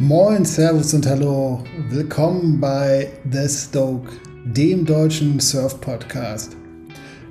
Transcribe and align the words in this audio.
Moin, 0.00 0.44
Servus 0.44 0.94
und 0.94 1.08
Hallo. 1.08 1.64
Willkommen 1.90 2.60
bei 2.60 3.08
The 3.32 3.48
Stoke, 3.48 4.12
dem 4.44 4.86
deutschen 4.86 5.40
Surf-Podcast. 5.40 6.56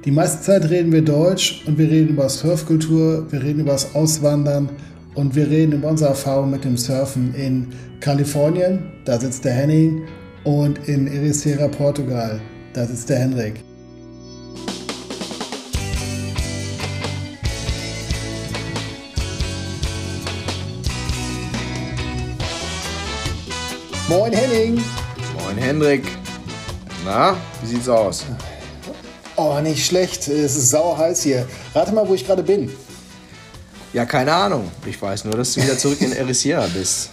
Die 0.04 0.12
meiste 0.12 0.42
Zeit 0.42 0.70
reden 0.70 0.92
wir 0.92 1.02
Deutsch 1.02 1.64
und 1.66 1.78
wir 1.78 1.90
reden 1.90 2.10
über 2.10 2.28
Surfkultur, 2.28 3.26
wir 3.32 3.42
reden 3.42 3.62
über 3.62 3.72
das 3.72 3.96
Auswandern 3.96 4.68
und 5.16 5.34
wir 5.34 5.50
reden 5.50 5.72
über 5.72 5.88
unsere 5.88 6.10
Erfahrung 6.10 6.52
mit 6.52 6.66
dem 6.66 6.76
Surfen 6.76 7.34
in 7.36 7.68
Kalifornien, 8.02 8.80
da 9.06 9.18
sitzt 9.18 9.46
der 9.46 9.54
Henning, 9.54 10.02
und 10.44 10.90
in 10.90 11.08
Ericeira, 11.08 11.70
Portugal, 11.70 12.42
da 12.74 12.86
sitzt 12.86 13.10
der 13.10 13.20
Henrik. 13.20 13.64
Moin 24.10 24.32
Henning. 24.32 24.82
Moin 25.38 25.58
Hendrik. 25.58 26.06
Na, 27.04 27.36
wie 27.62 27.68
sieht's 27.68 27.90
aus? 27.90 28.24
Oh, 29.36 29.60
nicht 29.60 29.86
schlecht. 29.86 30.30
Es 30.30 30.56
ist 30.56 30.70
sauer 30.70 30.98
heiß 30.98 31.24
hier. 31.24 31.46
Rate 31.76 31.92
mal, 31.92 32.08
wo 32.08 32.14
ich 32.14 32.26
gerade 32.26 32.42
bin. 32.42 32.72
Ja, 33.92 34.06
keine 34.06 34.32
Ahnung. 34.32 34.72
Ich 34.86 35.02
weiß 35.02 35.26
nur, 35.26 35.36
dass 35.36 35.54
du 35.54 35.62
wieder 35.62 35.78
zurück 35.78 36.00
in 36.00 36.14
Ericeira 36.14 36.68
bist. 36.74 37.10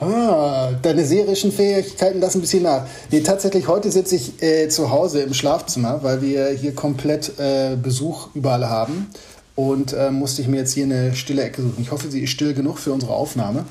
Ah, 0.00 0.70
deine 0.80 1.04
serischen 1.04 1.50
Fähigkeiten 1.50 2.20
lassen 2.20 2.38
ein 2.38 2.42
bisschen 2.42 2.62
nach. 2.62 2.86
Nee, 3.10 3.22
tatsächlich, 3.22 3.66
heute 3.66 3.90
sitze 3.90 4.14
ich 4.14 4.40
äh, 4.40 4.68
zu 4.68 4.92
Hause 4.92 5.22
im 5.22 5.34
Schlafzimmer, 5.34 6.04
weil 6.04 6.22
wir 6.22 6.50
hier 6.50 6.72
komplett 6.72 7.36
äh, 7.40 7.74
Besuch 7.74 8.28
überall 8.34 8.68
haben. 8.68 9.10
Und 9.56 9.92
äh, 9.92 10.12
musste 10.12 10.40
ich 10.40 10.46
mir 10.46 10.58
jetzt 10.58 10.74
hier 10.74 10.84
eine 10.84 11.16
stille 11.16 11.42
Ecke 11.42 11.62
suchen. 11.62 11.82
Ich 11.82 11.90
hoffe, 11.90 12.12
sie 12.12 12.20
ist 12.20 12.30
still 12.30 12.54
genug 12.54 12.78
für 12.78 12.92
unsere 12.92 13.12
Aufnahme. 13.12 13.64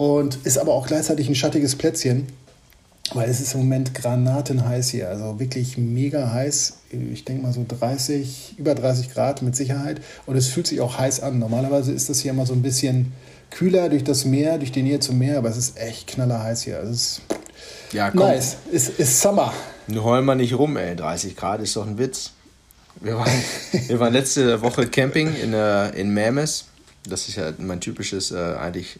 Und 0.00 0.38
ist 0.44 0.56
aber 0.56 0.72
auch 0.72 0.86
gleichzeitig 0.86 1.28
ein 1.28 1.34
schattiges 1.34 1.76
Plätzchen, 1.76 2.26
weil 3.12 3.28
es 3.28 3.38
ist 3.38 3.52
im 3.52 3.60
Moment 3.60 3.92
granatenheiß 3.92 4.88
hier. 4.88 5.10
Also 5.10 5.38
wirklich 5.38 5.76
mega 5.76 6.32
heiß. 6.32 6.78
Ich 7.12 7.26
denke 7.26 7.42
mal 7.42 7.52
so 7.52 7.66
30, 7.68 8.54
über 8.56 8.74
30 8.74 9.12
Grad 9.12 9.42
mit 9.42 9.54
Sicherheit. 9.54 10.00
Und 10.24 10.36
es 10.36 10.46
fühlt 10.46 10.68
sich 10.68 10.80
auch 10.80 10.96
heiß 10.96 11.20
an. 11.20 11.38
Normalerweise 11.38 11.92
ist 11.92 12.08
das 12.08 12.20
hier 12.20 12.30
immer 12.30 12.46
so 12.46 12.54
ein 12.54 12.62
bisschen 12.62 13.12
kühler 13.50 13.90
durch 13.90 14.02
das 14.02 14.24
Meer, 14.24 14.56
durch 14.56 14.72
die 14.72 14.82
Nähe 14.82 15.00
zum 15.00 15.18
Meer, 15.18 15.36
aber 15.36 15.50
es 15.50 15.58
ist 15.58 15.76
echt 15.78 16.06
knallerheiß 16.06 16.62
hier. 16.62 16.78
Also 16.78 16.92
es 16.92 16.96
ist 17.02 17.20
Ja, 17.92 18.10
komm. 18.10 18.20
nice. 18.20 18.56
Es 18.72 18.88
ist 18.88 19.20
Summer. 19.20 19.52
Nur 19.86 20.04
heul 20.04 20.22
mal 20.22 20.34
nicht 20.34 20.54
rum, 20.56 20.78
ey. 20.78 20.96
30 20.96 21.36
Grad 21.36 21.60
ist 21.60 21.76
doch 21.76 21.86
ein 21.86 21.98
Witz. 21.98 22.30
Wir 23.02 23.18
waren, 23.18 23.30
wir 23.86 24.00
waren 24.00 24.14
letzte 24.14 24.62
Woche 24.62 24.86
Camping 24.86 25.34
in, 25.36 25.52
äh, 25.52 25.90
in 25.90 26.14
Mammoth. 26.14 26.64
Das 27.06 27.28
ist 27.28 27.36
ja 27.36 27.52
mein 27.58 27.80
typisches 27.82 28.30
äh, 28.30 28.54
eigentlich 28.58 28.98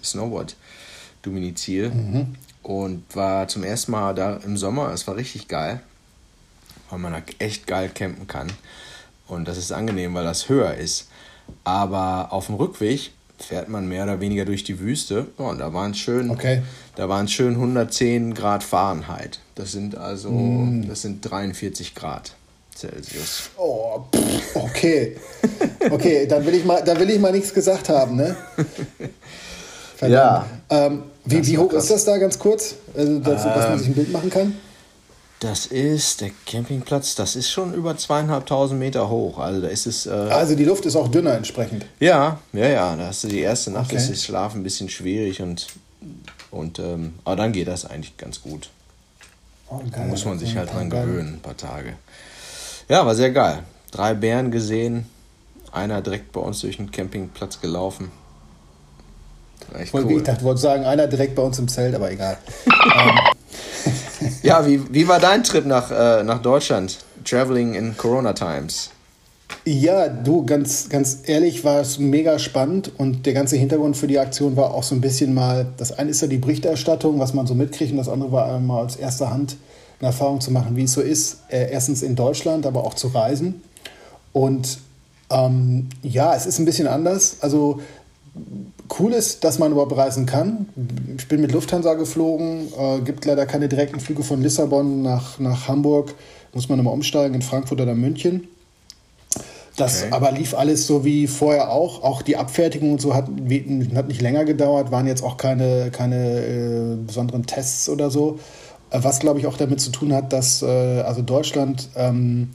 Snowboard-Domizil. 1.25 2.27
Und 2.63 3.05
war 3.15 3.49
zum 3.49 3.65
ersten 3.65 3.93
Mal 3.93 4.15
da 4.15 4.37
im 4.45 4.57
Sommer. 4.57 4.93
Es 4.93 5.07
war 5.07 5.17
richtig 5.17 5.49
geil, 5.49 5.81
weil 6.91 6.99
man 6.99 7.13
da 7.13 7.23
echt 7.39 7.67
geil 7.67 7.89
campen 7.95 8.27
kann. 8.27 8.49
Und 9.27 9.49
das 9.49 9.57
ist 9.57 9.73
angenehm, 9.73 10.13
weil 10.15 10.25
das 10.25 10.49
höher 10.49 10.75
ist. 10.75 11.09
Aber 11.65 12.29
auf 12.33 12.47
dem 12.47 12.57
Rückweg 12.57 13.13
fährt 13.39 13.69
man 13.71 13.89
mehr 13.89 14.05
oder 14.05 14.21
weniger 14.21 14.45
durch 14.45 14.63
die 14.63 14.79
Wüste. 14.79 15.29
Ja, 15.39 15.47
und 15.47 15.59
da 15.59 15.73
waren 15.73 15.93
es 15.93 15.99
schön, 15.99 16.31
Okay. 16.31 16.63
da 16.97 17.09
waren 17.09 17.25
es 17.25 17.33
schön 17.33 17.55
110 17.55 18.35
Grad 18.35 18.63
Fahrenheit. 18.63 19.41
Das 19.55 19.73
sind 19.73 19.97
also, 19.97 20.31
das 20.87 21.01
sind 21.03 21.23
43 21.23 21.95
Grad 21.95 22.35
Celsius. 22.77 23.51
Oh, 23.57 24.03
pff, 24.15 24.57
okay. 24.57 25.17
Okay, 25.91 26.27
dann 26.27 26.45
will 26.45 26.55
ich 26.55 26.65
mal, 26.67 26.85
dann 26.85 26.99
will 27.01 27.09
ich 27.09 27.19
mal 27.19 27.33
nichts 27.33 27.55
gesagt 27.55 27.89
haben, 27.89 28.17
ne? 28.17 28.37
Ja. 30.03 30.47
Ähm, 30.71 31.03
wie 31.25 31.47
wie 31.47 31.59
hoch 31.59 31.73
ist 31.73 31.91
das 31.91 32.05
da 32.05 32.17
ganz 32.19 32.39
kurz? 32.39 32.75
Also, 32.97 33.19
dass, 33.21 33.43
dass 33.45 33.69
man 33.69 33.79
sich 33.79 33.89
ein 33.89 33.95
Bild 33.95 34.13
machen 34.13 34.31
kann? 34.31 34.57
Das 35.41 35.65
ist 35.67 36.21
der 36.21 36.31
Campingplatz, 36.47 37.15
das 37.15 37.35
ist 37.35 37.51
schon 37.51 37.73
über 37.73 37.97
zweieinhalbtausend 37.97 38.79
Meter 38.79 39.09
hoch. 39.09 39.39
Also 39.39 39.63
da 39.63 39.69
ist 39.69 39.87
es. 39.87 40.05
Äh, 40.07 40.11
Also 40.11 40.55
die 40.55 40.65
Luft 40.65 40.85
ist 40.85 40.97
auch 40.97 41.09
dünner 41.09 41.33
entsprechend. 41.35 41.87
ja, 41.99 42.39
ja, 42.53 42.69
ja. 42.69 42.97
Da 42.97 43.07
hast 43.07 43.25
du 43.25 43.29
die 43.29 43.41
erste 43.41 43.71
Nacht 43.71 43.87
Okay. 43.87 43.97
ist 43.97 44.11
das 44.11 44.23
Schlafen 44.23 44.61
ein 44.61 44.65
bisschen 44.65 44.89
schwierig 44.91 45.41
und. 45.41 45.67
und 46.51 46.79
ähm, 46.79 47.15
aber 47.25 47.37
dann 47.37 47.53
geht 47.53 47.69
das 47.69 47.87
eigentlich 47.87 48.17
ganz 48.19 48.43
gut. 48.43 48.69
Oh, 49.69 49.81
Da 49.91 49.99
geil. 49.99 50.09
muss 50.09 50.25
man 50.27 50.39
sich 50.39 50.57
halt 50.57 50.73
dran 50.73 50.91
gewöhnen, 50.91 51.35
ein 51.35 51.41
paar 51.41 51.57
Tage. 51.57 51.95
Ja, 52.89 53.07
war 53.07 53.15
sehr 53.15 53.31
geil. 53.31 53.61
Drei 53.93 54.13
Bären 54.15 54.51
gesehen, 54.51 55.07
einer 55.73 56.03
direkt 56.03 56.33
bei 56.33 56.41
uns 56.41 56.61
durch 56.61 56.77
den 56.77 56.91
Campingplatz 56.91 57.61
gelaufen. 57.61 58.11
Echt 59.79 59.95
Ich 59.95 59.95
cool. 59.95 60.23
dachte, 60.23 60.39
ich 60.41 60.45
wollte 60.45 60.61
sagen, 60.61 60.85
einer 60.85 61.07
direkt 61.07 61.35
bei 61.35 61.43
uns 61.43 61.59
im 61.59 61.69
Zelt, 61.69 61.95
aber 61.95 62.11
egal. 62.11 62.37
Ja, 64.43 64.67
wie, 64.67 64.93
wie 64.93 65.09
war 65.09 65.19
dein 65.19 65.43
Trip 65.45 65.67
nach, 65.67 65.91
äh, 65.91 66.23
nach 66.23 66.43
Deutschland? 66.43 66.99
Traveling 67.25 67.75
in 67.75 67.97
Corona 67.97 68.33
Times. 68.33 68.91
Ja, 69.65 70.09
du, 70.09 70.47
ganz, 70.47 70.89
ganz 70.89 71.19
ehrlich 71.25 71.65
war 71.65 71.81
es 71.81 71.99
mega 71.99 72.39
spannend 72.39 72.93
und 72.99 73.27
der 73.27 73.35
ganze 73.35 73.57
Hintergrund 73.57 73.97
für 73.97 74.07
die 74.07 74.19
Aktion 74.19 74.57
war 74.57 74.73
auch 74.73 74.83
so 74.83 74.95
ein 74.95 75.01
bisschen 75.01 75.35
mal, 75.35 75.67
das 75.77 75.93
eine 75.93 76.11
ist 76.11 76.23
ja 76.23 76.29
die 76.29 76.39
Berichterstattung, 76.39 77.19
was 77.19 77.35
man 77.35 77.47
so 77.47 77.55
mitkriegt 77.55 77.91
und 77.91 77.99
das 77.99 78.09
andere 78.09 78.33
war 78.33 78.55
einmal 78.55 78.85
aus 78.85 78.97
erster 78.97 79.31
Hand 79.31 79.57
eine 79.99 80.09
Erfahrung 80.09 80.41
zu 80.41 80.51
machen, 80.51 80.77
wie 80.77 80.85
es 80.85 80.93
so 80.93 81.03
ist, 81.03 81.41
äh, 81.49 81.71
erstens 81.71 82.03
in 82.03 82.17
Deutschland, 82.17 82.65
aber 82.65 82.85
auch 82.85 82.95
zu 82.95 83.09
reisen. 83.09 83.63
Und 84.33 84.79
ähm, 85.31 85.89
ja, 86.03 86.35
es 86.35 86.47
ist 86.47 86.59
ein 86.59 86.65
bisschen 86.65 86.87
anders. 86.87 87.37
Also 87.41 87.81
cool 88.99 89.13
ist, 89.13 89.45
dass 89.45 89.59
man 89.59 89.73
überhaupt 89.73 89.97
reisen 89.97 90.27
kann. 90.27 90.69
Ich 91.17 91.29
bin 91.29 91.41
mit 91.41 91.53
Lufthansa 91.53 91.95
geflogen, 91.95 92.69
äh, 92.79 93.01
gibt 93.01 93.25
leider 93.25 93.47
keine 93.47 93.69
direkten 93.69 94.01
Flüge 94.01 94.23
von 94.23 94.43
Lissabon 94.43 95.03
nach, 95.03 95.39
nach 95.39 95.69
Hamburg. 95.69 96.15
Muss 96.53 96.69
man 96.69 96.79
immer 96.79 96.93
umsteigen 96.93 97.35
in 97.35 97.43
Frankfurt 97.43 97.81
oder 97.81 97.95
München. 97.95 98.49
Das 99.77 100.03
Okay. 100.03 100.13
aber 100.13 100.33
lief 100.33 100.55
alles 100.55 100.87
so 100.87 101.05
wie 101.05 101.27
vorher 101.29 101.71
auch. 101.71 102.03
Auch 102.03 102.23
die 102.23 102.37
Abfertigung 102.37 102.93
und 102.93 103.01
so 103.01 103.15
hat, 103.15 103.29
hat 103.29 104.09
nicht 104.09 104.21
länger 104.21 104.45
gedauert, 104.45 104.91
waren 104.91 105.07
jetzt 105.07 105.23
auch 105.23 105.37
keine, 105.37 105.91
keine 105.91 106.41
äh, 106.41 106.97
besonderen 107.07 107.47
Tests 107.47 107.89
oder 107.89 108.11
so. 108.11 108.39
Äh, 108.91 108.99
Was 109.03 109.21
glaube 109.21 109.39
ich 109.39 109.47
auch 109.47 109.57
damit 109.57 109.81
zu 109.81 109.91
tun 109.91 110.13
hat, 110.13 110.33
dass 110.33 110.63
äh, 110.63 110.67
also 110.67 111.23
Deutschland, 111.23 111.89
ähm, 111.97 112.51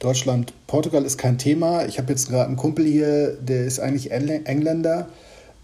Deutschland, 0.00 0.52
Portugal 0.66 1.04
ist 1.04 1.16
kein 1.16 1.38
Thema. 1.38 1.86
Ich 1.86 1.98
habe 1.98 2.10
jetzt 2.12 2.28
gerade 2.28 2.48
einen 2.48 2.56
Kumpel 2.56 2.84
hier, 2.84 3.36
der 3.40 3.64
ist 3.64 3.78
eigentlich 3.78 4.12
Engl- 4.12 4.44
Engländer. 4.44 5.08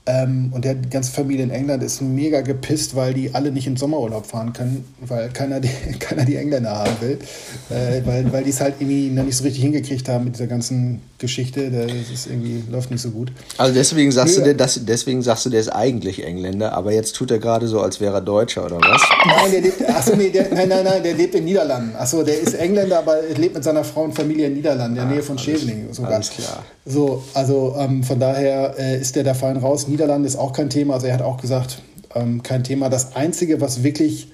Ähm, 0.04 0.50
und 0.52 0.64
der 0.64 0.74
die 0.74 0.90
ganze 0.90 1.12
Familie 1.12 1.44
in 1.44 1.50
England 1.50 1.82
ist 1.82 2.02
mega 2.02 2.40
gepisst, 2.40 2.96
weil 2.96 3.14
die 3.14 3.34
alle 3.34 3.52
nicht 3.52 3.68
in 3.68 3.76
Sommerurlaub 3.76 4.26
fahren 4.26 4.52
können, 4.52 4.84
weil 5.00 5.28
keiner 5.28 5.60
die, 5.60 5.68
keiner 6.00 6.24
die 6.24 6.36
Engländer 6.36 6.70
haben 6.70 6.96
will. 7.00 7.18
Äh, 7.70 8.04
weil 8.04 8.32
weil 8.32 8.42
die 8.42 8.50
es 8.50 8.60
halt 8.60 8.74
irgendwie 8.80 9.10
noch 9.10 9.24
nicht 9.24 9.36
so 9.36 9.44
richtig 9.44 9.62
hingekriegt 9.62 10.08
haben 10.08 10.24
mit 10.24 10.34
dieser 10.34 10.48
ganzen 10.48 11.02
Geschichte. 11.18 11.70
Das 11.70 12.10
ist 12.12 12.26
irgendwie, 12.26 12.64
läuft 12.68 12.90
nicht 12.90 13.00
so 13.00 13.10
gut. 13.10 13.30
Also 13.56 13.72
deswegen 13.72 14.10
sagst, 14.10 14.38
Nö. 14.38 14.40
du, 14.40 14.44
der, 14.46 14.54
das, 14.54 14.80
deswegen 14.84 15.22
sagst 15.22 15.46
du, 15.46 15.50
der 15.50 15.60
ist 15.60 15.68
eigentlich 15.68 16.24
Engländer, 16.24 16.72
aber 16.72 16.92
jetzt 16.92 17.14
tut 17.14 17.30
er 17.30 17.38
gerade 17.38 17.68
so, 17.68 17.80
als 17.80 18.00
wäre 18.00 18.14
er 18.14 18.20
Deutscher 18.20 18.66
oder 18.66 18.78
was? 18.80 19.02
Nein, 19.24 19.52
der 19.52 19.60
lebt, 19.60 19.88
achso, 19.88 20.16
nee, 20.16 20.30
der, 20.30 20.52
nein, 20.52 20.68
nein, 20.68 20.84
nein, 20.84 21.02
der 21.02 21.14
lebt 21.14 21.36
in 21.36 21.44
Niederlanden. 21.44 21.94
Achso, 21.96 22.24
der 22.24 22.40
ist 22.40 22.54
Engländer, 22.54 22.98
aber 22.98 23.18
lebt 23.36 23.54
mit 23.54 23.62
seiner 23.62 23.84
Frau 23.84 24.02
und 24.02 24.14
Familie 24.14 24.48
in 24.48 24.54
Niederlanden, 24.54 24.98
in 24.98 25.04
der 25.04 25.14
Nähe 25.14 25.22
von 25.22 25.38
Scheveningen 25.38 25.92
sogar. 25.92 26.14
alles 26.14 26.30
klar. 26.30 26.64
So, 26.84 27.22
also 27.34 27.76
ähm, 27.78 28.02
von 28.02 28.18
daher 28.18 28.74
äh, 28.76 29.00
ist 29.00 29.14
der 29.14 29.22
da 29.22 29.34
fein 29.34 29.56
raus. 29.56 29.86
Niederlande 29.92 30.26
ist 30.26 30.36
auch 30.36 30.52
kein 30.52 30.70
Thema. 30.70 30.94
Also 30.94 31.06
er 31.06 31.14
hat 31.14 31.22
auch 31.22 31.40
gesagt, 31.40 31.82
ähm, 32.14 32.42
kein 32.42 32.64
Thema. 32.64 32.88
Das 32.88 33.14
Einzige, 33.14 33.60
was 33.60 33.82
wirklich, 33.82 34.28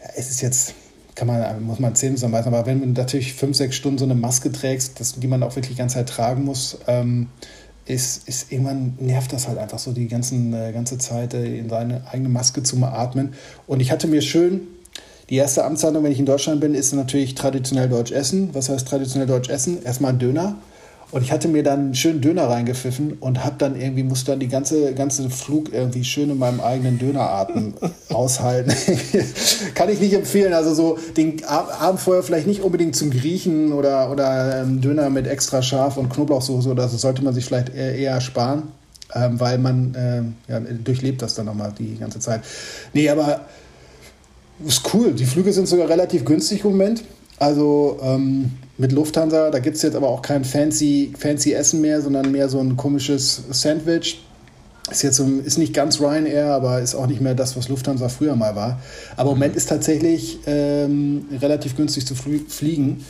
ja, 0.00 0.10
es 0.16 0.30
ist 0.30 0.40
jetzt, 0.40 0.74
kann 1.14 1.26
man, 1.26 1.62
muss 1.64 1.80
man 1.80 1.94
Zähne 1.94 2.14
zusammenbeißen, 2.14 2.52
aber 2.54 2.66
wenn 2.66 2.80
du 2.80 3.00
natürlich 3.00 3.34
fünf, 3.34 3.56
sechs 3.56 3.76
Stunden 3.76 3.98
so 3.98 4.04
eine 4.04 4.14
Maske 4.14 4.52
trägst, 4.52 5.00
das, 5.00 5.14
die 5.18 5.26
man 5.26 5.42
auch 5.42 5.56
wirklich 5.56 5.74
die 5.74 5.78
ganze 5.78 5.96
Zeit 5.96 6.08
tragen 6.08 6.44
muss, 6.44 6.78
ähm, 6.86 7.28
ist, 7.86 8.28
ist 8.28 8.52
irgendwann 8.52 8.94
nervt 9.00 9.32
das 9.32 9.48
halt 9.48 9.58
einfach 9.58 9.78
so 9.78 9.92
die 9.92 10.08
ganzen, 10.08 10.52
äh, 10.52 10.72
ganze 10.72 10.98
Zeit 10.98 11.34
äh, 11.34 11.58
in 11.58 11.68
seine 11.68 12.06
eigene 12.10 12.28
Maske 12.28 12.62
zu 12.62 12.82
atmen. 12.84 13.34
Und 13.66 13.80
ich 13.80 13.90
hatte 13.90 14.06
mir 14.06 14.22
schön, 14.22 14.60
die 15.30 15.36
erste 15.36 15.64
Amtshandlung, 15.64 16.04
wenn 16.04 16.12
ich 16.12 16.18
in 16.18 16.26
Deutschland 16.26 16.60
bin, 16.60 16.74
ist 16.74 16.92
natürlich 16.94 17.34
traditionell 17.34 17.88
deutsch 17.88 18.12
essen. 18.12 18.50
Was 18.54 18.68
heißt 18.68 18.86
traditionell 18.86 19.26
deutsch 19.26 19.50
essen? 19.50 19.82
Erstmal 19.82 20.12
ein 20.12 20.18
Döner. 20.18 20.56
Und 21.10 21.22
ich 21.22 21.32
hatte 21.32 21.48
mir 21.48 21.62
dann 21.62 21.78
einen 21.80 21.94
schönen 21.94 22.20
Döner 22.20 22.50
reingepfiffen 22.50 23.14
und 23.20 23.42
hab 23.42 23.58
dann 23.58 23.80
irgendwie, 23.80 24.02
musste 24.02 24.32
dann 24.32 24.40
die 24.40 24.48
ganze, 24.48 24.92
ganze 24.92 25.30
Flug 25.30 25.72
irgendwie 25.72 26.04
schön 26.04 26.28
in 26.28 26.38
meinem 26.38 26.60
eigenen 26.60 26.98
Dönerarten 26.98 27.72
aushalten. 28.10 28.72
Kann 29.74 29.88
ich 29.88 30.00
nicht 30.00 30.12
empfehlen. 30.12 30.52
Also 30.52 30.74
so 30.74 30.98
den 31.16 31.42
Ab- 31.44 31.80
Abend 31.80 32.00
vorher 32.00 32.22
vielleicht 32.22 32.46
nicht 32.46 32.60
unbedingt 32.60 32.94
zum 32.94 33.10
Griechen 33.10 33.72
oder, 33.72 34.10
oder 34.10 34.60
ähm, 34.62 34.82
Döner 34.82 35.08
mit 35.08 35.26
extra 35.26 35.62
Scharf 35.62 35.96
und 35.96 36.10
Knoblauchsoße 36.10 36.68
oder 36.68 36.88
so 36.88 36.98
sollte 36.98 37.24
man 37.24 37.32
sich 37.32 37.46
vielleicht 37.46 37.74
eher, 37.74 37.94
eher 37.94 38.20
sparen. 38.20 38.64
Ähm, 39.14 39.40
weil 39.40 39.56
man 39.56 39.94
ähm, 39.96 40.34
ja, 40.46 40.60
durchlebt 40.60 41.22
das 41.22 41.32
dann 41.32 41.46
nochmal 41.46 41.72
die 41.78 41.96
ganze 41.96 42.20
Zeit. 42.20 42.42
Nee, 42.92 43.08
aber 43.08 43.40
ist 44.66 44.82
cool. 44.92 45.12
Die 45.12 45.24
Flüge 45.24 45.54
sind 45.54 45.66
sogar 45.68 45.88
relativ 45.88 46.26
günstig 46.26 46.64
im 46.64 46.72
Moment. 46.72 47.02
Also 47.38 47.98
ähm, 48.02 48.52
mit 48.78 48.92
Lufthansa, 48.92 49.50
da 49.50 49.58
gibt 49.58 49.76
es 49.76 49.82
jetzt 49.82 49.96
aber 49.96 50.08
auch 50.08 50.22
kein 50.22 50.44
fancy, 50.44 51.12
fancy 51.18 51.52
Essen 51.52 51.80
mehr, 51.80 52.00
sondern 52.02 52.30
mehr 52.32 52.48
so 52.48 52.60
ein 52.60 52.76
komisches 52.76 53.42
Sandwich. 53.50 54.24
Ist 54.90 55.02
jetzt 55.02 55.16
so, 55.16 55.24
ist 55.24 55.58
nicht 55.58 55.74
ganz 55.74 56.00
Ryanair, 56.00 56.46
aber 56.46 56.80
ist 56.80 56.94
auch 56.94 57.06
nicht 57.06 57.20
mehr 57.20 57.34
das, 57.34 57.56
was 57.56 57.68
Lufthansa 57.68 58.08
früher 58.08 58.34
mal 58.36 58.56
war. 58.56 58.80
Aber 59.16 59.32
im 59.32 59.36
Moment 59.36 59.54
ist 59.54 59.68
tatsächlich 59.68 60.38
ähm, 60.46 61.26
relativ 61.40 61.76
günstig 61.76 62.06
zu 62.06 62.14
fliegen. 62.14 63.04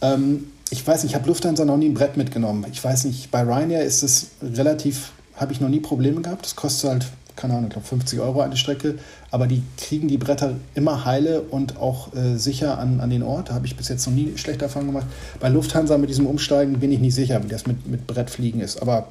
Ähm, 0.00 0.44
ich 0.70 0.86
weiß 0.86 1.02
nicht, 1.02 1.12
ich 1.12 1.14
habe 1.16 1.26
Lufthansa 1.26 1.64
noch 1.64 1.76
nie 1.76 1.88
ein 1.88 1.94
Brett 1.94 2.16
mitgenommen. 2.16 2.66
Ich 2.70 2.82
weiß 2.82 3.04
nicht, 3.04 3.30
bei 3.30 3.42
Ryanair 3.42 3.84
ist 3.84 4.02
es 4.02 4.28
relativ, 4.42 5.12
habe 5.34 5.52
ich 5.52 5.60
noch 5.60 5.68
nie 5.68 5.80
Probleme 5.80 6.20
gehabt. 6.20 6.44
Das 6.46 6.54
kostet 6.56 6.90
halt, 6.90 7.06
keine 7.36 7.54
Ahnung, 7.54 7.66
ich 7.66 7.72
glaube 7.72 7.86
50 7.86 8.20
Euro 8.20 8.40
eine 8.40 8.56
Strecke. 8.56 8.96
Aber 9.30 9.46
die 9.46 9.62
kriegen 9.76 10.08
die 10.08 10.18
Bretter 10.18 10.54
immer 10.74 11.04
heile 11.04 11.42
und 11.42 11.78
auch 11.78 12.14
äh, 12.14 12.36
sicher 12.36 12.78
an, 12.78 13.00
an 13.00 13.10
den 13.10 13.22
Ort. 13.22 13.50
Da 13.50 13.54
habe 13.54 13.66
ich 13.66 13.76
bis 13.76 13.88
jetzt 13.88 14.06
noch 14.06 14.14
nie 14.14 14.36
schlechte 14.36 14.64
Erfahrungen 14.64 14.92
gemacht. 14.92 15.06
Bei 15.40 15.48
Lufthansa 15.48 15.98
mit 15.98 16.10
diesem 16.10 16.26
Umsteigen 16.26 16.78
bin 16.78 16.92
ich 16.92 17.00
nicht 17.00 17.14
sicher, 17.14 17.42
wie 17.42 17.48
das 17.48 17.66
mit, 17.66 17.86
mit 17.86 18.06
Brettfliegen 18.06 18.60
ist. 18.60 18.80
Aber 18.80 19.08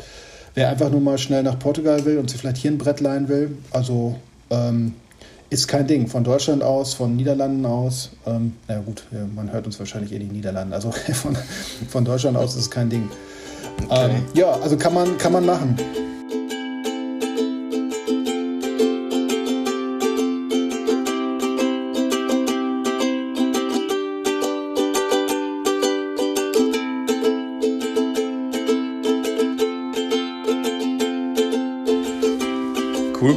wer 0.55 0.69
einfach 0.69 0.89
nur 0.89 1.01
mal 1.01 1.17
schnell 1.17 1.43
nach 1.43 1.59
Portugal 1.59 2.05
will 2.05 2.17
und 2.17 2.29
sich 2.29 2.39
vielleicht 2.39 2.57
hier 2.57 2.71
ein 2.71 2.77
Brett 2.77 2.99
leihen 2.99 3.27
will, 3.27 3.57
also 3.71 4.15
ähm, 4.49 4.93
ist 5.49 5.67
kein 5.67 5.87
Ding. 5.87 6.07
Von 6.07 6.23
Deutschland 6.23 6.63
aus, 6.63 6.93
von 6.93 7.15
Niederlanden 7.15 7.65
aus, 7.65 8.11
ähm, 8.25 8.53
na 8.67 8.79
gut, 8.79 9.03
man 9.35 9.51
hört 9.51 9.65
uns 9.65 9.77
wahrscheinlich 9.79 10.11
eh 10.11 10.19
die 10.19 10.25
Niederlande, 10.25 10.75
also 10.75 10.91
von, 11.13 11.37
von 11.87 12.05
Deutschland 12.05 12.37
aus 12.37 12.55
ist 12.55 12.61
es 12.61 12.71
kein 12.71 12.89
Ding. 12.89 13.09
Okay. 13.87 14.11
Ähm, 14.11 14.23
ja, 14.33 14.51
also 14.51 14.77
kann 14.77 14.93
man, 14.93 15.17
kann 15.17 15.33
man 15.33 15.45
machen. 15.45 15.75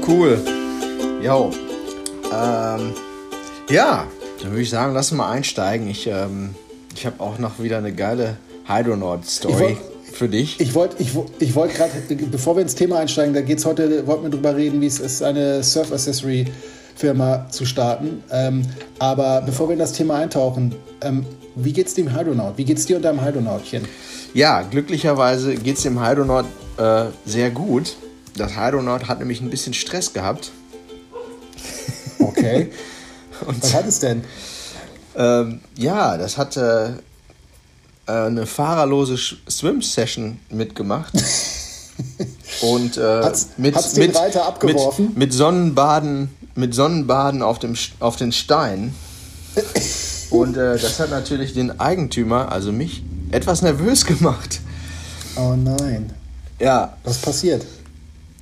Cool. 0.08 0.38
Jo, 1.20 1.50
ähm, 2.32 2.92
ja, 3.68 4.06
dann 4.40 4.50
würde 4.50 4.62
ich 4.62 4.70
sagen, 4.70 4.94
lass 4.94 5.10
mal 5.10 5.28
einsteigen. 5.32 5.88
Ich, 5.88 6.06
ähm, 6.06 6.54
ich 6.94 7.04
habe 7.06 7.18
auch 7.18 7.38
noch 7.38 7.58
wieder 7.58 7.78
eine 7.78 7.92
geile 7.92 8.36
Hydronaut-Story 8.68 9.76
für 10.12 10.28
dich. 10.28 10.60
Ich 10.60 10.74
wollte 10.74 11.02
ich, 11.02 11.10
ich 11.40 11.56
wollt 11.56 11.74
gerade, 11.74 11.90
bevor 12.30 12.54
wir 12.54 12.62
ins 12.62 12.76
Thema 12.76 13.00
einsteigen, 13.00 13.34
da 13.34 13.40
geht 13.40 13.58
es 13.58 13.66
heute, 13.66 14.06
wollten 14.06 14.22
wir 14.22 14.30
drüber 14.30 14.54
reden, 14.54 14.80
wie 14.80 14.86
es 14.86 15.00
ist, 15.00 15.24
eine 15.24 15.64
Surf-Accessory-Firma 15.64 17.48
zu 17.50 17.66
starten. 17.66 18.22
Ähm, 18.30 18.62
aber 19.00 19.42
bevor 19.44 19.68
wir 19.68 19.72
in 19.72 19.80
das 19.80 19.92
Thema 19.92 20.18
eintauchen, 20.18 20.72
ähm, 21.00 21.26
wie 21.56 21.72
geht's 21.72 21.94
dem 21.94 22.16
Hydronaut? 22.16 22.56
Wie 22.58 22.64
geht's 22.64 22.86
dir 22.86 22.94
und 22.94 23.02
deinem 23.02 23.24
Hydronautchen? 23.24 23.84
Ja, 24.34 24.62
glücklicherweise 24.62 25.56
geht 25.56 25.78
es 25.78 25.82
dem 25.82 26.00
Hydronaut 26.00 26.46
äh, 26.78 27.06
sehr 27.24 27.50
gut. 27.50 27.96
Das 28.36 28.56
Hydronaut 28.56 29.08
hat 29.08 29.18
nämlich 29.18 29.40
ein 29.40 29.50
bisschen 29.50 29.74
Stress 29.74 30.12
gehabt 30.12 30.52
Okay. 32.36 32.70
Und 33.46 33.62
Was 33.62 33.74
hat 33.74 33.86
es 33.86 33.98
denn? 33.98 34.24
Ähm, 35.14 35.60
ja, 35.76 36.16
das 36.16 36.38
hatte 36.38 37.02
äh, 38.06 38.12
eine 38.12 38.46
fahrerlose 38.46 39.16
Swim-Session 39.16 40.38
mitgemacht. 40.50 41.12
Und 42.62 42.96
äh, 42.96 43.22
hat's, 43.22 43.48
mit, 43.56 43.74
hat's 43.74 43.96
mit, 43.96 44.16
Reiter 44.16 44.46
abgeworfen? 44.46 45.06
Mit, 45.08 45.16
mit, 45.16 45.32
Sonnenbaden, 45.32 46.30
mit 46.54 46.74
Sonnenbaden 46.74 47.42
auf, 47.42 47.58
dem, 47.58 47.74
auf 48.00 48.16
den 48.16 48.32
Stein. 48.32 48.94
Und 50.30 50.56
äh, 50.56 50.78
das 50.78 51.00
hat 51.00 51.10
natürlich 51.10 51.54
den 51.54 51.78
Eigentümer, 51.80 52.52
also 52.52 52.72
mich, 52.72 53.02
etwas 53.30 53.62
nervös 53.62 54.04
gemacht. 54.04 54.60
Oh 55.36 55.54
nein. 55.56 56.12
Ja. 56.58 56.96
Was 57.04 57.18
passiert? 57.18 57.64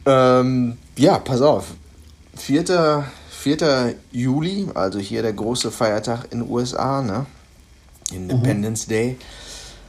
Ähm, 0.07 0.77
ja, 0.97 1.19
pass 1.19 1.41
auf. 1.41 1.75
4. 2.37 3.05
4. 3.31 3.95
Juli, 4.11 4.69
also 4.75 4.99
hier 4.99 5.23
der 5.23 5.33
große 5.33 5.71
Feiertag 5.71 6.25
in 6.31 6.41
den 6.41 6.51
USA, 6.51 7.03
ne? 7.03 7.27
Independence 8.13 8.87
mhm. 8.87 8.91
Day, 8.91 9.19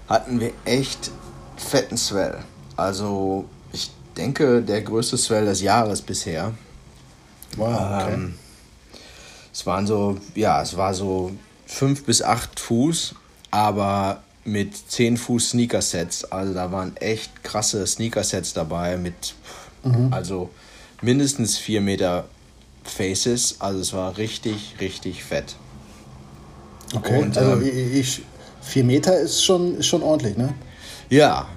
hatten 0.08 0.40
wir 0.40 0.52
echt 0.66 1.12
fetten 1.58 1.98
Swell. 1.98 2.38
Also 2.76 3.46
ich 3.72 3.92
denke, 4.18 4.62
der 4.62 4.82
größte 4.82 5.18
Swell 5.18 5.46
des 5.46 5.62
Jahres 5.62 6.02
bisher. 6.02 6.54
Wow, 7.58 7.74
okay. 7.74 8.14
Ähm, 8.14 8.36
es 9.54 9.66
waren 9.66 9.88
so, 9.88 10.18
ja, 10.36 10.62
es 10.62 10.76
war 10.76 10.94
so 10.94 11.32
5 11.68 12.06
bis 12.06 12.22
8 12.22 12.60
Fuß, 12.60 13.16
aber 13.52 14.22
mit 14.44 14.76
10 14.76 15.18
Fuß 15.18 15.52
Sneaker-Sets. 15.52 16.26
Also 16.26 16.54
da 16.54 16.72
waren 16.72 16.96
echt 16.98 17.44
krasse 17.44 17.86
Sneaker-Sets 17.88 18.54
dabei 18.54 18.98
mit, 18.98 19.34
mhm. 19.86 20.12
also 20.12 20.50
mindestens 21.02 21.58
4 21.58 21.82
Meter 21.82 22.26
Faces. 22.84 23.58
Also 23.60 23.80
es 23.80 23.94
war 23.94 24.18
richtig, 24.18 24.76
richtig 24.80 25.24
fett. 25.24 25.56
Okay, 26.94 27.22
Und, 27.22 27.38
also 27.38 27.62
ähm, 27.62 27.92
ich, 27.94 28.22
vier 28.62 28.84
Meter 28.84 29.18
ist 29.18 29.44
schon, 29.44 29.78
ist 29.78 29.88
schon 29.88 30.04
ordentlich, 30.04 30.38
ne? 30.38 30.54
Ja, 31.10 31.48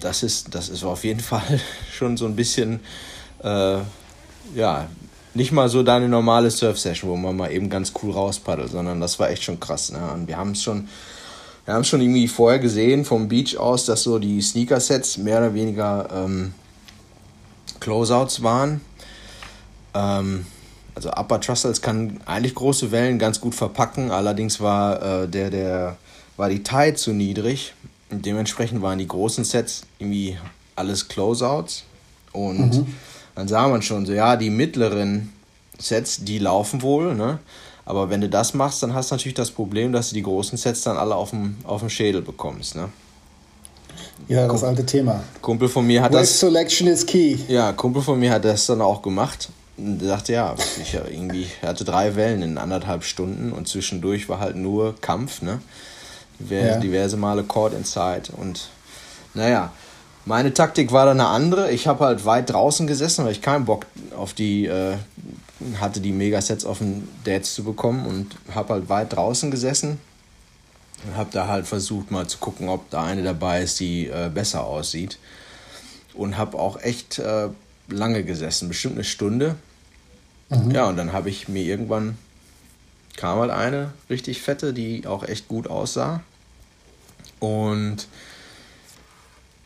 das 0.00 0.22
ist, 0.22 0.54
das 0.54 0.68
ist 0.68 0.84
auf 0.84 1.04
jeden 1.04 1.20
Fall 1.30 1.60
schon 1.92 2.16
so 2.16 2.26
ein 2.26 2.36
bisschen, 2.36 2.80
äh, 3.42 3.78
ja, 4.54 4.88
nicht 5.34 5.50
mal 5.50 5.68
so 5.68 5.82
deine 5.82 6.08
normale 6.08 6.50
Surf-Session, 6.50 7.10
wo 7.10 7.16
man 7.16 7.36
mal 7.36 7.50
eben 7.50 7.68
ganz 7.68 7.92
cool 8.02 8.12
rauspaddelt, 8.12 8.70
sondern 8.70 9.00
das 9.00 9.18
war 9.18 9.30
echt 9.30 9.42
schon 9.42 9.58
krass. 9.58 9.90
Ne? 9.90 9.98
Und 10.12 10.28
wir 10.28 10.36
haben 10.36 10.52
es 10.52 10.62
schon, 10.62 10.88
wir 11.64 11.74
haben 11.74 11.82
schon 11.82 12.00
irgendwie 12.00 12.28
vorher 12.28 12.60
gesehen 12.60 13.04
vom 13.04 13.26
Beach 13.26 13.56
aus, 13.58 13.84
dass 13.86 14.04
so 14.04 14.20
die 14.20 14.40
Sneaker-Sets 14.40 15.18
mehr 15.18 15.38
oder 15.38 15.54
weniger 15.54 16.08
ähm, 16.14 16.54
Closeouts 17.84 18.42
waren. 18.42 18.80
Ähm, 19.92 20.46
also 20.94 21.10
Upper 21.10 21.40
Trussels 21.40 21.82
kann 21.82 22.20
eigentlich 22.24 22.54
große 22.54 22.90
Wellen 22.90 23.18
ganz 23.18 23.40
gut 23.40 23.54
verpacken, 23.54 24.10
allerdings 24.10 24.60
war 24.60 25.02
äh, 25.02 25.28
der, 25.28 25.50
der, 25.50 25.96
war 26.38 26.48
die 26.48 26.62
Tide 26.62 26.94
zu 26.94 27.12
niedrig. 27.12 27.74
Und 28.10 28.24
dementsprechend 28.24 28.80
waren 28.80 28.98
die 28.98 29.08
großen 29.08 29.44
Sets 29.44 29.82
irgendwie 29.98 30.38
alles 30.76 31.08
Closeouts. 31.08 31.84
Und 32.32 32.74
mhm. 32.74 32.86
dann 33.34 33.48
sah 33.48 33.68
man 33.68 33.82
schon 33.82 34.06
so, 34.06 34.12
ja, 34.12 34.36
die 34.36 34.50
mittleren 34.50 35.32
Sets, 35.78 36.24
die 36.24 36.38
laufen 36.38 36.80
wohl, 36.82 37.14
ne? 37.14 37.38
Aber 37.86 38.08
wenn 38.08 38.22
du 38.22 38.30
das 38.30 38.54
machst, 38.54 38.82
dann 38.82 38.94
hast 38.94 39.10
du 39.10 39.14
natürlich 39.14 39.34
das 39.34 39.50
Problem, 39.50 39.92
dass 39.92 40.08
du 40.08 40.14
die 40.14 40.22
großen 40.22 40.56
Sets 40.56 40.82
dann 40.82 40.96
alle 40.96 41.14
auf 41.16 41.30
dem, 41.30 41.56
auf 41.64 41.80
dem 41.80 41.90
Schädel 41.90 42.22
bekommst, 42.22 42.76
ne? 42.76 42.88
Ja, 44.28 44.46
das 44.48 44.64
alte 44.64 44.86
Thema. 44.86 45.22
Kumpel 45.42 45.68
von 45.68 45.86
mir 45.86 46.02
hat 46.02 46.12
Wave 46.12 46.20
das. 46.20 46.40
Selection 46.40 46.88
is 46.88 47.04
key. 47.04 47.36
Ja, 47.48 47.72
Kumpel 47.72 48.02
von 48.02 48.18
mir 48.18 48.30
hat 48.30 48.44
das 48.44 48.66
dann 48.66 48.80
auch 48.80 49.02
gemacht 49.02 49.48
dachte, 49.76 50.32
ja, 50.32 50.54
ich 50.80 50.94
irgendwie 50.94 51.46
hatte 51.62 51.84
drei 51.84 52.14
Wellen 52.16 52.42
in 52.42 52.58
anderthalb 52.58 53.04
Stunden 53.04 53.52
und 53.52 53.66
zwischendurch 53.68 54.28
war 54.28 54.38
halt 54.38 54.56
nur 54.56 54.94
Kampf, 55.00 55.42
ne? 55.42 55.60
Ja. 56.48 56.78
Diverse 56.78 57.16
Male 57.16 57.44
Caught 57.44 57.74
Inside 57.74 58.32
und 58.36 58.68
naja, 59.34 59.72
meine 60.26 60.52
Taktik 60.54 60.92
war 60.92 61.06
dann 61.06 61.20
eine 61.20 61.28
andere. 61.28 61.70
Ich 61.70 61.86
habe 61.86 62.04
halt 62.04 62.24
weit 62.24 62.50
draußen 62.50 62.86
gesessen, 62.86 63.24
weil 63.24 63.32
ich 63.32 63.42
keinen 63.42 63.64
Bock 63.64 63.86
auf 64.16 64.32
die 64.32 64.66
äh, 64.66 64.96
hatte, 65.80 66.00
die 66.00 66.12
Megasets 66.12 66.64
auf 66.64 66.78
den 66.78 67.08
Dads 67.24 67.54
zu 67.54 67.64
bekommen 67.64 68.06
und 68.06 68.36
habe 68.54 68.74
halt 68.74 68.88
weit 68.88 69.12
draußen 69.12 69.50
gesessen 69.50 69.90
und 69.90 69.98
habe 71.16 71.30
da 71.32 71.48
halt 71.48 71.66
versucht 71.66 72.10
mal 72.10 72.26
zu 72.26 72.38
gucken, 72.38 72.68
ob 72.68 72.90
da 72.90 73.04
eine 73.04 73.22
dabei 73.22 73.62
ist, 73.62 73.80
die 73.80 74.06
äh, 74.06 74.30
besser 74.32 74.64
aussieht 74.64 75.18
und 76.14 76.36
habe 76.36 76.58
auch 76.58 76.80
echt 76.80 77.18
äh, 77.18 77.48
lange 77.88 78.24
gesessen, 78.24 78.68
bestimmt 78.68 78.94
eine 78.94 79.04
Stunde. 79.04 79.56
Mhm. 80.48 80.70
Ja, 80.70 80.88
und 80.88 80.96
dann 80.96 81.12
habe 81.12 81.30
ich 81.30 81.48
mir 81.48 81.62
irgendwann 81.62 82.16
kam 83.16 83.38
halt 83.38 83.50
eine 83.50 83.92
richtig 84.10 84.42
fette, 84.42 84.72
die 84.72 85.06
auch 85.06 85.22
echt 85.22 85.48
gut 85.48 85.68
aussah. 85.68 86.22
Und 87.38 88.08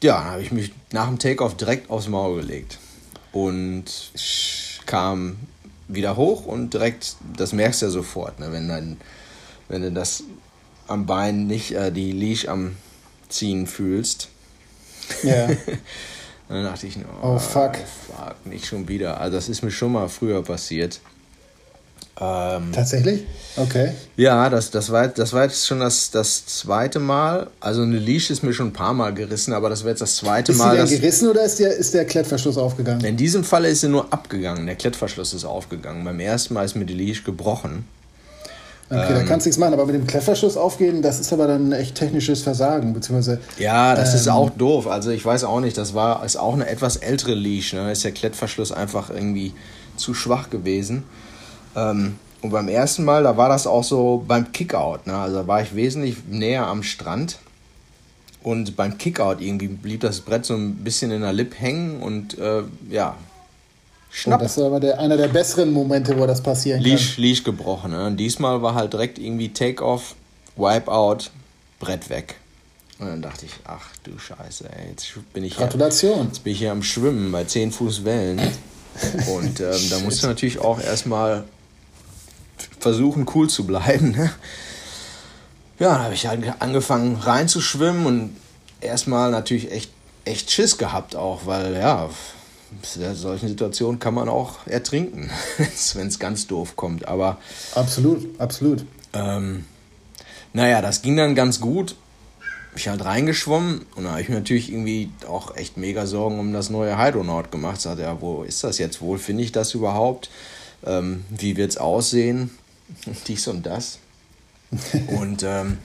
ja, 0.03 0.25
habe 0.25 0.43
ich 0.43 0.53
mich 0.53 0.73
nach 0.93 1.07
dem 1.07 1.19
Takeoff 1.19 1.57
direkt 1.57 1.91
aufs 1.91 2.09
Maul 2.09 2.41
gelegt 2.41 2.79
und 3.33 3.85
kam 4.87 5.37
wieder 5.89 6.17
hoch 6.17 6.45
und 6.45 6.75
direkt, 6.75 7.17
das 7.37 7.53
merkst 7.53 7.83
du 7.83 7.87
ja 7.87 7.91
sofort, 7.91 8.39
ne, 8.39 8.53
wenn, 8.53 8.69
dann, 8.69 8.97
wenn 9.69 9.83
du 9.83 9.93
das 9.93 10.23
am 10.89 11.07
Bein 11.07 11.47
nicht 11.47 11.73
äh, 11.73 11.93
die 11.93 12.13
Leash 12.13 12.49
am 12.49 12.77
Ziehen 13.29 13.67
fühlst. 13.67 14.29
Ja. 15.23 15.49
dann 16.49 16.65
dachte 16.65 16.87
ich, 16.87 16.97
oh, 17.23 17.27
oh 17.35 17.39
fuck. 17.39 17.77
fuck, 17.77 18.35
nicht 18.45 18.67
schon 18.67 18.89
wieder. 18.89 19.21
Also 19.21 19.37
das 19.37 19.49
ist 19.49 19.63
mir 19.63 19.71
schon 19.71 19.93
mal 19.93 20.09
früher 20.09 20.43
passiert. 20.43 21.01
Ähm, 22.21 22.73
Tatsächlich? 22.73 23.23
Okay. 23.57 23.93
Ja, 24.17 24.51
das, 24.51 24.73
das, 24.73 24.91
war, 24.91 25.07
das 25.07 25.33
war 25.33 25.45
jetzt 25.45 25.67
schon 25.67 25.79
das, 25.79 26.11
das 26.11 26.47
zweite 26.47 26.99
Mal. 26.99 27.49
Also 27.61 27.83
eine 27.83 27.99
Leash 27.99 28.31
ist 28.31 28.43
mir 28.43 28.53
schon 28.53 28.69
ein 28.69 28.73
paar 28.73 28.93
Mal 28.93 29.15
gerissen, 29.15 29.53
aber 29.53 29.69
das 29.69 29.81
wäre 29.83 29.91
jetzt 29.91 30.01
das 30.01 30.17
zweite 30.17 30.51
ist 30.53 30.59
Mal. 30.59 30.77
Ist 30.77 30.89
die 30.89 30.95
denn 30.95 31.01
gerissen 31.01 31.29
oder 31.29 31.45
ist 31.45 31.61
der, 31.61 31.77
ist 31.77 31.95
der 31.95 32.05
Klettverschluss 32.07 32.59
aufgegangen? 32.59 33.05
In 33.05 33.17
diesem 33.17 33.45
Fall 33.45 33.65
ist 33.67 33.83
sie 33.83 33.89
nur 33.89 34.13
abgegangen. 34.13 34.67
Der 34.67 34.75
Klettverschluss 34.75 35.33
ist 35.33 35.45
aufgegangen. 35.45 36.05
Beim 36.05 36.19
ersten 36.19 36.55
Mal 36.55 36.65
ist 36.65 36.75
mir 36.75 36.87
die 36.87 36.95
Leash 36.95 37.23
gebrochen. 37.23 37.85
Okay, 38.91 39.07
ähm, 39.09 39.15
da 39.15 39.23
kannst 39.25 39.45
du 39.45 39.49
nichts 39.49 39.59
machen, 39.59 39.75
aber 39.75 39.85
mit 39.85 39.95
dem 39.95 40.07
Klettverschluss 40.07 40.57
aufgehen, 40.57 41.03
das 41.03 41.21
ist 41.21 41.33
aber 41.33 41.47
dann 41.47 41.73
echt 41.73 41.95
technisches 41.95 42.43
Versagen, 42.43 42.95
beziehungsweise. 42.95 43.39
Ja, 43.59 43.95
das 43.95 44.11
ähm, 44.11 44.17
ist 44.17 44.29
auch 44.29 44.51
doof. 44.51 44.87
Also 44.87 45.11
ich 45.11 45.25
weiß 45.25 45.45
auch 45.45 45.61
nicht, 45.61 45.77
das 45.77 45.95
war 45.95 46.25
ist 46.25 46.37
auch 46.37 46.55
eine 46.55 46.67
etwas 46.67 46.97
ältere 46.97 47.35
Leash. 47.35 47.75
Ne? 47.75 47.81
Da 47.81 47.91
ist 47.91 48.05
der 48.05 48.13
Klettverschluss 48.13 48.73
einfach 48.73 49.11
irgendwie 49.11 49.53
zu 49.97 50.15
schwach 50.15 50.49
gewesen. 50.49 51.05
Ähm, 51.77 52.17
und 52.41 52.51
beim 52.51 52.69
ersten 52.69 53.05
Mal, 53.05 53.25
da 53.25 53.37
war 53.37 53.49
das 53.49 53.67
auch 53.67 53.85
so 53.85 54.25
beim 54.27 54.53
Kickout. 54.53 55.07
Ne? 55.07 55.15
Also 55.15 55.37
da 55.37 55.47
war 55.47 55.61
ich 55.61 55.75
wesentlich 55.75 56.17
näher 56.29 56.67
am 56.67 56.83
Strand. 56.83 57.39
Und 58.43 58.77
beim 58.77 58.97
Kickout 58.97 59.41
irgendwie 59.41 59.69
blieb 59.69 60.01
das 60.01 60.21
Brett 60.21 60.47
so 60.47 60.55
ein 60.55 60.77
bisschen 60.77 61.11
in 61.11 61.21
der 61.21 61.33
Lip 61.33 61.59
hängen 61.59 62.01
und 62.01 62.39
äh, 62.39 62.63
ja, 62.89 63.17
Schnapp. 64.11 64.41
Das 64.41 64.57
war 64.59 64.67
aber 64.67 64.81
der, 64.81 64.99
einer 64.99 65.17
der 65.17 65.29
besseren 65.29 65.73
Momente, 65.73 66.19
wo 66.19 66.27
das 66.27 66.43
passieren 66.43 66.81
Leash, 66.81 67.15
kann. 67.15 67.25
Leash 67.25 67.45
gebrochen. 67.45 67.93
Ne? 67.93 68.07
Und 68.07 68.17
diesmal 68.17 68.63
war 68.63 68.75
halt 68.75 68.93
direkt 68.93 69.19
irgendwie 69.19 69.53
Take-off, 69.53 70.15
Wipeout, 70.57 71.31
Brett 71.79 72.09
weg. 72.09 72.37
Und 72.99 73.07
dann 73.07 73.23
dachte 73.23 73.47
ich, 73.47 73.53
ach 73.65 73.87
du 74.03 74.19
Scheiße, 74.19 74.69
ey, 74.77 74.91
jetzt 74.91 75.07
bin 75.33 75.45
ich 75.45 75.57
Gratulation. 75.57 76.15
Hier, 76.15 76.25
jetzt 76.25 76.43
bin 76.43 76.53
ich 76.53 76.59
hier 76.59 76.73
am 76.73 76.83
Schwimmen 76.83 77.31
bei 77.31 77.45
10 77.45 77.71
Fuß 77.71 78.05
Wellen. 78.05 78.41
Und 79.29 79.61
ähm, 79.61 79.91
da 79.91 79.99
musst 80.05 80.23
du 80.23 80.27
natürlich 80.27 80.59
auch 80.59 80.81
erstmal 80.81 81.45
versuchen, 82.81 83.27
cool 83.35 83.49
zu 83.49 83.65
bleiben. 83.65 84.13
Ne? 84.13 84.31
Ja, 85.79 85.93
dann 85.93 86.03
habe 86.03 86.15
ich 86.15 86.27
halt 86.27 86.45
angefangen 86.59 87.17
reinzuschwimmen 87.17 88.07
und 88.07 88.37
erstmal 88.81 89.31
natürlich 89.31 89.71
echt, 89.71 89.93
echt 90.25 90.51
Schiss 90.51 90.77
gehabt 90.77 91.15
auch, 91.15 91.47
weil 91.47 91.75
ja, 91.75 92.11
in 92.71 93.15
solchen 93.15 93.49
Situationen 93.49 93.99
kann 93.99 94.15
man 94.15 94.29
auch 94.29 94.67
ertrinken, 94.67 95.31
wenn 95.95 96.09
es 96.09 96.19
ganz 96.19 96.47
doof 96.47 96.77
kommt. 96.77 97.09
Aber 97.09 97.39
absolut, 97.75 98.39
absolut. 98.41 98.85
Ähm, 99.13 99.65
naja, 100.53 100.83
das 100.83 101.03
ging 101.03 101.17
dann 101.17 101.35
ganz 101.35 101.61
gut. 101.61 101.97
Ich 102.77 102.87
halt 102.89 103.05
reingeschwommen 103.05 103.87
und 103.97 104.05
da 104.05 104.11
habe 104.13 104.21
ich 104.21 104.29
mir 104.29 104.37
natürlich 104.37 104.71
irgendwie 104.71 105.11
auch 105.27 105.57
echt 105.57 105.77
mega 105.77 106.07
Sorgen 106.07 106.39
um 106.39 106.53
das 106.53 106.71
neue 106.71 106.97
Hydronaut 106.97 107.51
gemacht. 107.51 107.81
Sagte 107.81 108.03
ja, 108.03 108.21
wo 108.21 108.45
ist 108.45 108.63
das 108.63 108.79
jetzt 108.79 109.01
wohl? 109.01 109.19
Finde 109.19 109.43
ich 109.43 109.53
das 109.53 109.75
überhaupt? 109.75 110.31
Ähm, 110.85 111.25
wie 111.31 111.57
wird 111.57 111.71
es 111.71 111.79
aussehen? 111.79 112.51
Dies 113.27 113.49
und 113.49 113.67
das. 113.67 113.99
und 115.19 115.43
ähm, 115.43 115.79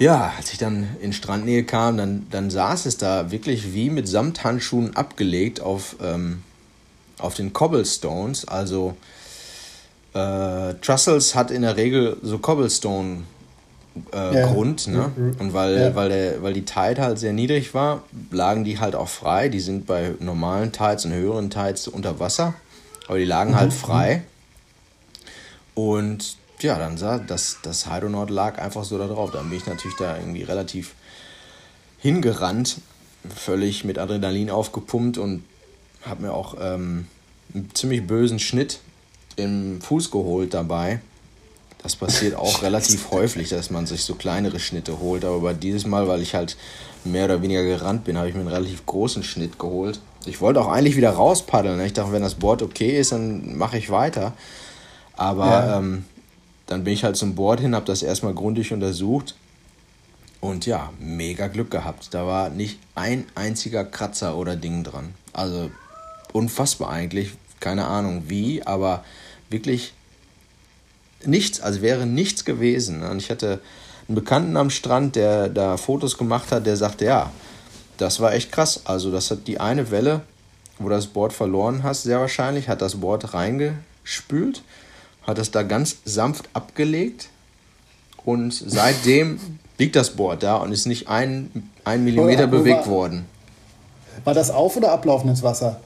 ja, 0.00 0.32
als 0.38 0.50
ich 0.52 0.58
dann 0.58 0.96
in 1.02 1.12
Strandnähe 1.12 1.62
kam, 1.62 1.98
dann, 1.98 2.26
dann 2.30 2.48
saß 2.48 2.86
es 2.86 2.96
da 2.96 3.30
wirklich 3.30 3.74
wie 3.74 3.90
mit 3.90 4.08
Samthandschuhen 4.08 4.96
abgelegt 4.96 5.60
auf, 5.60 5.96
ähm, 6.02 6.42
auf 7.18 7.34
den 7.34 7.52
Cobblestones. 7.52 8.48
Also 8.48 8.96
äh, 10.14 10.72
Trussels 10.80 11.34
hat 11.34 11.50
in 11.50 11.60
der 11.60 11.76
Regel 11.76 12.16
so 12.22 12.38
Cobblestone 12.38 13.24
äh, 14.14 14.36
ja. 14.36 14.46
Grund, 14.46 14.86
ne? 14.86 15.12
Und 15.38 15.52
weil, 15.52 15.78
ja. 15.78 15.94
weil, 15.94 16.08
der, 16.08 16.42
weil 16.42 16.54
die 16.54 16.64
Tide 16.64 17.02
halt 17.02 17.18
sehr 17.18 17.34
niedrig 17.34 17.74
war, 17.74 18.02
lagen 18.30 18.64
die 18.64 18.78
halt 18.78 18.94
auch 18.94 19.08
frei. 19.08 19.50
Die 19.50 19.60
sind 19.60 19.86
bei 19.86 20.14
normalen 20.18 20.72
Tides 20.72 21.04
und 21.04 21.12
höheren 21.12 21.50
Tides 21.50 21.88
unter 21.88 22.18
Wasser, 22.18 22.54
aber 23.06 23.18
die 23.18 23.26
lagen 23.26 23.54
halt 23.54 23.68
mhm. 23.68 23.72
halt 23.72 23.80
frei. 23.80 24.22
Und 25.74 26.39
ja, 26.62 26.78
dann 26.78 26.96
sah 26.96 27.18
das, 27.18 27.58
das 27.62 27.90
Hydronaut 27.90 28.30
lag 28.30 28.58
einfach 28.58 28.84
so 28.84 28.98
da 28.98 29.06
drauf. 29.06 29.30
Dann 29.30 29.48
bin 29.48 29.58
ich 29.58 29.66
natürlich 29.66 29.96
da 29.96 30.16
irgendwie 30.16 30.42
relativ 30.42 30.94
hingerannt, 31.98 32.78
völlig 33.34 33.84
mit 33.84 33.98
Adrenalin 33.98 34.50
aufgepumpt 34.50 35.18
und 35.18 35.44
habe 36.02 36.22
mir 36.22 36.32
auch 36.32 36.56
ähm, 36.60 37.06
einen 37.54 37.70
ziemlich 37.74 38.06
bösen 38.06 38.38
Schnitt 38.38 38.80
im 39.36 39.80
Fuß 39.80 40.10
geholt 40.10 40.54
dabei. 40.54 41.00
Das 41.82 41.96
passiert 41.96 42.34
auch 42.34 42.62
relativ 42.62 43.10
häufig, 43.10 43.48
dass 43.48 43.70
man 43.70 43.86
sich 43.86 44.04
so 44.04 44.14
kleinere 44.14 44.58
Schnitte 44.58 45.00
holt. 45.00 45.24
Aber 45.24 45.40
bei 45.40 45.54
dieses 45.54 45.86
Mal, 45.86 46.08
weil 46.08 46.22
ich 46.22 46.34
halt 46.34 46.56
mehr 47.04 47.24
oder 47.26 47.42
weniger 47.42 47.64
gerannt 47.64 48.04
bin, 48.04 48.18
habe 48.18 48.28
ich 48.28 48.34
mir 48.34 48.40
einen 48.40 48.48
relativ 48.48 48.84
großen 48.86 49.22
Schnitt 49.22 49.58
geholt. 49.58 50.00
Ich 50.26 50.40
wollte 50.40 50.60
auch 50.60 50.68
eigentlich 50.68 50.96
wieder 50.96 51.10
rauspaddeln. 51.10 51.80
Ich 51.80 51.94
dachte, 51.94 52.12
wenn 52.12 52.22
das 52.22 52.34
Board 52.34 52.62
okay 52.62 52.98
ist, 52.98 53.12
dann 53.12 53.56
mache 53.56 53.78
ich 53.78 53.90
weiter. 53.90 54.34
Aber 55.16 55.46
ja. 55.46 55.78
ähm, 55.78 56.04
dann 56.70 56.84
bin 56.84 56.94
ich 56.94 57.02
halt 57.02 57.16
zum 57.16 57.34
Board 57.34 57.60
hin, 57.60 57.74
habe 57.74 57.84
das 57.84 58.02
erstmal 58.02 58.32
gründlich 58.32 58.72
untersucht 58.72 59.34
und 60.40 60.66
ja, 60.66 60.92
mega 61.00 61.48
Glück 61.48 61.70
gehabt. 61.70 62.14
Da 62.14 62.26
war 62.26 62.48
nicht 62.48 62.78
ein 62.94 63.26
einziger 63.34 63.84
Kratzer 63.84 64.36
oder 64.36 64.54
Ding 64.54 64.84
dran. 64.84 65.14
Also 65.32 65.70
unfassbar 66.32 66.90
eigentlich. 66.90 67.32
Keine 67.58 67.86
Ahnung 67.86 68.24
wie, 68.28 68.62
aber 68.62 69.04
wirklich 69.50 69.92
nichts, 71.26 71.60
also 71.60 71.82
wäre 71.82 72.06
nichts 72.06 72.44
gewesen. 72.44 73.02
Und 73.02 73.18
ich 73.18 73.30
hatte 73.30 73.60
einen 74.06 74.14
Bekannten 74.14 74.56
am 74.56 74.70
Strand, 74.70 75.16
der 75.16 75.48
da 75.48 75.76
Fotos 75.76 76.16
gemacht 76.16 76.52
hat, 76.52 76.66
der 76.66 76.76
sagte, 76.76 77.04
ja, 77.04 77.32
das 77.98 78.20
war 78.20 78.32
echt 78.32 78.52
krass. 78.52 78.82
Also 78.84 79.10
das 79.10 79.30
hat 79.32 79.48
die 79.48 79.58
eine 79.58 79.90
Welle, 79.90 80.22
wo 80.78 80.88
das 80.88 81.08
Board 81.08 81.32
verloren 81.32 81.82
hast, 81.82 82.04
sehr 82.04 82.20
wahrscheinlich, 82.20 82.68
hat 82.68 82.80
das 82.80 83.00
Board 83.00 83.34
reingespült 83.34 84.62
hat 85.30 85.38
es 85.38 85.50
da 85.50 85.62
ganz 85.62 85.96
sanft 86.04 86.48
abgelegt 86.52 87.28
und 88.24 88.52
seitdem 88.52 89.40
liegt 89.78 89.96
das 89.96 90.10
Board 90.10 90.42
da 90.42 90.56
und 90.56 90.72
ist 90.72 90.86
nicht 90.86 91.08
ein, 91.08 91.70
ein 91.84 92.04
Millimeter 92.04 92.44
oh, 92.44 92.48
bewegt 92.48 92.86
war, 92.86 92.92
worden. 92.92 93.26
War 94.24 94.34
das 94.34 94.50
auf- 94.50 94.76
oder 94.76 94.92
ablaufendes 94.92 95.42
Wasser? 95.42 95.80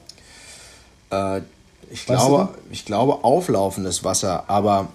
Äh, 1.11 1.41
ich, 1.89 2.05
glaube, 2.05 2.49
ich 2.71 2.85
glaube 2.85 3.23
auflaufendes 3.23 4.03
Wasser, 4.03 4.43
aber 4.47 4.89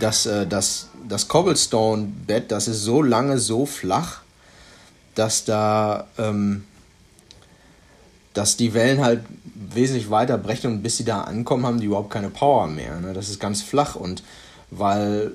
das, 0.00 0.26
äh, 0.26 0.46
das, 0.46 0.88
das 1.08 1.28
Cobblestone-Bett, 1.28 2.50
das 2.50 2.66
ist 2.66 2.82
so 2.82 3.02
lange 3.02 3.38
so 3.38 3.66
flach, 3.66 4.22
dass 5.14 5.44
da 5.44 6.06
ähm, 6.16 6.64
dass 8.38 8.56
die 8.56 8.72
Wellen 8.72 9.00
halt 9.02 9.22
wesentlich 9.74 10.10
weiter 10.10 10.38
brechen 10.38 10.70
und 10.70 10.82
bis 10.82 10.96
sie 10.96 11.04
da 11.04 11.22
ankommen, 11.22 11.66
haben 11.66 11.80
die 11.80 11.86
überhaupt 11.86 12.10
keine 12.10 12.30
Power 12.30 12.66
mehr. 12.66 13.00
Ne? 13.00 13.12
Das 13.12 13.28
ist 13.28 13.40
ganz 13.40 13.62
flach 13.62 13.96
und 13.96 14.22
weil 14.70 15.32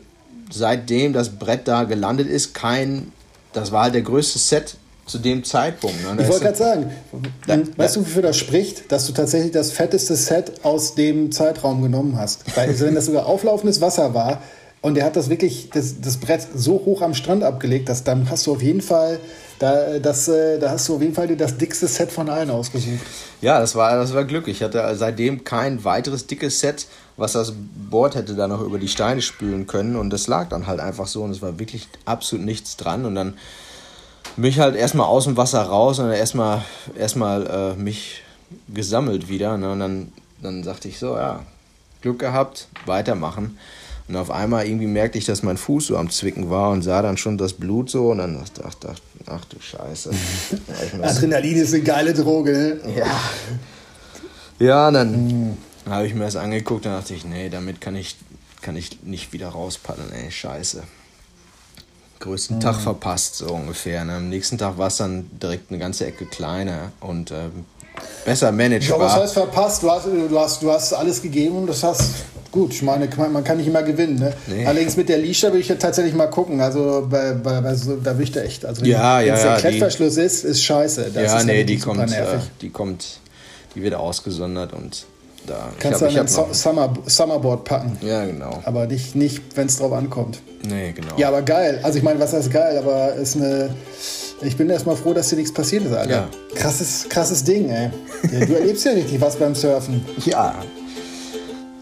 seitdem 0.51 1.13
das 1.13 1.29
Brett 1.29 1.67
da 1.67 1.83
gelandet 1.83 2.27
ist, 2.27 2.53
kein, 2.53 3.11
das 3.53 3.71
war 3.71 3.83
halt 3.83 3.95
der 3.95 4.01
größte 4.01 4.39
Set 4.39 4.77
zu 5.05 5.17
dem 5.19 5.43
Zeitpunkt. 5.43 5.97
Ne? 6.03 6.21
Ich 6.21 6.29
wollte 6.29 6.45
gerade 6.45 6.57
sagen, 6.57 6.91
da, 7.45 7.57
weißt 7.57 7.95
da, 7.95 7.99
du, 7.99 8.05
wofür 8.05 8.21
das 8.21 8.37
spricht? 8.37 8.91
Dass 8.91 9.05
du 9.05 9.13
tatsächlich 9.13 9.51
das 9.51 9.71
fetteste 9.71 10.15
Set 10.15 10.63
aus 10.63 10.95
dem 10.95 11.31
Zeitraum 11.31 11.81
genommen 11.81 12.17
hast. 12.17 12.55
Weil, 12.55 12.79
wenn 12.79 12.95
das 12.95 13.07
sogar 13.07 13.25
auflaufendes 13.25 13.81
Wasser 13.81 14.13
war 14.13 14.41
und 14.83 14.97
er 14.97 15.05
hat 15.05 15.15
das 15.15 15.29
wirklich, 15.29 15.69
das, 15.73 16.01
das 16.01 16.17
Brett 16.17 16.45
so 16.53 16.73
hoch 16.73 17.01
am 17.01 17.13
Strand 17.13 17.41
abgelegt, 17.41 17.87
dass 17.87 18.03
dann 18.03 18.29
hast 18.29 18.45
du 18.45 18.51
auf 18.51 18.61
jeden 18.61 18.81
Fall 18.81 19.19
da, 19.57 19.97
das, 19.97 20.27
äh, 20.27 20.59
da 20.59 20.71
hast 20.71 20.89
du 20.89 20.95
auf 20.95 21.01
jeden 21.01 21.13
Fall 21.13 21.27
dir 21.27 21.37
das 21.37 21.57
dickste 21.57 21.87
Set 21.87 22.11
von 22.11 22.29
allen 22.29 22.49
ausgesucht. 22.49 22.99
Ja, 23.39 23.61
das 23.61 23.75
war, 23.75 23.95
das 23.95 24.13
war 24.13 24.25
Glück. 24.25 24.49
Ich 24.49 24.61
hatte 24.61 24.93
seitdem 24.95 25.45
kein 25.45 25.85
weiteres 25.85 26.27
dickes 26.27 26.59
Set, 26.59 26.85
was 27.15 27.31
das 27.31 27.53
Board 27.89 28.15
hätte 28.15 28.35
da 28.35 28.49
noch 28.49 28.59
über 28.59 28.77
die 28.77 28.89
Steine 28.89 29.21
spülen 29.21 29.65
können. 29.65 29.95
Und 29.95 30.09
das 30.09 30.27
lag 30.27 30.49
dann 30.49 30.67
halt 30.67 30.81
einfach 30.81 31.07
so 31.07 31.23
und 31.23 31.31
es 31.31 31.41
war 31.41 31.59
wirklich 31.59 31.87
absolut 32.03 32.43
nichts 32.43 32.75
dran. 32.75 33.05
Und 33.05 33.15
dann 33.15 33.35
bin 34.35 34.49
ich 34.49 34.59
halt 34.59 34.75
erstmal 34.75 35.07
aus 35.07 35.23
dem 35.23 35.37
Wasser 35.37 35.61
raus 35.61 35.99
und 35.99 36.11
erstmal 36.11 36.61
erstmal 36.97 37.47
äh, 37.47 37.79
mich 37.81 38.21
gesammelt 38.67 39.29
wieder. 39.29 39.57
Ne? 39.57 39.71
Und 39.71 39.79
dann, 39.79 40.11
dann 40.41 40.63
sagte 40.65 40.89
ich 40.89 40.99
so, 40.99 41.15
ja, 41.15 41.39
Glück 42.01 42.19
gehabt, 42.19 42.67
weitermachen. 42.85 43.57
Und 44.07 44.17
auf 44.17 44.31
einmal 44.31 44.65
irgendwie 44.67 44.87
merkte 44.87 45.17
ich, 45.17 45.25
dass 45.25 45.43
mein 45.43 45.57
Fuß 45.57 45.87
so 45.87 45.97
am 45.97 46.09
Zwicken 46.09 46.49
war 46.49 46.71
und 46.71 46.81
sah 46.81 47.01
dann 47.01 47.17
schon 47.17 47.37
das 47.37 47.53
Blut 47.53 47.89
so 47.89 48.11
und 48.11 48.17
dann 48.17 48.37
dachte 48.37 48.61
ich, 48.67 48.89
ach, 48.89 48.95
ach 49.27 49.45
du 49.45 49.59
Scheiße. 49.59 50.11
Adrenalin 51.01 51.57
ist 51.57 51.73
eine 51.73 51.83
geile 51.83 52.13
Droge, 52.13 52.51
ne? 52.51 52.95
Ja. 52.97 53.19
Ja, 54.59 54.91
dann 54.91 55.57
habe 55.89 56.05
ich 56.05 56.13
mir 56.13 56.25
das 56.25 56.35
angeguckt 56.35 56.85
und 56.85 56.91
dachte 56.91 57.13
ich, 57.13 57.25
nee, 57.25 57.49
damit 57.49 57.81
kann 57.81 57.95
ich, 57.95 58.17
kann 58.61 58.75
ich 58.75 59.03
nicht 59.03 59.33
wieder 59.33 59.49
rauspaddeln, 59.49 60.11
ey, 60.11 60.31
scheiße. 60.31 60.83
Größten 62.19 62.57
mhm. 62.57 62.61
Tag 62.61 62.79
verpasst, 62.79 63.35
so 63.35 63.47
ungefähr. 63.47 64.05
Ne? 64.05 64.15
Am 64.15 64.29
nächsten 64.29 64.57
Tag 64.57 64.77
war 64.77 64.87
es 64.87 64.97
dann 64.97 65.29
direkt 65.41 65.71
eine 65.71 65.79
ganze 65.79 66.05
Ecke 66.05 66.25
kleiner 66.25 66.91
und 67.01 67.31
ähm, 67.31 67.65
besser 68.25 68.51
managebar. 68.51 68.99
Ja, 68.99 69.05
was 69.05 69.15
heißt 69.15 69.33
verpasst? 69.33 69.83
Du 69.83 69.91
hast, 69.91 70.05
du, 70.05 70.39
hast, 70.39 70.61
du 70.61 70.71
hast 70.71 70.93
alles 70.93 71.21
gegeben 71.21 71.57
und 71.57 71.67
das 71.67 71.83
hast 71.83 72.11
gut. 72.53 72.71
Ich 72.73 72.83
meine, 72.83 73.09
man 73.17 73.43
kann 73.43 73.57
nicht 73.57 73.67
immer 73.67 73.83
gewinnen. 73.83 74.15
Ne? 74.15 74.33
Nee. 74.47 74.65
Allerdings 74.65 74.95
mit 74.95 75.09
der 75.09 75.17
Lisha 75.17 75.47
würde 75.47 75.59
ich 75.59 75.67
ja 75.67 75.75
tatsächlich 75.75 76.13
mal 76.13 76.27
gucken. 76.27 76.61
Also 76.61 77.05
bei, 77.09 77.33
bei, 77.33 77.59
bei 77.59 77.75
so, 77.75 77.97
da 77.97 78.11
würde 78.11 78.23
ich 78.23 78.31
da 78.31 78.41
echt. 78.41 78.65
Also 78.65 78.85
ja, 78.85 79.19
wenn 79.19 79.27
ja, 79.27 79.35
der 79.35 79.55
Klettverschluss 79.57 80.15
die, 80.15 80.21
ist, 80.21 80.45
ist 80.45 80.63
scheiße. 80.63 81.11
Das 81.13 81.31
ja, 81.31 81.39
ist 81.39 81.45
nee, 81.45 81.65
die 81.65 81.77
kommt, 81.77 82.11
äh, 82.13 82.25
die 82.61 82.69
kommt, 82.69 83.19
die 83.75 83.81
wird 83.81 83.95
ausgesondert 83.95 84.71
und 84.71 85.05
da. 85.47 85.69
Kannst 85.79 86.01
du 86.01 86.07
dann 86.07 86.27
so 86.27 86.47
Summer, 86.51 86.93
Summerboard 87.05 87.65
packen. 87.65 87.97
Ja, 88.01 88.23
genau. 88.23 88.61
Aber 88.63 88.85
nicht, 88.85 89.15
nicht 89.15 89.41
wenn 89.55 89.67
es 89.67 89.77
drauf 89.77 89.91
ankommt. 89.91 90.39
Nee, 90.65 90.93
genau. 90.93 91.17
Ja, 91.17 91.27
aber 91.27 91.41
geil. 91.41 91.79
Also 91.83 91.97
ich 91.97 92.03
meine, 92.03 92.19
was 92.19 92.31
heißt 92.31 92.51
geil? 92.51 92.77
Aber 92.77 93.13
ist 93.15 93.35
eine. 93.35 93.75
Ich 94.41 94.57
bin 94.57 94.69
erstmal 94.69 94.95
froh, 94.95 95.13
dass 95.13 95.29
dir 95.29 95.37
nichts 95.37 95.53
passiert 95.53 95.85
ist, 95.85 95.93
Alter. 95.93 96.11
Ja. 96.11 96.29
Krasses, 96.55 97.07
krasses 97.09 97.43
Ding, 97.43 97.69
ey. 97.69 97.89
Du 98.45 98.53
erlebst 98.53 98.85
ja 98.85 98.91
richtig 98.91 99.19
was 99.21 99.37
beim 99.37 99.55
Surfen. 99.55 100.03
Ja, 100.25 100.55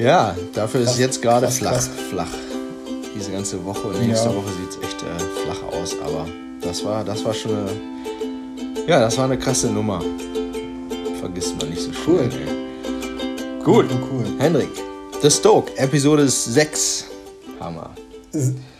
ja, 0.01 0.35
dafür 0.53 0.81
ist 0.81 0.91
es 0.91 0.99
jetzt 0.99 1.21
gerade 1.21 1.49
flach. 1.49 1.81
Flach. 2.09 2.27
diese 3.15 3.31
ganze 3.31 3.63
Woche 3.63 3.87
und 3.87 3.99
nächste 4.05 4.29
ja. 4.29 4.35
Woche 4.35 4.47
sieht 4.47 4.69
es 4.69 4.89
echt 4.89 5.03
äh, 5.03 5.19
flach 5.43 5.63
aus. 5.71 5.95
Aber 6.03 6.27
das 6.61 6.83
war, 6.83 7.03
das 7.03 7.23
war 7.23 7.33
schon 7.33 7.51
eine, 7.51 7.71
ja, 8.87 8.99
das 8.99 9.17
war 9.17 9.25
eine 9.25 9.37
krasse 9.37 9.67
Nummer. 9.67 10.01
Vergisst 11.19 11.55
man 11.59 11.69
nicht 11.69 11.81
so 11.81 11.91
cool. 12.07 12.29
Schnell, 12.31 13.59
Gut, 13.63 13.85
cool. 14.11 14.25
Hendrik, 14.39 14.69
The 15.21 15.29
Stoke, 15.29 15.71
Episode 15.77 16.27
6. 16.27 17.05
Hammer. 17.59 17.91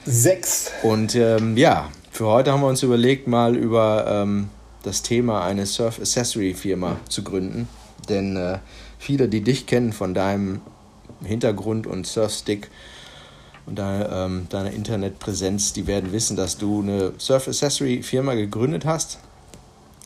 6. 0.06 0.72
Und 0.82 1.14
ähm, 1.14 1.56
ja, 1.56 1.90
für 2.10 2.26
heute 2.26 2.52
haben 2.52 2.62
wir 2.62 2.68
uns 2.68 2.82
überlegt, 2.82 3.28
mal 3.28 3.56
über 3.56 4.06
ähm, 4.08 4.50
das 4.82 5.04
Thema 5.04 5.46
eine 5.46 5.68
Surf 5.68 6.00
Accessory 6.00 6.56
Firma 6.56 6.98
zu 7.08 7.24
gründen. 7.24 7.68
Denn 8.10 8.36
äh, 8.36 8.58
viele, 8.98 9.30
die 9.30 9.42
dich 9.42 9.68
kennen 9.68 9.94
von 9.94 10.16
deinem 10.16 10.62
Hintergrund 11.24 11.88
und 11.88 12.08
Surfstick 12.08 12.70
und 13.66 13.78
deine, 13.78 14.10
ähm, 14.12 14.48
deiner 14.50 14.72
Internetpräsenz, 14.72 15.74
die 15.74 15.88
werden 15.88 16.12
wissen, 16.12 16.36
dass 16.36 16.58
du 16.58 16.82
eine 16.82 17.14
Surf 17.18 17.48
Accessory 17.48 18.04
Firma 18.04 18.34
gegründet 18.34 18.86
hast. 18.86 19.20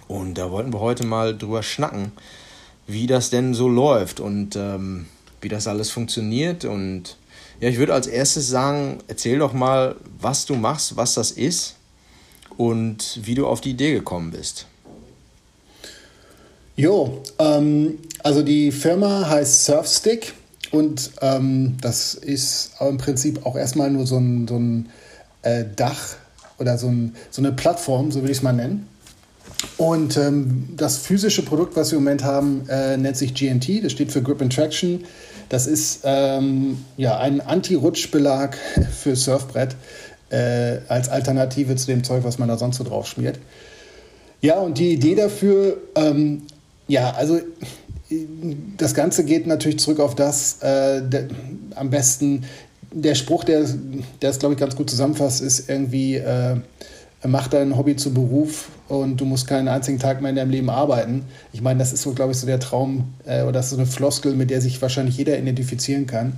Und 0.08 0.36
da 0.36 0.52
wollten 0.52 0.74
wir 0.74 0.80
heute 0.80 1.06
mal 1.06 1.38
drüber 1.38 1.64
schnacken, 1.64 2.12
wie 2.86 3.08
das 3.08 3.30
denn 3.30 3.54
so 3.54 3.68
läuft 3.68 4.20
und 4.20 4.56
ähm, 4.56 5.08
wie 5.42 5.50
das 5.50 5.68
alles 5.68 5.90
funktioniert. 5.90 6.66
Und 6.66 7.18
ja, 7.60 7.70
ich 7.70 7.78
würde 7.78 7.94
als 7.94 8.08
erstes 8.08 8.48
sagen, 8.48 9.00
erzähl 9.08 9.40
doch 9.40 9.54
mal, 9.54 9.96
was 10.20 10.46
du 10.46 10.56
machst, 10.56 10.98
was 10.98 11.16
das 11.16 11.32
ist 11.32 11.76
und 12.58 13.20
wie 13.24 13.36
du 13.36 13.48
auf 13.48 13.62
die 13.62 13.72
Idee 13.72 13.94
gekommen 13.94 14.32
bist. 14.32 14.68
Jo, 16.76 17.24
ähm, 17.40 18.00
also 18.22 18.42
die 18.42 18.72
Firma 18.72 19.30
heißt 19.30 19.66
Surfstick 19.66 20.34
und 20.72 21.12
ähm, 21.22 21.78
das 21.82 22.14
ist 22.14 22.72
im 22.80 22.98
Prinzip 22.98 23.46
auch 23.46 23.56
erstmal 23.56 23.90
nur 23.92 24.06
so 24.06 24.18
ein, 24.18 24.48
so 24.48 24.58
ein 24.58 24.90
äh, 25.42 25.66
Dach 25.76 26.16
oder 26.58 26.78
so, 26.78 26.88
ein, 26.88 27.16
so 27.32 27.42
eine 27.42 27.52
Plattform, 27.52 28.12
so 28.12 28.24
will 28.24 28.30
ich 28.30 28.38
es 28.38 28.44
mal 28.44 28.54
nennen. 28.54 28.88
Und 29.78 30.18
ähm, 30.18 30.70
das 30.76 30.98
physische 30.98 31.44
Produkt, 31.44 31.76
was 31.76 31.92
wir 31.92 31.98
im 31.98 32.04
Moment 32.04 32.24
haben, 32.24 32.68
äh, 32.70 32.98
nennt 32.98 33.18
sich 33.18 33.34
GNT, 33.34 33.84
das 33.84 33.92
steht 33.92 34.12
für 34.12 34.22
Grip 34.22 34.42
and 34.42 34.54
Traction. 34.54 35.04
Das 35.50 35.68
ist 35.68 36.02
ähm, 36.04 36.84
ja, 36.98 37.18
ein 37.20 37.42
Anti-Rutschbelag 37.42 38.58
für 38.92 39.16
Surfbrett 39.16 39.76
äh, 40.30 40.80
als 40.88 41.10
Alternative 41.10 41.76
zu 41.76 41.88
dem 41.88 42.04
Zeug, 42.04 42.24
was 42.24 42.40
man 42.40 42.48
da 42.48 42.58
sonst 42.58 42.78
so 42.78 42.84
drauf 42.84 43.08
schmiert. 43.08 43.40
Ja, 44.42 44.60
und 44.60 44.78
die 44.78 44.94
Idee 44.94 45.16
dafür, 45.16 45.78
ähm, 45.96 46.44
ja, 46.88 47.12
also 47.12 47.40
das 48.78 48.94
Ganze 48.94 49.26
geht 49.26 49.48
natürlich 49.48 49.80
zurück 49.80 50.00
auf 50.00 50.16
das, 50.16 50.62
äh, 50.62 51.02
der, 51.02 51.28
am 51.76 51.90
besten, 51.90 52.44
der 52.92 53.16
Spruch, 53.16 53.44
der, 53.44 53.66
der 54.22 54.30
es, 54.30 54.40
glaube 54.40 54.54
ich, 54.54 54.60
ganz 54.60 54.76
gut 54.76 54.90
zusammenfasst, 54.90 55.42
ist 55.42 55.70
irgendwie, 55.70 56.16
äh, 56.16 56.58
mach 57.26 57.48
dein 57.48 57.78
Hobby 57.78 57.96
zu 57.96 58.14
Beruf 58.14 58.70
und 58.88 59.20
du 59.20 59.26
musst 59.26 59.48
keinen 59.48 59.68
einzigen 59.68 59.98
Tag 59.98 60.22
mehr 60.22 60.30
in 60.30 60.36
deinem 60.36 60.52
Leben 60.52 60.70
arbeiten. 60.70 61.26
Ich 61.52 61.62
meine, 61.62 61.80
das 61.80 61.94
ist 61.94 62.04
so, 62.04 62.14
glaube 62.14 62.32
ich, 62.32 62.38
so 62.38 62.46
der 62.46 62.60
Traum 62.60 63.14
äh, 63.26 63.42
oder 63.42 63.54
das 63.54 63.66
ist 63.66 63.72
so 63.72 63.78
eine 63.78 63.88
Floskel, 63.88 64.36
mit 64.36 64.52
der 64.52 64.62
sich 64.62 64.82
wahrscheinlich 64.82 65.18
jeder 65.18 65.38
identifizieren 65.38 66.06
kann. 66.06 66.34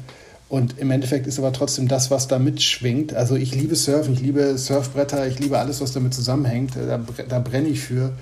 Und 0.49 0.79
im 0.79 0.91
Endeffekt 0.91 1.27
ist 1.27 1.39
aber 1.39 1.51
trotzdem 1.51 1.89
das, 1.89 2.09
was 2.09 2.29
da 2.29 2.39
mitschwingt. 2.39 3.13
Also 3.13 3.35
ich 3.35 3.53
liebe 3.53 3.75
Surfen, 3.75 4.13
ich 4.13 4.21
liebe 4.21 4.57
Surfbretter, 4.57 5.27
ich 5.27 5.39
liebe 5.39 5.59
alles, 5.59 5.81
was 5.81 5.91
damit 5.91 6.13
zusammenhängt. 6.13 6.71
Da, 6.77 7.01
da 7.27 7.39
brenne 7.39 7.67
ich 7.67 7.81
für. 7.81 8.13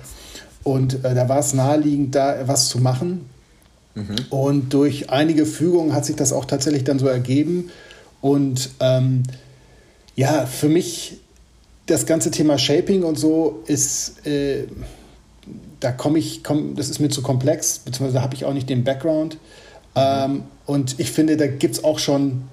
Und 0.64 1.04
äh, 1.04 1.14
da 1.14 1.28
war 1.28 1.38
es 1.38 1.54
naheliegend, 1.54 2.16
da 2.16 2.48
was 2.48 2.68
zu 2.68 2.80
machen. 2.80 3.26
Mhm. 3.96 4.16
Und 4.30 4.74
durch 4.74 5.10
einige 5.10 5.46
Fügungen 5.46 5.92
hat 5.94 6.04
sich 6.04 6.14
das 6.14 6.32
auch 6.32 6.44
tatsächlich 6.44 6.84
dann 6.84 6.98
so 6.98 7.08
ergeben. 7.08 7.70
Und 8.20 8.70
ähm, 8.80 9.24
ja, 10.14 10.46
für 10.46 10.68
mich 10.68 11.18
das 11.86 12.06
ganze 12.06 12.30
Thema 12.30 12.58
Shaping 12.58 13.02
und 13.02 13.18
so 13.18 13.62
ist, 13.66 14.26
äh, 14.26 14.66
da 15.80 15.92
komme 15.92 16.18
ich, 16.18 16.44
komm, 16.44 16.76
das 16.76 16.90
ist 16.90 17.00
mir 17.00 17.08
zu 17.08 17.22
komplex, 17.22 17.78
beziehungsweise 17.78 18.22
habe 18.22 18.34
ich 18.34 18.44
auch 18.44 18.52
nicht 18.52 18.68
den 18.68 18.84
Background. 18.84 19.34
Mhm. 19.34 19.38
Ähm, 19.96 20.42
und 20.66 21.00
ich 21.00 21.10
finde, 21.10 21.36
da 21.36 21.46
gibt 21.46 21.76
es 21.76 21.84
auch 21.84 21.98
schon 21.98 22.44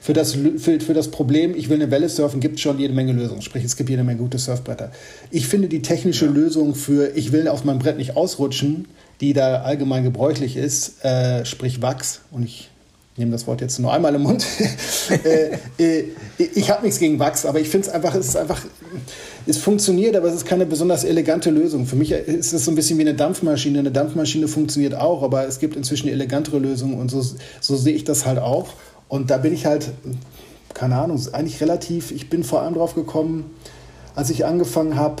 für 0.00 0.12
das, 0.12 0.32
für, 0.32 0.80
für 0.80 0.94
das 0.94 1.10
Problem, 1.10 1.54
ich 1.54 1.68
will 1.68 1.80
eine 1.80 1.90
Welle 1.90 2.08
surfen, 2.08 2.40
gibt 2.40 2.56
es 2.56 2.62
schon 2.62 2.78
jede 2.78 2.94
Menge 2.94 3.12
Lösungen. 3.12 3.42
Sprich, 3.42 3.64
es 3.64 3.76
gibt 3.76 3.90
jede 3.90 4.02
Menge 4.02 4.18
gute 4.18 4.38
Surfbretter. 4.38 4.90
Ich 5.30 5.46
finde 5.46 5.68
die 5.68 5.82
technische. 5.82 6.32
Lösung 6.32 6.74
für, 6.74 7.16
ich 7.16 7.32
will 7.32 7.48
auf 7.48 7.64
meinem 7.64 7.78
Brett 7.78 7.98
nicht 7.98 8.16
ausrutschen, 8.16 8.88
die 9.20 9.32
da 9.32 9.62
allgemein 9.62 10.02
gebräuchlich 10.02 10.56
ist, 10.56 11.04
äh, 11.04 11.44
sprich 11.44 11.82
Wachs, 11.82 12.20
und 12.30 12.44
ich 12.44 12.68
nehme 13.16 13.30
das 13.30 13.46
Wort 13.46 13.60
jetzt 13.60 13.78
nur 13.78 13.92
einmal 13.92 14.14
im 14.14 14.22
Mund. 14.22 14.44
äh, 15.24 15.58
äh, 15.78 16.04
ich 16.38 16.70
habe 16.70 16.82
nichts 16.82 16.98
gegen 16.98 17.18
Wachs, 17.18 17.44
aber 17.44 17.60
ich 17.60 17.68
finde 17.68 17.88
es 17.88 17.92
einfach, 17.92 18.14
es 18.14 18.28
ist 18.28 18.36
einfach, 18.36 18.64
es 19.46 19.58
funktioniert, 19.58 20.16
aber 20.16 20.28
es 20.28 20.34
ist 20.34 20.46
keine 20.46 20.64
besonders 20.64 21.04
elegante 21.04 21.50
Lösung. 21.50 21.86
Für 21.86 21.96
mich 21.96 22.10
ist 22.10 22.52
es 22.52 22.64
so 22.64 22.70
ein 22.70 22.74
bisschen 22.74 22.96
wie 22.98 23.02
eine 23.02 23.14
Dampfmaschine. 23.14 23.80
Eine 23.80 23.90
Dampfmaschine 23.90 24.48
funktioniert 24.48 24.94
auch, 24.94 25.22
aber 25.22 25.46
es 25.46 25.58
gibt 25.58 25.76
inzwischen 25.76 26.08
elegantere 26.08 26.58
Lösungen 26.58 26.98
und 26.98 27.10
so, 27.10 27.22
so 27.60 27.76
sehe 27.76 27.94
ich 27.94 28.04
das 28.04 28.24
halt 28.24 28.38
auch. 28.38 28.70
Und 29.12 29.30
da 29.30 29.36
bin 29.36 29.52
ich 29.52 29.66
halt, 29.66 29.90
keine 30.72 30.96
Ahnung, 30.96 31.20
eigentlich 31.34 31.60
relativ, 31.60 32.12
ich 32.12 32.30
bin 32.30 32.44
vor 32.44 32.62
allem 32.62 32.72
drauf 32.72 32.94
gekommen, 32.94 33.50
als 34.14 34.30
ich 34.30 34.46
angefangen 34.46 34.96
habe, 34.96 35.16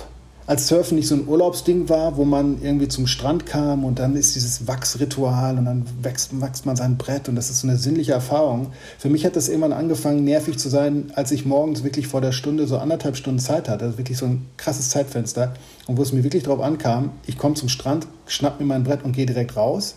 als 0.46 0.66
Surfen 0.66 0.96
nicht 0.96 1.08
so 1.08 1.14
ein 1.14 1.28
Urlaubsding 1.28 1.90
war, 1.90 2.16
wo 2.16 2.24
man 2.24 2.62
irgendwie 2.62 2.88
zum 2.88 3.06
Strand 3.06 3.44
kam 3.44 3.84
und 3.84 3.98
dann 3.98 4.16
ist 4.16 4.34
dieses 4.34 4.66
Wachsritual 4.66 5.58
und 5.58 5.66
dann 5.66 5.84
wächst, 6.00 6.40
wächst 6.40 6.64
man 6.64 6.74
sein 6.74 6.96
Brett 6.96 7.28
und 7.28 7.34
das 7.34 7.50
ist 7.50 7.60
so 7.60 7.68
eine 7.68 7.76
sinnliche 7.76 8.12
Erfahrung. 8.12 8.68
Für 8.98 9.10
mich 9.10 9.26
hat 9.26 9.36
das 9.36 9.50
irgendwann 9.50 9.74
angefangen, 9.74 10.24
nervig 10.24 10.58
zu 10.58 10.70
sein, 10.70 11.12
als 11.14 11.30
ich 11.30 11.44
morgens 11.44 11.84
wirklich 11.84 12.06
vor 12.06 12.22
der 12.22 12.32
Stunde 12.32 12.66
so 12.66 12.78
anderthalb 12.78 13.18
Stunden 13.18 13.40
Zeit 13.40 13.68
hatte. 13.68 13.84
Also 13.84 13.98
wirklich 13.98 14.16
so 14.16 14.24
ein 14.24 14.46
krasses 14.56 14.88
Zeitfenster. 14.88 15.52
Und 15.86 15.98
wo 15.98 16.02
es 16.02 16.14
mir 16.14 16.24
wirklich 16.24 16.44
drauf 16.44 16.62
ankam, 16.62 17.10
ich 17.26 17.36
komme 17.36 17.56
zum 17.56 17.68
Strand, 17.68 18.06
schnapp 18.24 18.58
mir 18.58 18.64
mein 18.64 18.84
Brett 18.84 19.04
und 19.04 19.12
gehe 19.12 19.26
direkt 19.26 19.54
raus. 19.54 19.96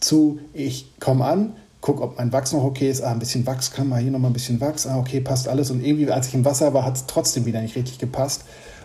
Zu, 0.00 0.40
ich 0.54 0.98
komme 1.00 1.26
an, 1.26 1.52
guck, 1.86 2.00
ob 2.00 2.18
mein 2.18 2.32
Wachs 2.32 2.52
noch 2.52 2.64
okay 2.64 2.90
ist. 2.90 3.00
Ah, 3.00 3.12
ein 3.12 3.20
bisschen 3.20 3.46
Wachs 3.46 3.70
kann 3.70 3.88
man 3.88 4.00
hier 4.00 4.10
noch 4.10 4.18
mal 4.18 4.28
ein 4.28 4.32
bisschen 4.32 4.60
Wachs. 4.60 4.88
Ah, 4.88 4.98
okay, 4.98 5.20
passt 5.20 5.46
alles. 5.46 5.70
Und 5.70 5.84
irgendwie, 5.84 6.10
als 6.10 6.26
ich 6.26 6.34
im 6.34 6.44
Wasser 6.44 6.74
war, 6.74 6.84
hat 6.84 6.96
es 6.96 7.06
trotzdem 7.06 7.46
wieder 7.46 7.60
nicht 7.62 7.76
richtig 7.76 7.98
gepasst. 7.98 8.42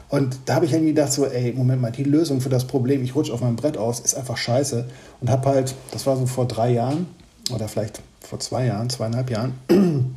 Und 0.09 0.37
da 0.45 0.53
habe 0.55 0.65
ich 0.65 0.73
irgendwie 0.73 0.93
gedacht, 0.93 1.11
so, 1.11 1.25
ey, 1.25 1.51
Moment 1.53 1.81
mal, 1.81 1.91
die 1.91 2.03
Lösung 2.03 2.41
für 2.41 2.49
das 2.49 2.65
Problem, 2.65 3.03
ich 3.03 3.15
rutsche 3.15 3.33
auf 3.33 3.41
meinem 3.41 3.55
Brett 3.55 3.75
aus, 3.75 4.01
ist 4.01 4.13
einfach 4.13 4.37
scheiße. 4.37 4.85
Und 5.19 5.31
habe 5.31 5.49
halt, 5.49 5.73
das 5.91 6.05
war 6.05 6.15
so 6.15 6.27
vor 6.27 6.47
drei 6.47 6.73
Jahren 6.73 7.07
oder 7.51 7.67
vielleicht 7.67 8.01
vor 8.19 8.39
zwei 8.39 8.67
Jahren, 8.67 8.91
zweieinhalb 8.91 9.31
Jahren, 9.31 9.53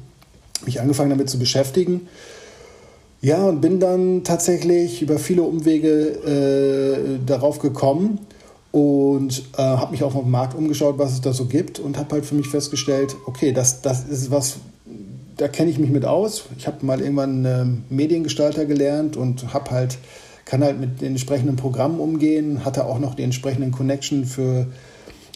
mich 0.67 0.79
angefangen 0.79 1.09
damit 1.09 1.31
zu 1.31 1.39
beschäftigen. 1.39 2.03
Ja, 3.23 3.45
und 3.45 3.63
bin 3.63 3.81
dann 3.81 4.25
tatsächlich 4.25 5.01
über 5.01 5.19
viele 5.19 5.43
Umwege 5.43 5.89
äh, 5.89 7.19
darauf 7.25 7.61
gekommen 7.61 8.19
und 8.75 9.45
äh, 9.57 9.63
habe 9.63 9.93
mich 9.93 10.03
auch 10.03 10.17
auf 10.17 10.23
dem 10.23 10.33
Markt 10.33 10.57
umgeschaut, 10.57 10.99
was 10.99 11.13
es 11.13 11.21
da 11.21 11.33
so 11.33 11.45
gibt 11.45 11.79
und 11.79 11.97
habe 11.97 12.17
halt 12.17 12.27
für 12.27 12.35
mich 12.35 12.49
festgestellt, 12.49 13.15
okay, 13.25 13.53
das, 13.53 13.83
das 13.83 14.03
ist 14.03 14.33
was, 14.33 14.57
da 15.37 15.47
kenne 15.47 15.71
ich 15.71 15.79
mich 15.79 15.91
mit 15.91 16.05
aus. 16.05 16.47
Ich 16.59 16.67
habe 16.67 16.85
mal 16.85 17.01
irgendwann 17.01 17.47
einen 17.47 17.85
Mediengestalter 17.89 18.65
gelernt 18.65 19.17
und 19.17 19.55
habe 19.55 19.71
halt 19.71 19.97
kann 20.45 20.65
halt 20.65 20.81
mit 20.81 21.03
den 21.03 21.13
entsprechenden 21.13 21.55
Programmen 21.55 22.01
umgehen, 22.01 22.65
hatte 22.65 22.87
auch 22.87 22.99
noch 22.99 23.15
die 23.15 23.23
entsprechenden 23.23 23.71
Connection 23.71 24.25
für, 24.25 24.67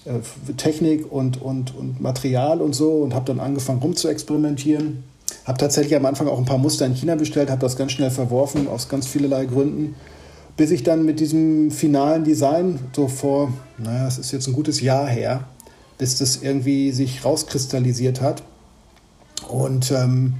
äh, 0.04 0.14
für 0.44 0.56
Technik 0.56 1.10
und, 1.10 1.40
und, 1.40 1.76
und 1.76 2.00
Material 2.00 2.60
und 2.60 2.74
so 2.74 2.90
und 2.90 3.14
habe 3.14 3.26
dann 3.26 3.38
angefangen 3.38 3.78
rum 3.78 3.94
zu 3.94 4.08
experimentieren. 4.08 5.04
Habe 5.44 5.58
tatsächlich 5.58 5.94
am 5.94 6.06
Anfang 6.06 6.26
auch 6.26 6.38
ein 6.38 6.44
paar 6.44 6.58
Muster 6.58 6.86
in 6.86 6.94
China 6.94 7.14
bestellt, 7.14 7.50
habe 7.50 7.60
das 7.60 7.76
ganz 7.76 7.92
schnell 7.92 8.10
verworfen 8.10 8.66
aus 8.66 8.88
ganz 8.88 9.06
vielerlei 9.06 9.44
Gründen, 9.44 9.94
bis 10.58 10.70
ich 10.70 10.82
dann 10.82 11.06
mit 11.06 11.20
diesem 11.20 11.70
finalen 11.70 12.24
Design 12.24 12.78
so 12.94 13.08
vor, 13.08 13.50
naja, 13.78 14.06
es 14.06 14.18
ist 14.18 14.32
jetzt 14.32 14.46
ein 14.46 14.52
gutes 14.52 14.82
Jahr 14.82 15.06
her, 15.06 15.44
bis 15.96 16.18
das 16.18 16.42
irgendwie 16.42 16.92
sich 16.92 17.24
rauskristallisiert 17.24 18.20
hat 18.20 18.42
und 19.48 19.90
ähm, 19.90 20.34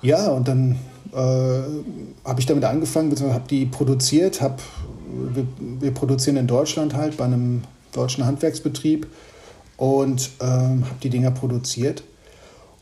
ja, 0.00 0.28
und 0.30 0.48
dann 0.48 0.76
äh, 1.12 1.16
habe 1.16 2.38
ich 2.40 2.46
damit 2.46 2.64
angefangen, 2.64 3.10
beziehungsweise 3.10 3.40
habe 3.40 3.48
die 3.48 3.66
produziert. 3.66 4.40
Hab, 4.40 4.60
wir, 5.34 5.46
wir, 5.80 5.92
produzieren 5.92 6.36
in 6.36 6.46
Deutschland 6.46 6.94
halt 6.94 7.16
bei 7.16 7.24
einem 7.24 7.62
deutschen 7.92 8.24
Handwerksbetrieb 8.24 9.06
und 9.76 10.30
ähm, 10.40 10.84
habe 10.84 10.98
die 11.02 11.10
Dinger 11.10 11.30
produziert. 11.30 12.02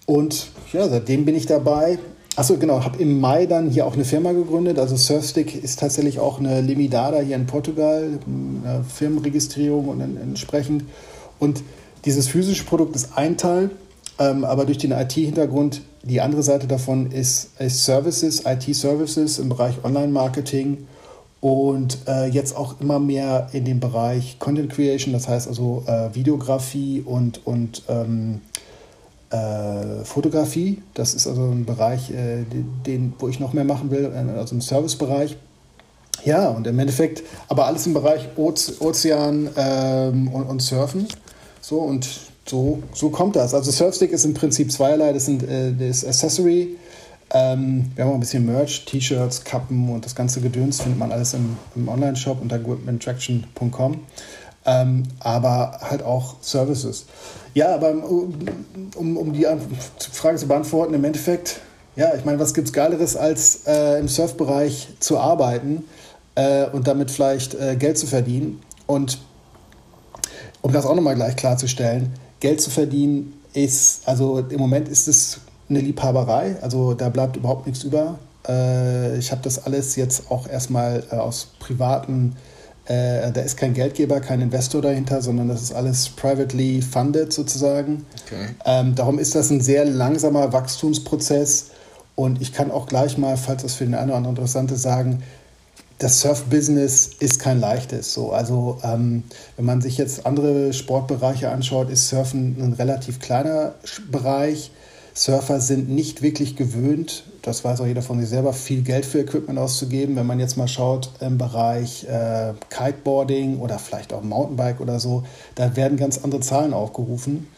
Und 0.07 0.49
ja, 0.73 0.89
seitdem 0.89 1.25
bin 1.25 1.35
ich 1.35 1.47
dabei. 1.47 1.99
Achso, 2.37 2.57
genau, 2.57 2.85
habe 2.85 3.03
im 3.03 3.21
Mai 3.21 3.47
dann 3.47 3.71
hier 3.71 3.87
auch 3.87 3.95
eine 3.95 4.05
Firma 4.05 4.33
gegründet. 4.33 4.79
Also 4.79 4.97
Surfstick 4.97 5.63
ist 5.63 5.81
tatsächlich 5.81 6.21
auch 6.21 6.39
eine 6.39 6.61
Limitada 6.61 7.21
hier 7.21 7.37
in 7.37 7.47
Portugal, 7.47 8.19
eine 8.27 8.85
Firmenregistrierung 8.85 9.89
und 9.89 10.01
entsprechend. 10.01 10.85
Und 11.39 11.63
dieses 12.05 12.29
physische 12.29 12.65
Produkt 12.65 12.95
ist 12.97 13.11
ein 13.17 13.37
Teil 13.37 13.71
ähm, 14.21 14.45
aber 14.45 14.67
durch 14.67 14.77
den 14.77 14.93
IT-Hintergrund, 14.93 15.81
die 16.03 16.21
andere 16.21 16.43
Seite 16.43 16.67
davon 16.67 17.11
ist, 17.11 17.59
ist 17.59 17.85
Services, 17.87 18.45
IT-Services 18.45 19.39
im 19.39 19.49
Bereich 19.49 19.83
Online-Marketing 19.83 20.87
und 21.41 21.99
äh, 22.07 22.27
jetzt 22.27 22.55
auch 22.55 22.79
immer 22.83 23.01
mehr 23.01 23.49
in 23.53 23.65
dem 23.65 23.81
Bereich 23.81 24.39
Content 24.39 24.71
Creation, 24.71 25.15
das 25.15 25.27
heißt 25.27 25.49
also 25.49 25.85
äh, 25.87 26.15
Videografie 26.15 27.01
und, 27.01 27.47
und 27.47 27.83
ähm, 27.89 28.43
äh, 29.31 30.05
Fotografie. 30.05 30.83
Das 30.95 31.15
ist 31.15 31.27
also 31.27 31.43
ein 31.43 31.65
Bereich, 31.65 32.11
äh, 32.11 32.45
den, 32.87 33.15
wo 33.19 33.29
ich 33.29 33.41
noch 33.41 33.53
mehr 33.53 33.65
machen 33.65 33.91
will, 33.91 34.13
äh, 34.15 34.39
also 34.39 34.55
im 34.55 34.61
Servicebereich. 34.61 35.37
Ja, 36.25 36.49
und 36.51 36.67
im 36.67 36.79
Endeffekt, 36.79 37.23
aber 37.49 37.67
alles 37.67 37.87
im 37.87 37.95
Bereich 37.95 38.29
Ozean 38.37 39.49
ähm, 39.57 40.29
und, 40.29 40.43
und, 40.45 40.61
Surfen. 40.61 41.09
So, 41.63 41.79
und 41.79 42.07
so, 42.47 42.83
so 42.93 43.11
kommt 43.11 43.37
das. 43.37 43.55
Also 43.55 43.71
Surfstick 43.71 44.13
ist 44.13 44.25
im 44.25 44.35
Prinzip 44.35 44.71
zweierlei. 44.71 45.13
Das, 45.13 45.27
sind, 45.27 45.43
äh, 45.43 45.73
das 45.73 46.05
Accessory. 46.05 46.77
Ähm, 47.33 47.93
wir 47.95 48.05
haben 48.05 48.11
auch 48.11 48.15
ein 48.15 48.21
bisschen 48.21 48.45
Merch, 48.45 48.85
T-Shirts, 48.87 49.45
Kappen 49.45 49.89
und 49.89 50.05
das 50.05 50.17
ganze 50.17 50.41
Gedöns 50.41 50.81
findet 50.83 50.99
man 50.99 51.13
alles 51.13 51.33
im, 51.33 51.57
im 51.77 51.89
Online-Shop 51.89 52.43
unter 52.43 52.59
goodmantraction.com. 52.59 54.01
Ähm, 54.67 55.05
aber 55.21 55.81
halt 55.81 56.03
auch 56.03 56.35
Services. 56.43 57.07
Ja, 57.55 57.75
aber 57.75 57.91
um, 57.91 59.17
um 59.17 59.33
die 59.33 59.47
Frage 60.13 60.37
zu 60.37 60.47
beantworten, 60.47 60.95
im 60.95 61.05
Endeffekt, 61.05 61.61
ja, 61.97 62.15
ich 62.15 62.25
meine, 62.25 62.39
was 62.39 62.55
gibt 62.55 62.69
es 62.69 62.73
Geileres, 62.73 63.17
als 63.17 63.67
äh, 63.67 63.99
im 63.99 64.09
Surfbereich 64.09 64.89
zu 65.01 65.19
arbeiten 65.19 65.85
äh, 66.35 66.67
und 66.67 66.87
damit 66.87 67.11
vielleicht 67.11 67.55
äh, 67.55 67.77
Geld 67.77 67.99
zu 67.99 68.07
verdienen? 68.07 68.61
Und 68.87 69.19
um 70.63 70.73
das 70.73 70.85
auch 70.85 70.95
nochmal 70.95 71.15
gleich 71.15 71.37
klarzustellen, 71.37 72.13
Geld 72.41 72.61
zu 72.61 72.71
verdienen 72.71 73.33
ist, 73.55 74.07
also 74.07 74.39
im 74.39 74.61
Moment 74.61 74.89
ist 74.89 75.09
es 75.09 75.41
eine 75.69 75.81
Liebhaberei, 75.81 76.57
also 76.61 76.95
da 76.95 77.09
bleibt 77.09 77.37
überhaupt 77.37 77.67
nichts 77.67 77.83
über. 77.83 78.19
Äh, 78.47 79.19
ich 79.19 79.33
habe 79.33 79.43
das 79.43 79.65
alles 79.65 79.97
jetzt 79.97 80.31
auch 80.31 80.47
erstmal 80.47 81.03
äh, 81.11 81.17
aus 81.17 81.49
privaten 81.59 82.37
äh, 82.37 82.50
da 82.93 83.41
ist 83.41 83.57
kein 83.57 83.75
Geldgeber, 83.75 84.21
kein 84.21 84.41
Investor 84.41 84.83
dahinter, 84.83 85.23
sondern 85.23 85.49
das 85.49 85.63
ist 85.63 85.73
alles 85.73 86.09
privately 86.09 86.83
funded 86.83 87.33
sozusagen. 87.33 88.05
Okay. 88.27 88.49
Ähm, 88.65 88.95
darum 88.97 89.19
ist 89.19 89.35
das 89.35 89.51
ein 89.51 89.61
sehr 89.61 89.85
langsamer 89.85 90.53
Wachstumsprozess. 90.53 91.71
Und 92.17 92.43
ich 92.43 92.53
kann 92.53 92.71
auch 92.71 92.87
gleich 92.87 93.17
mal, 93.17 93.37
falls 93.37 93.63
das 93.63 93.75
für 93.75 93.85
den 93.85 93.95
einen 93.95 94.11
oder 94.11 94.17
anderen 94.17 94.37
interessant 94.37 94.71
ist, 94.73 94.83
sagen, 94.83 95.23
das 96.01 96.21
Surf-Business 96.21 97.11
ist 97.21 97.39
kein 97.39 97.61
leichtes. 97.61 98.13
So, 98.13 98.33
also 98.33 98.79
ähm, 98.83 99.23
wenn 99.57 99.67
man 99.67 99.81
sich 99.81 99.99
jetzt 99.99 100.27
andere 100.27 100.73
Sportbereiche 100.73 101.51
anschaut, 101.51 101.91
ist 101.91 102.09
Surfen 102.09 102.57
ein 102.61 102.73
relativ 102.73 103.21
kleiner 103.21 103.75
Bereich. 104.11 104.73
Surfer 105.15 105.61
sind 105.61 105.91
nicht 105.91 106.23
wirklich 106.23 106.57
gewöhnt, 106.57 107.25
das 107.43 107.65
weiß 107.65 107.81
auch 107.81 107.87
jeder 107.87 108.03
von 108.03 108.21
sich 108.21 108.29
selber, 108.29 108.53
viel 108.53 108.83
Geld 108.83 109.07
für 109.07 109.21
Equipment 109.21 109.59
auszugeben. 109.59 110.17
Wenn 110.17 110.27
man 110.27 110.41
jetzt 110.41 110.57
mal 110.57 110.69
schaut 110.69 111.11
im 111.21 111.39
Bereich 111.39 112.05
äh, 112.05 112.53
Kiteboarding 112.69 113.59
oder 113.61 113.79
vielleicht 113.79 114.13
auch 114.13 114.23
Mountainbike 114.23 114.81
oder 114.81 115.01
so, 115.01 115.25
da 115.55 115.75
werden 115.77 115.97
ganz 115.97 116.19
andere 116.19 116.41
Zahlen 116.41 116.75
aufgerufen. 116.75 117.49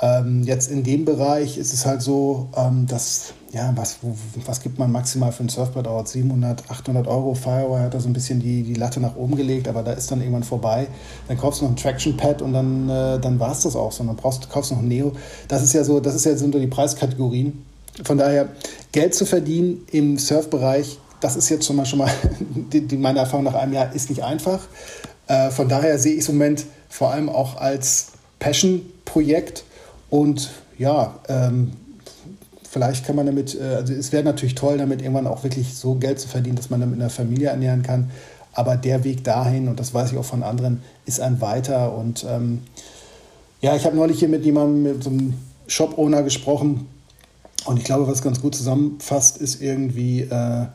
Ähm, 0.00 0.44
jetzt 0.44 0.70
in 0.70 0.84
dem 0.84 1.04
Bereich 1.04 1.58
ist 1.58 1.74
es 1.74 1.84
halt 1.84 2.02
so, 2.02 2.48
ähm, 2.56 2.86
dass, 2.86 3.34
ja, 3.52 3.72
was, 3.74 3.98
was 4.46 4.62
gibt 4.62 4.78
man 4.78 4.92
maximal 4.92 5.32
für 5.32 5.42
ein 5.42 5.48
Surfboard 5.48 5.88
aus? 5.88 6.12
700, 6.12 6.70
800 6.70 7.08
Euro. 7.08 7.34
Firewire 7.34 7.80
hat 7.80 7.94
da 7.94 8.00
so 8.00 8.08
ein 8.08 8.12
bisschen 8.12 8.38
die, 8.38 8.62
die 8.62 8.74
Latte 8.74 9.00
nach 9.00 9.16
oben 9.16 9.34
gelegt, 9.34 9.66
aber 9.66 9.82
da 9.82 9.92
ist 9.92 10.12
dann 10.12 10.20
irgendwann 10.20 10.44
vorbei. 10.44 10.86
Dann 11.26 11.36
kaufst 11.36 11.60
du 11.60 11.64
noch 11.64 11.72
ein 11.72 11.76
Traction 11.76 12.16
Pad 12.16 12.42
und 12.42 12.52
dann, 12.52 12.88
äh, 12.88 13.18
dann 13.18 13.40
war 13.40 13.50
es 13.50 13.62
das 13.62 13.74
auch 13.74 13.90
so. 13.90 14.04
dann 14.04 14.14
brauchst, 14.14 14.48
kaufst 14.48 14.70
du 14.70 14.76
noch 14.76 14.82
ein 14.82 14.88
Neo. 14.88 15.12
Das 15.48 15.64
ist 15.64 15.72
ja 15.72 15.82
so, 15.82 15.98
das 15.98 16.14
ist 16.14 16.24
ja, 16.24 16.36
sind 16.36 16.52
so 16.52 16.60
die 16.60 16.68
Preiskategorien. 16.68 17.64
Von 18.04 18.18
daher, 18.18 18.48
Geld 18.92 19.14
zu 19.14 19.26
verdienen 19.26 19.86
im 19.90 20.18
Surfbereich, 20.18 20.98
das 21.20 21.36
ist 21.36 21.48
jetzt 21.48 21.66
schon 21.66 21.76
mal, 21.76 21.86
schon 21.86 21.98
mal 21.98 22.10
die, 22.72 22.82
die, 22.82 22.96
meine 22.96 23.20
Erfahrung 23.20 23.44
nach 23.44 23.54
einem 23.54 23.72
Jahr, 23.72 23.94
ist 23.94 24.10
nicht 24.10 24.22
einfach. 24.22 24.60
Äh, 25.26 25.50
von 25.50 25.68
daher 25.68 25.98
sehe 25.98 26.14
ich 26.14 26.20
es 26.20 26.28
im 26.28 26.36
Moment 26.36 26.64
vor 26.88 27.12
allem 27.12 27.28
auch 27.28 27.56
als 27.56 28.08
Passion-Projekt 28.38 29.64
und 30.10 30.50
ja, 30.78 31.18
ähm, 31.28 31.72
vielleicht 32.70 33.04
kann 33.04 33.16
man 33.16 33.26
damit, 33.26 33.58
äh, 33.60 33.74
also 33.76 33.92
es 33.92 34.12
wäre 34.12 34.24
natürlich 34.24 34.54
toll, 34.54 34.78
damit 34.78 35.02
irgendwann 35.02 35.26
auch 35.26 35.42
wirklich 35.42 35.74
so 35.74 35.94
Geld 35.94 36.20
zu 36.20 36.28
verdienen, 36.28 36.56
dass 36.56 36.70
man 36.70 36.80
damit 36.80 37.00
eine 37.00 37.10
Familie 37.10 37.48
ernähren 37.48 37.82
kann. 37.82 38.10
Aber 38.52 38.76
der 38.76 39.04
Weg 39.04 39.24
dahin, 39.24 39.68
und 39.68 39.78
das 39.78 39.94
weiß 39.94 40.12
ich 40.12 40.18
auch 40.18 40.24
von 40.24 40.42
anderen, 40.42 40.82
ist 41.04 41.20
ein 41.20 41.40
weiter. 41.40 41.94
Und 41.96 42.24
ähm, 42.28 42.62
ja, 43.60 43.76
ich 43.76 43.84
habe 43.84 43.96
neulich 43.96 44.18
hier 44.18 44.28
mit 44.28 44.44
jemandem, 44.44 44.82
mit 44.94 45.04
so 45.04 45.10
einem 45.10 45.34
Shop-Owner 45.66 46.22
gesprochen. 46.22 46.86
Und 47.64 47.76
ich 47.76 47.84
glaube, 47.84 48.06
was 48.06 48.22
ganz 48.22 48.40
gut 48.40 48.54
zusammenfasst, 48.54 49.38
ist 49.38 49.60
irgendwie, 49.60 50.22
äh, 50.22 50.66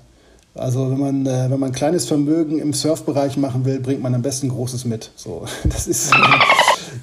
also 0.55 0.91
wenn 0.91 0.99
man, 0.99 1.25
äh, 1.25 1.49
wenn 1.49 1.59
man 1.59 1.71
ein 1.71 1.75
kleines 1.75 2.05
Vermögen 2.05 2.59
im 2.59 2.73
Surfbereich 2.73 3.37
machen 3.37 3.65
will, 3.65 3.79
bringt 3.79 4.01
man 4.01 4.13
am 4.13 4.21
besten 4.21 4.49
Großes 4.49 4.85
mit. 4.85 5.11
So, 5.15 5.45
das 5.63 5.87
ist, 5.87 6.11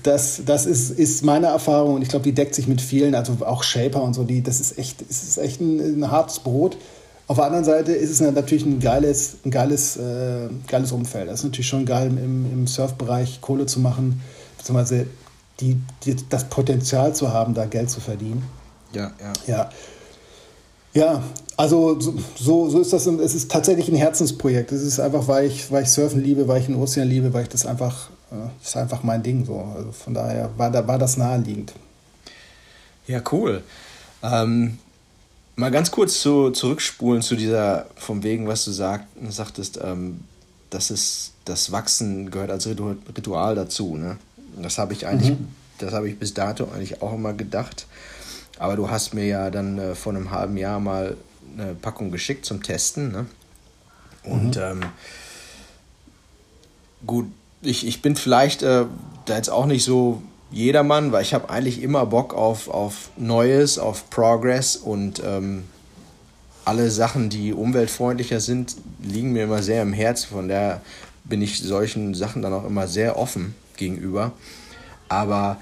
das, 0.03 0.43
das 0.45 0.66
ist, 0.66 0.90
ist 0.90 1.25
meine 1.25 1.47
Erfahrung 1.47 1.95
und 1.97 2.03
ich 2.03 2.09
glaube, 2.09 2.23
die 2.23 2.33
deckt 2.33 2.55
sich 2.55 2.69
mit 2.69 2.81
vielen, 2.81 3.14
also 3.14 3.37
auch 3.45 3.62
Shaper 3.62 4.03
und 4.03 4.14
so, 4.14 4.25
die, 4.25 4.43
das 4.43 4.61
ist 4.61 4.79
echt, 4.79 5.01
das 5.09 5.23
ist 5.25 5.38
echt 5.38 5.61
ein, 5.61 6.01
ein 6.01 6.11
hartes 6.11 6.38
Brot. 6.38 6.77
Auf 7.27 7.37
der 7.37 7.47
anderen 7.47 7.64
Seite 7.64 7.93
ist 7.93 8.11
es 8.11 8.21
natürlich 8.21 8.64
ein 8.64 8.81
geiles, 8.81 9.37
ein 9.45 9.51
geiles, 9.51 9.97
äh, 9.97 10.49
geiles 10.66 10.90
Umfeld. 10.90 11.29
Das 11.29 11.40
ist 11.40 11.45
natürlich 11.45 11.69
schon 11.69 11.87
geil, 11.87 12.09
im, 12.09 12.53
im 12.53 12.66
Surfbereich 12.66 13.40
Kohle 13.40 13.66
zu 13.66 13.79
machen, 13.81 14.21
beziehungsweise 14.59 15.07
die, 15.61 15.77
die, 16.05 16.16
das 16.29 16.45
Potenzial 16.45 17.14
zu 17.14 17.33
haben, 17.33 17.55
da 17.55 17.66
Geld 17.66 17.90
zu 17.90 18.01
verdienen. 18.01 18.43
Ja, 18.92 19.12
ja. 19.20 19.33
Ja, 19.46 19.70
ja 20.92 21.22
also 21.57 21.98
so, 22.00 22.68
so 22.68 22.81
ist 22.81 22.92
das. 22.92 23.07
Es 23.07 23.35
ist 23.35 23.50
tatsächlich 23.50 23.88
ein 23.88 23.96
Herzensprojekt. 23.96 24.72
Es 24.72 24.83
ist 24.83 25.00
einfach, 25.00 25.29
weil 25.29 25.46
ich, 25.46 25.70
weil 25.70 25.83
ich 25.83 25.90
Surfen 25.90 26.22
liebe, 26.22 26.48
weil 26.48 26.61
ich 26.61 26.66
den 26.66 26.76
Ozean 26.76 27.09
liebe, 27.09 27.33
weil 27.33 27.42
ich 27.42 27.48
das 27.48 27.66
einfach 27.66 28.11
das 28.31 28.68
ist 28.68 28.76
einfach 28.76 29.03
mein 29.03 29.22
Ding 29.22 29.44
so. 29.44 29.61
Also 29.76 29.92
von 29.92 30.14
daher 30.14 30.50
war, 30.57 30.70
da, 30.70 30.87
war 30.87 30.98
das 30.98 31.16
naheliegend. 31.16 31.72
Ja, 33.07 33.22
cool. 33.33 33.62
Ähm, 34.22 34.79
mal 35.57 35.70
ganz 35.70 35.90
kurz 35.90 36.20
zu, 36.20 36.50
zurückspulen 36.50 37.22
zu 37.22 37.35
dieser, 37.35 37.87
vom 37.96 38.22
Wegen, 38.22 38.46
was 38.46 38.64
du 38.64 38.70
sag, 38.70 39.05
sagtest, 39.29 39.81
ähm, 39.83 40.20
das 40.70 40.90
ist, 40.90 41.33
das 41.44 41.72
Wachsen 41.72 42.31
gehört 42.31 42.50
als 42.50 42.66
Ritual 42.66 43.57
dazu. 43.57 43.96
Ne? 43.96 44.16
Das 44.62 44.79
habe 44.79 44.92
ich 44.92 45.07
eigentlich, 45.07 45.31
mhm. 45.31 45.48
das 45.79 45.92
habe 45.92 46.09
ich 46.09 46.18
bis 46.18 46.33
dato 46.33 46.68
eigentlich 46.72 47.03
auch 47.03 47.14
immer 47.14 47.33
gedacht. 47.33 47.87
Aber 48.61 48.77
du 48.77 48.90
hast 48.90 49.14
mir 49.14 49.25
ja 49.25 49.51
dann 49.51 49.79
äh, 49.79 49.94
vor 49.94 50.12
einem 50.12 50.31
halben 50.31 50.59
Jahr 50.59 50.81
mal 50.81 51.16
eine 51.57 51.75
Packung 51.75 52.11
geschickt 52.11 52.44
zum 52.44 52.62
Testen. 52.62 53.11
Ne? 53.11 53.27
Und 54.23 54.57
mhm. 54.57 54.62
ähm, 54.62 54.81
gut, 57.07 57.27
ich, 57.62 57.87
ich 57.87 58.03
bin 58.03 58.16
vielleicht 58.16 58.62
äh, 58.62 58.85
da 59.25 59.37
jetzt 59.37 59.49
auch 59.49 59.64
nicht 59.64 59.83
so 59.83 60.20
jedermann, 60.51 61.11
weil 61.11 61.23
ich 61.23 61.33
habe 61.33 61.49
eigentlich 61.49 61.83
immer 61.83 62.05
Bock 62.05 62.35
auf, 62.35 62.68
auf 62.68 63.09
Neues, 63.16 63.79
auf 63.79 64.11
Progress 64.11 64.77
und 64.77 65.23
ähm, 65.25 65.64
alle 66.66 66.90
Sachen, 66.90 67.31
die 67.31 67.55
umweltfreundlicher 67.55 68.40
sind, 68.40 68.77
liegen 69.03 69.33
mir 69.33 69.44
immer 69.44 69.62
sehr 69.62 69.81
im 69.81 69.94
Herz. 69.94 70.25
Von 70.25 70.51
daher 70.51 70.83
bin 71.25 71.40
ich 71.40 71.62
solchen 71.62 72.14
Sachen 72.14 72.42
dann 72.42 72.53
auch 72.53 72.66
immer 72.66 72.88
sehr 72.88 73.18
offen 73.18 73.55
gegenüber. 73.79 74.33
Aber 75.09 75.57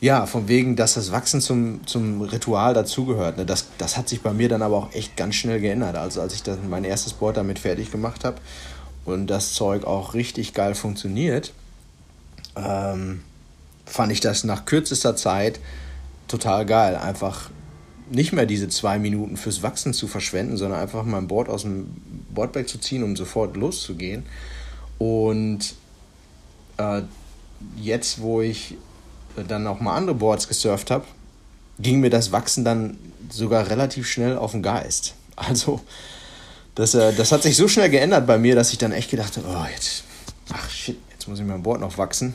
ja, 0.00 0.24
von 0.26 0.48
wegen, 0.48 0.76
dass 0.76 0.94
das 0.94 1.12
Wachsen 1.12 1.40
zum, 1.40 1.86
zum 1.86 2.22
Ritual 2.22 2.72
dazugehört. 2.72 3.36
Ne? 3.36 3.44
Das, 3.44 3.66
das 3.76 3.96
hat 3.96 4.08
sich 4.08 4.22
bei 4.22 4.32
mir 4.32 4.48
dann 4.48 4.62
aber 4.62 4.76
auch 4.76 4.94
echt 4.94 5.16
ganz 5.16 5.34
schnell 5.34 5.60
geändert. 5.60 5.96
Also 5.96 6.22
als 6.22 6.34
ich 6.34 6.42
dann 6.42 6.70
mein 6.70 6.84
erstes 6.84 7.12
Board 7.12 7.36
damit 7.36 7.58
fertig 7.58 7.90
gemacht 7.90 8.24
habe, 8.24 8.36
und 9.04 9.28
das 9.28 9.54
Zeug 9.54 9.84
auch 9.84 10.14
richtig 10.14 10.54
geil 10.54 10.74
funktioniert, 10.74 11.52
ähm, 12.56 13.22
fand 13.86 14.12
ich 14.12 14.20
das 14.20 14.44
nach 14.44 14.66
kürzester 14.66 15.16
Zeit 15.16 15.60
total 16.28 16.66
geil. 16.66 16.96
Einfach 16.96 17.50
nicht 18.10 18.32
mehr 18.32 18.46
diese 18.46 18.68
zwei 18.68 18.98
Minuten 18.98 19.36
fürs 19.36 19.62
Wachsen 19.62 19.94
zu 19.94 20.06
verschwenden, 20.06 20.56
sondern 20.56 20.80
einfach 20.80 21.04
mein 21.04 21.28
Board 21.28 21.48
aus 21.48 21.62
dem 21.62 21.88
Boardbag 22.30 22.68
zu 22.68 22.78
ziehen, 22.78 23.02
um 23.02 23.16
sofort 23.16 23.56
loszugehen. 23.56 24.24
Und 24.98 25.74
äh, 26.76 27.02
jetzt, 27.76 28.20
wo 28.20 28.40
ich 28.42 28.76
dann 29.48 29.66
auch 29.66 29.80
mal 29.80 29.96
andere 29.96 30.14
Boards 30.14 30.48
gesurft 30.48 30.90
habe, 30.90 31.04
ging 31.78 32.00
mir 32.00 32.10
das 32.10 32.32
Wachsen 32.32 32.64
dann 32.64 32.98
sogar 33.30 33.70
relativ 33.70 34.06
schnell 34.06 34.36
auf 34.36 34.52
den 34.52 34.62
Geist. 34.62 35.14
Also 35.36 35.80
das, 36.74 36.94
äh, 36.94 37.14
das 37.14 37.32
hat 37.32 37.42
sich 37.42 37.56
so 37.56 37.66
schnell 37.66 37.88
geändert 37.88 38.26
bei 38.26 38.36
mir, 38.36 38.54
dass 38.54 38.72
ich 38.72 38.78
dann 38.78 38.92
echt 38.92 39.10
gedacht 39.10 39.38
habe, 39.38 39.46
oh, 39.48 39.66
jetzt, 39.74 40.04
ach 40.52 40.68
shit, 40.68 40.98
jetzt 41.12 41.28
muss 41.28 41.38
ich 41.38 41.46
mein 41.46 41.62
Board 41.62 41.80
noch 41.80 41.96
wachsen. 41.96 42.34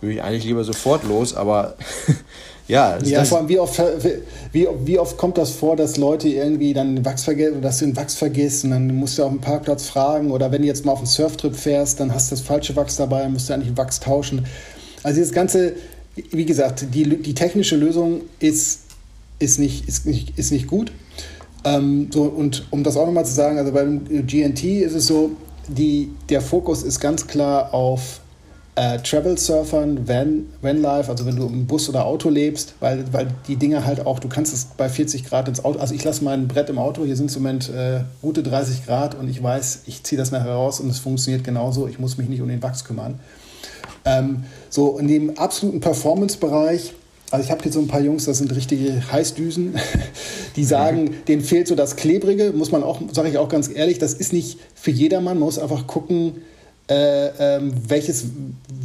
Würde 0.00 0.14
ich 0.14 0.22
eigentlich 0.22 0.44
lieber 0.44 0.62
sofort 0.62 1.02
los, 1.02 1.34
aber 1.34 1.74
ja. 2.68 2.96
Ja, 3.02 3.24
vor 3.24 3.38
allem, 3.38 3.48
wie 3.48 3.58
oft, 3.58 3.82
wie, 4.52 4.68
wie 4.84 4.98
oft 5.00 5.16
kommt 5.16 5.36
das 5.36 5.50
vor, 5.50 5.74
dass 5.74 5.96
Leute 5.96 6.28
irgendwie 6.28 6.74
dann 6.74 6.94
den 6.94 7.04
Wachs 7.04 7.24
vergessen, 7.24 7.60
dass 7.60 7.78
du 7.78 7.86
den 7.86 7.96
Wachs 7.96 8.14
vergisst 8.14 8.64
und 8.64 8.70
dann 8.70 8.94
musst 8.94 9.18
du 9.18 9.24
auf 9.24 9.30
dem 9.30 9.40
Parkplatz 9.40 9.86
fragen 9.86 10.30
oder 10.30 10.52
wenn 10.52 10.62
du 10.62 10.68
jetzt 10.68 10.84
mal 10.84 10.92
auf 10.92 10.98
einen 10.98 11.06
Surftrip 11.06 11.56
fährst, 11.56 11.98
dann 11.98 12.14
hast 12.14 12.30
du 12.30 12.36
das 12.36 12.44
falsche 12.44 12.76
Wachs 12.76 12.96
dabei, 12.96 13.28
musst 13.28 13.48
du 13.48 13.54
eigentlich 13.54 13.70
den 13.70 13.78
Wachs 13.78 13.98
tauschen. 13.98 14.46
Also 15.02 15.20
das 15.20 15.32
Ganze, 15.32 15.74
wie 16.30 16.44
gesagt, 16.44 16.86
die, 16.94 17.16
die 17.16 17.34
technische 17.34 17.76
Lösung 17.76 18.22
ist, 18.38 18.80
ist, 19.38 19.58
nicht, 19.58 19.88
ist, 19.88 20.06
nicht, 20.06 20.38
ist 20.38 20.52
nicht 20.52 20.66
gut. 20.66 20.92
Ähm, 21.64 22.08
so, 22.12 22.22
und 22.22 22.66
um 22.70 22.84
das 22.84 22.96
auch 22.96 23.06
nochmal 23.06 23.24
zu 23.24 23.32
sagen, 23.32 23.58
also 23.58 23.72
beim 23.72 24.04
GNT 24.04 24.64
ist 24.64 24.94
es 24.94 25.06
so, 25.06 25.30
die, 25.68 26.10
der 26.28 26.40
Fokus 26.40 26.82
ist 26.82 27.00
ganz 27.00 27.26
klar 27.26 27.72
auf 27.72 28.20
äh, 28.76 28.98
Travel-Surfern, 28.98 30.06
Van, 30.08 30.46
Vanlife, 30.60 31.10
also 31.10 31.24
wenn 31.26 31.36
du 31.36 31.46
im 31.46 31.66
Bus 31.66 31.88
oder 31.88 32.04
Auto 32.04 32.28
lebst, 32.28 32.74
weil, 32.80 33.04
weil 33.12 33.28
die 33.46 33.56
Dinge 33.56 33.86
halt 33.86 34.04
auch, 34.04 34.18
du 34.18 34.28
kannst 34.28 34.52
es 34.52 34.66
bei 34.76 34.88
40 34.88 35.24
Grad 35.24 35.48
ins 35.48 35.64
Auto, 35.64 35.78
also 35.78 35.94
ich 35.94 36.02
lasse 36.04 36.24
mein 36.24 36.48
Brett 36.48 36.68
im 36.68 36.78
Auto, 36.78 37.04
hier 37.04 37.16
sind 37.16 37.30
es 37.30 37.36
im 37.36 37.42
Moment 37.42 37.68
äh, 37.70 38.00
gute 38.20 38.42
30 38.42 38.84
Grad 38.84 39.14
und 39.14 39.28
ich 39.28 39.42
weiß, 39.42 39.82
ich 39.86 40.02
ziehe 40.02 40.18
das 40.18 40.32
nachher 40.32 40.52
raus 40.52 40.80
und 40.80 40.90
es 40.90 40.98
funktioniert 40.98 41.44
genauso, 41.44 41.86
ich 41.86 41.98
muss 41.98 42.18
mich 42.18 42.28
nicht 42.28 42.42
um 42.42 42.48
den 42.48 42.62
Wachs 42.62 42.84
kümmern. 42.84 43.20
Ähm, 44.04 44.44
so 44.70 44.98
in 44.98 45.08
dem 45.08 45.38
absoluten 45.38 45.80
Performance-Bereich, 45.80 46.92
also 47.30 47.44
ich 47.44 47.50
habe 47.50 47.62
hier 47.62 47.72
so 47.72 47.80
ein 47.80 47.88
paar 47.88 48.00
Jungs, 48.00 48.26
das 48.26 48.38
sind 48.38 48.54
richtige 48.54 49.02
Heißdüsen, 49.10 49.74
die 50.56 50.64
sagen, 50.64 51.04
mhm. 51.04 51.24
denen 51.26 51.42
fehlt 51.42 51.68
so 51.68 51.74
das 51.74 51.96
Klebrige, 51.96 52.52
muss 52.54 52.70
man 52.70 52.82
auch, 52.82 53.00
sage 53.12 53.28
ich 53.28 53.38
auch 53.38 53.48
ganz 53.48 53.70
ehrlich, 53.74 53.98
das 53.98 54.14
ist 54.14 54.32
nicht 54.32 54.58
für 54.74 54.90
jedermann, 54.90 55.38
man 55.38 55.46
muss 55.46 55.58
einfach 55.58 55.86
gucken, 55.86 56.42
äh, 56.88 57.28
ähm, 57.38 57.72
welches, 57.88 58.26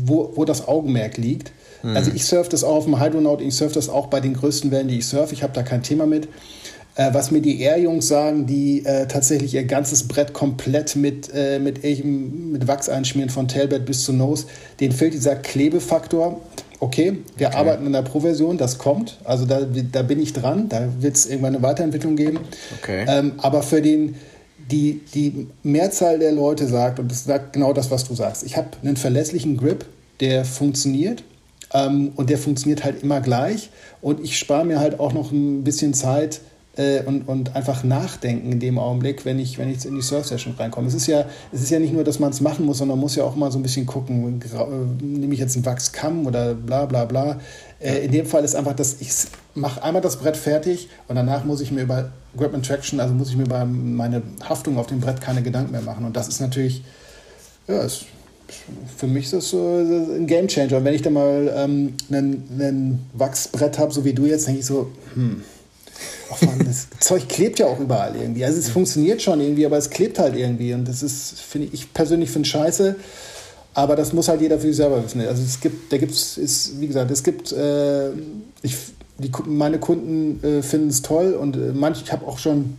wo, 0.03 0.31
wo 0.35 0.45
das 0.45 0.67
Augenmerk 0.67 1.17
liegt. 1.17 1.51
Mhm. 1.83 1.95
Also 1.95 2.11
ich 2.13 2.25
surfe 2.25 2.49
das 2.49 2.63
auch 2.63 2.77
auf 2.77 2.85
dem 2.85 2.99
Hydronaut, 2.99 3.41
ich 3.41 3.55
surfe 3.55 3.75
das 3.75 3.89
auch 3.89 4.07
bei 4.07 4.19
den 4.21 4.33
größten 4.33 4.71
Wellen, 4.71 4.87
die 4.87 4.99
ich 4.99 5.07
surfe, 5.07 5.33
ich 5.33 5.43
habe 5.43 5.53
da 5.53 5.63
kein 5.63 5.83
Thema 5.83 6.05
mit. 6.05 6.27
Äh, 6.99 7.13
was 7.13 7.31
mir 7.31 7.39
die 7.39 7.61
Air-Jungs 7.61 8.09
sagen, 8.09 8.45
die 8.45 8.83
äh, 8.83 9.07
tatsächlich 9.07 9.53
ihr 9.53 9.63
ganzes 9.63 10.05
Brett 10.05 10.33
komplett 10.33 10.97
mit, 10.97 11.31
äh, 11.33 11.57
mit, 11.57 11.81
mit 11.81 12.67
Wachs 12.67 12.89
einschmieren, 12.89 13.29
von 13.29 13.47
Tailbed 13.47 13.85
bis 13.85 14.03
zu 14.03 14.11
Nose, 14.11 14.47
denen 14.81 14.91
fehlt 14.91 15.13
dieser 15.13 15.37
Klebefaktor. 15.37 16.41
Okay, 16.81 17.19
wir 17.37 17.47
okay. 17.47 17.55
arbeiten 17.55 17.85
in 17.85 17.93
der 17.93 18.01
Pro-Version, 18.01 18.57
das 18.57 18.79
kommt. 18.79 19.17
Also 19.23 19.45
da, 19.45 19.61
da 19.61 20.01
bin 20.01 20.21
ich 20.21 20.33
dran, 20.33 20.67
da 20.67 20.89
wird 20.99 21.15
es 21.15 21.25
irgendwann 21.25 21.55
eine 21.55 21.63
Weiterentwicklung 21.63 22.17
geben. 22.17 22.39
Okay. 22.81 23.05
Ähm, 23.07 23.31
aber 23.37 23.63
für 23.63 23.81
den, 23.81 24.15
die, 24.69 24.99
die 25.13 25.47
Mehrzahl 25.63 26.19
der 26.19 26.33
Leute 26.33 26.67
sagt, 26.67 26.99
und 26.99 27.09
das 27.09 27.23
sagt 27.23 27.53
genau 27.53 27.71
das, 27.71 27.91
was 27.91 28.03
du 28.03 28.13
sagst, 28.13 28.43
ich 28.43 28.57
habe 28.57 28.71
einen 28.83 28.97
verlässlichen 28.97 29.55
Grip, 29.55 29.85
der 30.19 30.43
funktioniert 30.43 31.23
ähm, 31.73 32.11
und 32.17 32.29
der 32.29 32.37
funktioniert 32.37 32.83
halt 32.83 33.03
immer 33.03 33.21
gleich 33.21 33.69
und 34.01 34.21
ich 34.21 34.37
spare 34.37 34.65
mir 34.65 34.81
halt 34.81 34.99
auch 34.99 35.13
noch 35.13 35.31
ein 35.31 35.63
bisschen 35.63 35.93
Zeit, 35.93 36.41
äh, 36.77 37.01
und, 37.03 37.27
und 37.27 37.55
einfach 37.55 37.83
nachdenken 37.83 38.51
in 38.51 38.59
dem 38.59 38.79
Augenblick, 38.79 39.25
wenn 39.25 39.39
ich, 39.39 39.57
wenn 39.57 39.69
ich 39.69 39.85
in 39.85 39.95
die 39.95 40.01
Surf-Session 40.01 40.55
reinkomme. 40.57 40.87
Es 40.87 40.93
ist, 40.93 41.07
ja, 41.07 41.25
es 41.51 41.61
ist 41.61 41.69
ja 41.69 41.79
nicht 41.79 41.93
nur, 41.93 42.03
dass 42.03 42.19
man 42.19 42.31
es 42.31 42.41
machen 42.41 42.65
muss, 42.65 42.77
sondern 42.77 42.97
man 42.97 43.03
muss 43.03 43.15
ja 43.15 43.23
auch 43.23 43.35
mal 43.35 43.51
so 43.51 43.59
ein 43.59 43.63
bisschen 43.63 43.85
gucken, 43.85 44.41
äh, 44.41 45.03
nehme 45.03 45.33
ich 45.33 45.39
jetzt 45.39 45.55
einen 45.55 45.65
Wachskamm 45.65 46.25
oder 46.25 46.53
bla 46.53 46.85
bla 46.85 47.05
bla. 47.05 47.39
Äh, 47.79 48.05
in 48.05 48.11
dem 48.11 48.25
Fall 48.25 48.43
ist 48.43 48.55
einfach, 48.55 48.73
dass 48.73 49.01
ich 49.01 49.09
mache 49.55 49.83
einmal 49.83 50.01
das 50.01 50.17
Brett 50.17 50.37
fertig 50.37 50.89
und 51.07 51.15
danach 51.15 51.43
muss 51.43 51.61
ich 51.61 51.71
mir 51.71 51.81
über 51.81 52.11
Grip 52.37 52.53
and 52.53 52.65
Traction, 52.65 52.99
also 52.99 53.13
muss 53.13 53.29
ich 53.29 53.35
mir 53.35 53.43
über 53.43 53.65
meine 53.65 54.21
Haftung 54.47 54.77
auf 54.77 54.87
dem 54.87 54.99
Brett 54.99 55.19
keine 55.19 55.41
Gedanken 55.41 55.71
mehr 55.71 55.81
machen. 55.81 56.05
Und 56.05 56.15
das 56.15 56.27
ist 56.27 56.39
natürlich, 56.39 56.83
ja, 57.67 57.81
ist, 57.81 58.05
für 58.97 59.07
mich 59.07 59.25
ist 59.25 59.33
das 59.33 59.49
so 59.49 59.57
ein 59.57 60.27
Game 60.27 60.47
Changer. 60.47 60.77
Und 60.77 60.85
wenn 60.85 60.93
ich 60.93 61.01
dann 61.01 61.13
mal 61.13 61.51
ähm, 61.55 61.93
ein 62.11 63.07
Wachsbrett 63.13 63.79
habe, 63.79 63.91
so 63.91 64.05
wie 64.05 64.13
du 64.13 64.25
jetzt, 64.25 64.47
denke 64.47 64.59
ich 64.59 64.65
so, 64.65 64.91
hm, 65.13 65.43
Ach 66.31 66.41
man, 66.43 66.59
das 66.59 66.87
Zeug 66.99 67.27
klebt 67.27 67.59
ja 67.59 67.67
auch 67.67 67.79
überall 67.79 68.15
irgendwie. 68.15 68.45
Also 68.45 68.59
es 68.59 68.69
funktioniert 68.69 69.21
schon 69.21 69.41
irgendwie, 69.41 69.65
aber 69.65 69.77
es 69.77 69.89
klebt 69.89 70.19
halt 70.19 70.35
irgendwie. 70.35 70.73
Und 70.73 70.87
das 70.87 71.03
ist, 71.03 71.39
finde 71.41 71.67
ich, 71.67 71.73
ich 71.73 71.93
persönlich 71.93 72.29
finde 72.29 72.47
scheiße. 72.47 72.95
Aber 73.73 73.95
das 73.95 74.13
muss 74.13 74.27
halt 74.27 74.41
jeder 74.41 74.59
für 74.59 74.67
sich 74.67 74.77
selber 74.77 75.03
wissen. 75.03 75.21
Also 75.21 75.43
es 75.43 75.59
gibt, 75.59 75.91
da 75.91 75.97
gibt 75.97 76.11
es, 76.11 76.73
wie 76.79 76.87
gesagt, 76.87 77.11
es 77.11 77.23
gibt, 77.23 77.51
äh, 77.51 78.09
ich, 78.61 78.75
die, 79.17 79.31
meine 79.45 79.79
Kunden 79.79 80.43
äh, 80.43 80.61
finden 80.61 80.89
es 80.89 81.01
toll 81.01 81.33
und 81.33 81.55
äh, 81.55 81.71
manche, 81.73 82.03
ich 82.03 82.11
habe 82.11 82.27
auch 82.27 82.39
schon, 82.39 82.77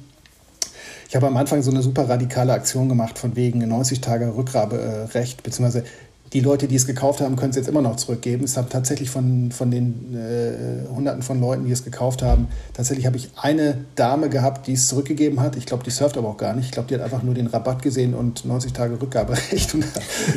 ich 1.08 1.16
habe 1.16 1.26
am 1.26 1.36
Anfang 1.36 1.62
so 1.62 1.70
eine 1.70 1.82
super 1.82 2.08
radikale 2.08 2.52
Aktion 2.52 2.88
gemacht 2.88 3.18
von 3.18 3.36
wegen 3.36 3.66
90 3.66 4.00
Tage 4.00 4.36
Rückgaberecht, 4.36 5.42
beziehungsweise 5.42 5.84
die 6.32 6.40
Leute, 6.40 6.68
die 6.68 6.76
es 6.76 6.86
gekauft 6.86 7.20
haben, 7.20 7.34
können 7.34 7.50
es 7.50 7.56
jetzt 7.56 7.68
immer 7.68 7.82
noch 7.82 7.96
zurückgeben. 7.96 8.44
Es 8.44 8.56
haben 8.56 8.68
tatsächlich 8.68 9.10
von, 9.10 9.50
von 9.50 9.70
den 9.70 10.16
äh, 10.16 10.88
Hunderten 10.94 11.22
von 11.22 11.40
Leuten, 11.40 11.66
die 11.66 11.72
es 11.72 11.84
gekauft 11.84 12.22
haben, 12.22 12.46
tatsächlich 12.72 13.06
habe 13.06 13.16
ich 13.16 13.30
eine 13.36 13.84
Dame 13.96 14.28
gehabt, 14.28 14.68
die 14.68 14.74
es 14.74 14.86
zurückgegeben 14.86 15.40
hat. 15.40 15.56
Ich 15.56 15.66
glaube, 15.66 15.82
die 15.82 15.90
surft 15.90 16.16
aber 16.16 16.28
auch 16.28 16.36
gar 16.36 16.54
nicht. 16.54 16.66
Ich 16.66 16.70
glaube, 16.70 16.88
die 16.88 16.94
hat 16.94 17.02
einfach 17.02 17.24
nur 17.24 17.34
den 17.34 17.48
Rabatt 17.48 17.82
gesehen 17.82 18.14
und 18.14 18.44
90 18.44 18.72
Tage 18.72 19.00
Rückgaberecht. 19.00 19.74
Und 19.80 19.84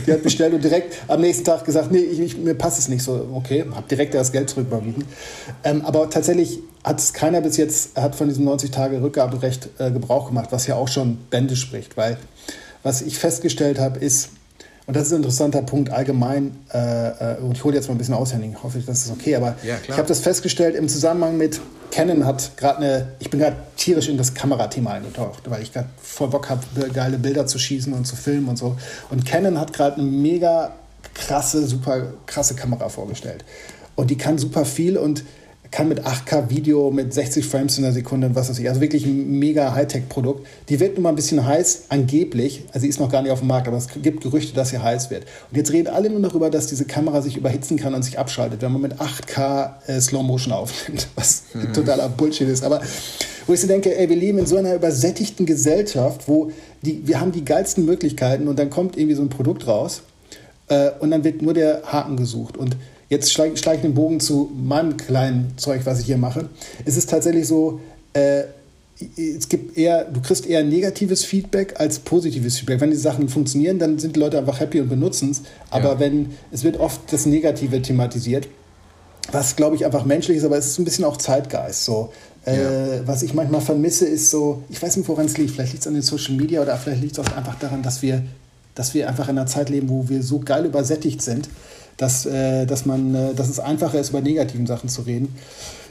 die 0.08 0.14
hat 0.14 0.24
bestellt 0.24 0.54
und 0.54 0.64
direkt 0.64 0.96
am 1.08 1.22
nächsten 1.22 1.44
Tag 1.44 1.66
gesagt, 1.66 1.92
nee, 1.92 2.00
ich, 2.00 2.20
ich, 2.20 2.38
mir 2.38 2.54
passt 2.54 2.80
es 2.80 2.88
nicht 2.88 3.04
so. 3.04 3.28
Okay, 3.34 3.66
habe 3.74 3.88
direkt 3.90 4.14
das 4.14 4.32
Geld 4.32 4.50
zurücküberwiesen. 4.50 5.04
Ähm, 5.64 5.84
aber 5.86 6.10
tatsächlich 6.10 6.60
hat 6.84 7.00
es 7.00 7.14
keiner 7.14 7.42
bis 7.42 7.58
jetzt 7.58 7.98
hat 7.98 8.16
von 8.16 8.28
diesem 8.28 8.46
90 8.46 8.72
Tage 8.72 9.02
Rückgaberecht 9.02 9.70
äh, 9.80 9.92
Gebrauch 9.92 10.28
gemacht, 10.28 10.50
was 10.52 10.68
ja 10.68 10.76
auch 10.76 10.88
schon 10.88 11.18
Bände 11.30 11.56
spricht. 11.56 11.98
Weil 11.98 12.18
was 12.84 13.02
ich 13.02 13.18
festgestellt 13.18 13.80
habe, 13.80 14.00
ist, 14.00 14.30
und 14.86 14.96
das 14.96 15.08
ist 15.08 15.14
ein 15.14 15.18
interessanter 15.18 15.62
Punkt 15.62 15.92
allgemein. 15.92 16.56
Äh, 16.74 16.78
äh, 16.78 17.38
und 17.38 17.54
ich 17.54 17.64
hole 17.64 17.76
jetzt 17.76 17.88
mal 17.88 17.96
ein 17.96 17.98
bisschen 17.98 18.16
aus, 18.16 18.34
Henning. 18.34 18.54
Ich 18.58 18.64
hoffe, 18.64 18.80
das 18.86 19.06
ist 19.06 19.12
okay. 19.12 19.36
Aber 19.36 19.56
ja, 19.64 19.78
ich 19.82 19.98
habe 19.98 20.08
das 20.08 20.20
festgestellt 20.20 20.76
im 20.76 20.90
Zusammenhang 20.90 21.38
mit 21.38 21.62
Canon 21.94 22.26
hat 22.26 22.58
gerade 22.58 22.78
eine. 22.80 23.08
Ich 23.20 23.30
bin 23.30 23.40
gerade 23.40 23.56
tierisch 23.78 24.10
in 24.10 24.18
das 24.18 24.34
Kamerathema 24.34 24.92
eingetaucht, 24.92 25.50
weil 25.50 25.62
ich 25.62 25.72
gerade 25.72 25.90
voll 26.02 26.28
Bock 26.28 26.50
habe, 26.50 26.64
geile 26.90 27.20
Bilder 27.20 27.46
zu 27.46 27.60
schießen 27.60 27.94
und 27.94 28.06
zu 28.06 28.16
filmen 28.16 28.50
und 28.50 28.58
so. 28.58 28.76
Und 29.12 29.26
Canon 29.26 29.60
hat 29.60 29.74
gerade 29.74 30.02
eine 30.02 30.10
mega 30.10 30.74
krasse, 31.14 31.68
super 31.68 32.14
krasse 32.26 32.56
Kamera 32.56 32.90
vorgestellt. 32.90 33.46
Und 33.96 34.10
die 34.10 34.18
kann 34.18 34.40
super 34.40 34.66
viel 34.66 34.98
und 34.98 35.24
kann 35.74 35.90
mit 35.90 36.06
8K-Video, 36.06 36.92
mit 36.92 37.14
60 37.14 37.46
Frames 37.46 37.78
in 37.78 37.84
der 37.84 37.92
Sekunde 37.94 38.28
und 38.28 38.36
was 38.36 38.50
weiß 38.50 38.60
ich. 38.60 38.70
Also 38.70 38.80
wirklich 38.80 39.06
ein 39.06 39.40
mega 39.40 39.74
Hightech-Produkt. 39.74 40.46
Die 40.70 40.80
wird 40.80 40.94
nun 40.94 41.04
mal 41.04 41.10
ein 41.10 41.16
bisschen 41.16 41.46
heiß, 41.46 41.86
angeblich. 41.90 42.64
Also 42.70 42.82
sie 42.82 42.90
ist 42.90 43.00
noch 43.00 43.12
gar 43.12 43.24
nicht 43.24 43.32
auf 43.32 43.40
dem 43.40 43.48
Markt, 43.48 43.68
aber 43.68 43.78
es 43.78 43.88
gibt 44.02 44.22
Gerüchte, 44.22 44.54
dass 44.54 44.70
sie 44.70 44.78
heiß 44.78 45.10
wird. 45.10 45.24
Und 45.50 45.58
jetzt 45.58 45.72
reden 45.72 45.88
alle 45.88 46.12
nur 46.12 46.22
darüber, 46.22 46.52
dass 46.52 46.68
diese 46.68 46.86
Kamera 46.86 47.22
sich 47.22 47.38
überhitzen 47.38 47.78
kann 47.78 47.96
und 47.96 48.04
sich 48.04 48.20
abschaltet, 48.20 48.62
wenn 48.62 48.72
man 48.72 48.82
mit 48.82 49.02
8K 49.02 49.72
äh, 49.88 50.00
Slow 50.00 50.24
Motion 50.24 50.54
aufnimmt, 50.54 51.08
was 51.16 51.44
mhm. 51.54 51.74
totaler 51.74 52.08
Bullshit 52.08 52.48
ist. 52.48 52.64
Aber 52.64 52.80
wo 53.48 53.54
ich 53.54 53.60
so 53.60 53.68
denke, 53.68 53.98
ey, 53.98 54.08
wir 54.08 54.16
leben 54.16 54.38
in 54.38 54.46
so 54.46 54.58
einer 54.58 54.76
übersättigten 54.76 55.48
Gesellschaft, 55.48 56.28
wo 56.28 56.52
die, 56.84 57.08
wir 57.08 57.20
haben 57.20 57.32
die 57.32 57.44
geilsten 57.44 57.84
Möglichkeiten 57.84 58.48
und 58.48 58.60
dann 58.60 58.70
kommt 58.70 58.96
irgendwie 58.96 59.16
so 59.16 59.24
ein 59.24 59.30
Produkt 59.30 59.66
raus 59.66 60.04
äh, 60.68 60.92
und 61.00 61.10
dann 61.10 61.24
wird 61.24 61.42
nur 61.42 61.56
der 61.56 61.82
Haken 61.86 62.16
gesucht. 62.16 62.58
Und 62.58 62.78
Jetzt 63.14 63.32
schlage 63.32 63.56
schlag 63.56 63.76
ich 63.76 63.82
den 63.82 63.94
Bogen 63.94 64.20
zu 64.20 64.50
meinem 64.56 64.98
kleinen 64.98 65.54
Zeug, 65.58 65.82
was 65.84 66.00
ich 66.00 66.08
hier 66.08 66.18
mache. 66.18 66.50
Es 66.84 66.98
ist 66.98 67.12
tatsächlich 67.12 67.48
so, 67.48 67.80
äh, 68.14 68.46
es 69.16 69.48
gibt 69.50 69.78
eher, 69.78 70.06
du 70.06 70.20
kriegst 70.20 70.48
eher 70.48 70.64
negatives 70.64 71.24
Feedback 71.24 71.80
als 71.80 72.00
positives 72.00 72.58
Feedback. 72.58 72.82
Wenn 72.82 72.90
die 72.90 72.98
Sachen 72.98 73.30
funktionieren, 73.30 73.78
dann 73.78 74.00
sind 74.00 74.16
die 74.16 74.20
Leute 74.20 74.40
einfach 74.40 74.60
happy 74.60 74.82
und 74.82 74.90
benutzen 74.90 75.30
es. 75.30 75.44
Aber 75.70 75.90
ja. 75.90 76.00
wenn, 76.00 76.32
es 76.52 76.64
wird 76.64 76.80
oft 76.80 77.02
das 77.14 77.28
Negative 77.28 77.84
thematisiert, 77.84 78.48
was 79.32 79.56
glaube 79.56 79.76
ich 79.76 79.86
einfach 79.86 80.06
menschlich 80.06 80.38
ist, 80.38 80.44
aber 80.44 80.58
es 80.58 80.66
ist 80.66 80.80
ein 80.80 80.86
bisschen 80.86 81.06
auch 81.06 81.18
Zeitgeist. 81.18 81.86
So. 81.86 82.12
Äh, 82.48 82.98
ja. 82.98 83.08
Was 83.08 83.22
ich 83.22 83.36
manchmal 83.36 83.62
vermisse, 83.62 84.08
ist 84.08 84.32
so, 84.32 84.64
ich 84.70 84.82
weiß 84.82 84.98
nicht, 84.98 85.08
woran 85.08 85.28
es 85.28 85.38
liegt. 85.38 85.52
Vielleicht 85.52 85.74
liegt 85.74 85.84
es 85.84 85.88
an 85.88 85.94
den 85.94 86.02
Social 86.02 86.34
Media 86.34 86.64
oder 86.64 86.76
vielleicht 86.78 87.04
liegt 87.04 87.16
es 87.16 87.20
auch 87.20 87.38
einfach 87.38 87.60
daran, 87.60 87.84
dass 87.84 88.02
wir, 88.02 88.24
dass 88.74 88.96
wir 88.96 89.08
einfach 89.08 89.30
in 89.30 89.38
einer 89.38 89.46
Zeit 89.46 89.70
leben, 89.70 89.88
wo 89.90 90.10
wir 90.10 90.24
so 90.24 90.40
geil 90.40 90.66
übersättigt 90.66 91.22
sind 91.22 91.48
dass, 91.98 92.26
äh, 92.26 92.66
dass, 92.66 92.86
man, 92.86 93.14
äh, 93.14 93.34
dass 93.34 93.50
es 93.50 93.60
einfacher 93.60 94.00
ist, 94.00 94.10
über 94.10 94.22
negativen 94.22 94.68
Sachen 94.68 94.90
zu 94.90 95.02
reden. 95.04 95.36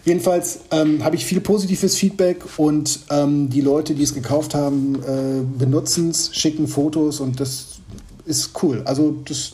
Jedenfalls 0.05 0.61
ähm, 0.73 1.05
habe 1.05 1.15
ich 1.15 1.25
viel 1.25 1.41
positives 1.41 1.97
Feedback 1.97 2.45
und 2.57 3.01
ähm, 3.11 3.51
die 3.51 3.61
Leute, 3.61 3.95
die 3.95 4.03
es 4.03 4.15
gekauft 4.15 4.55
haben, 4.55 4.97
äh, 4.97 5.59
benutzen 5.59 6.11
es, 6.11 6.35
schicken 6.35 6.67
Fotos 6.67 7.21
und 7.21 7.39
das 7.39 7.79
ist 8.25 8.51
cool. 8.63 8.83
Also 8.85 9.17
das 9.25 9.53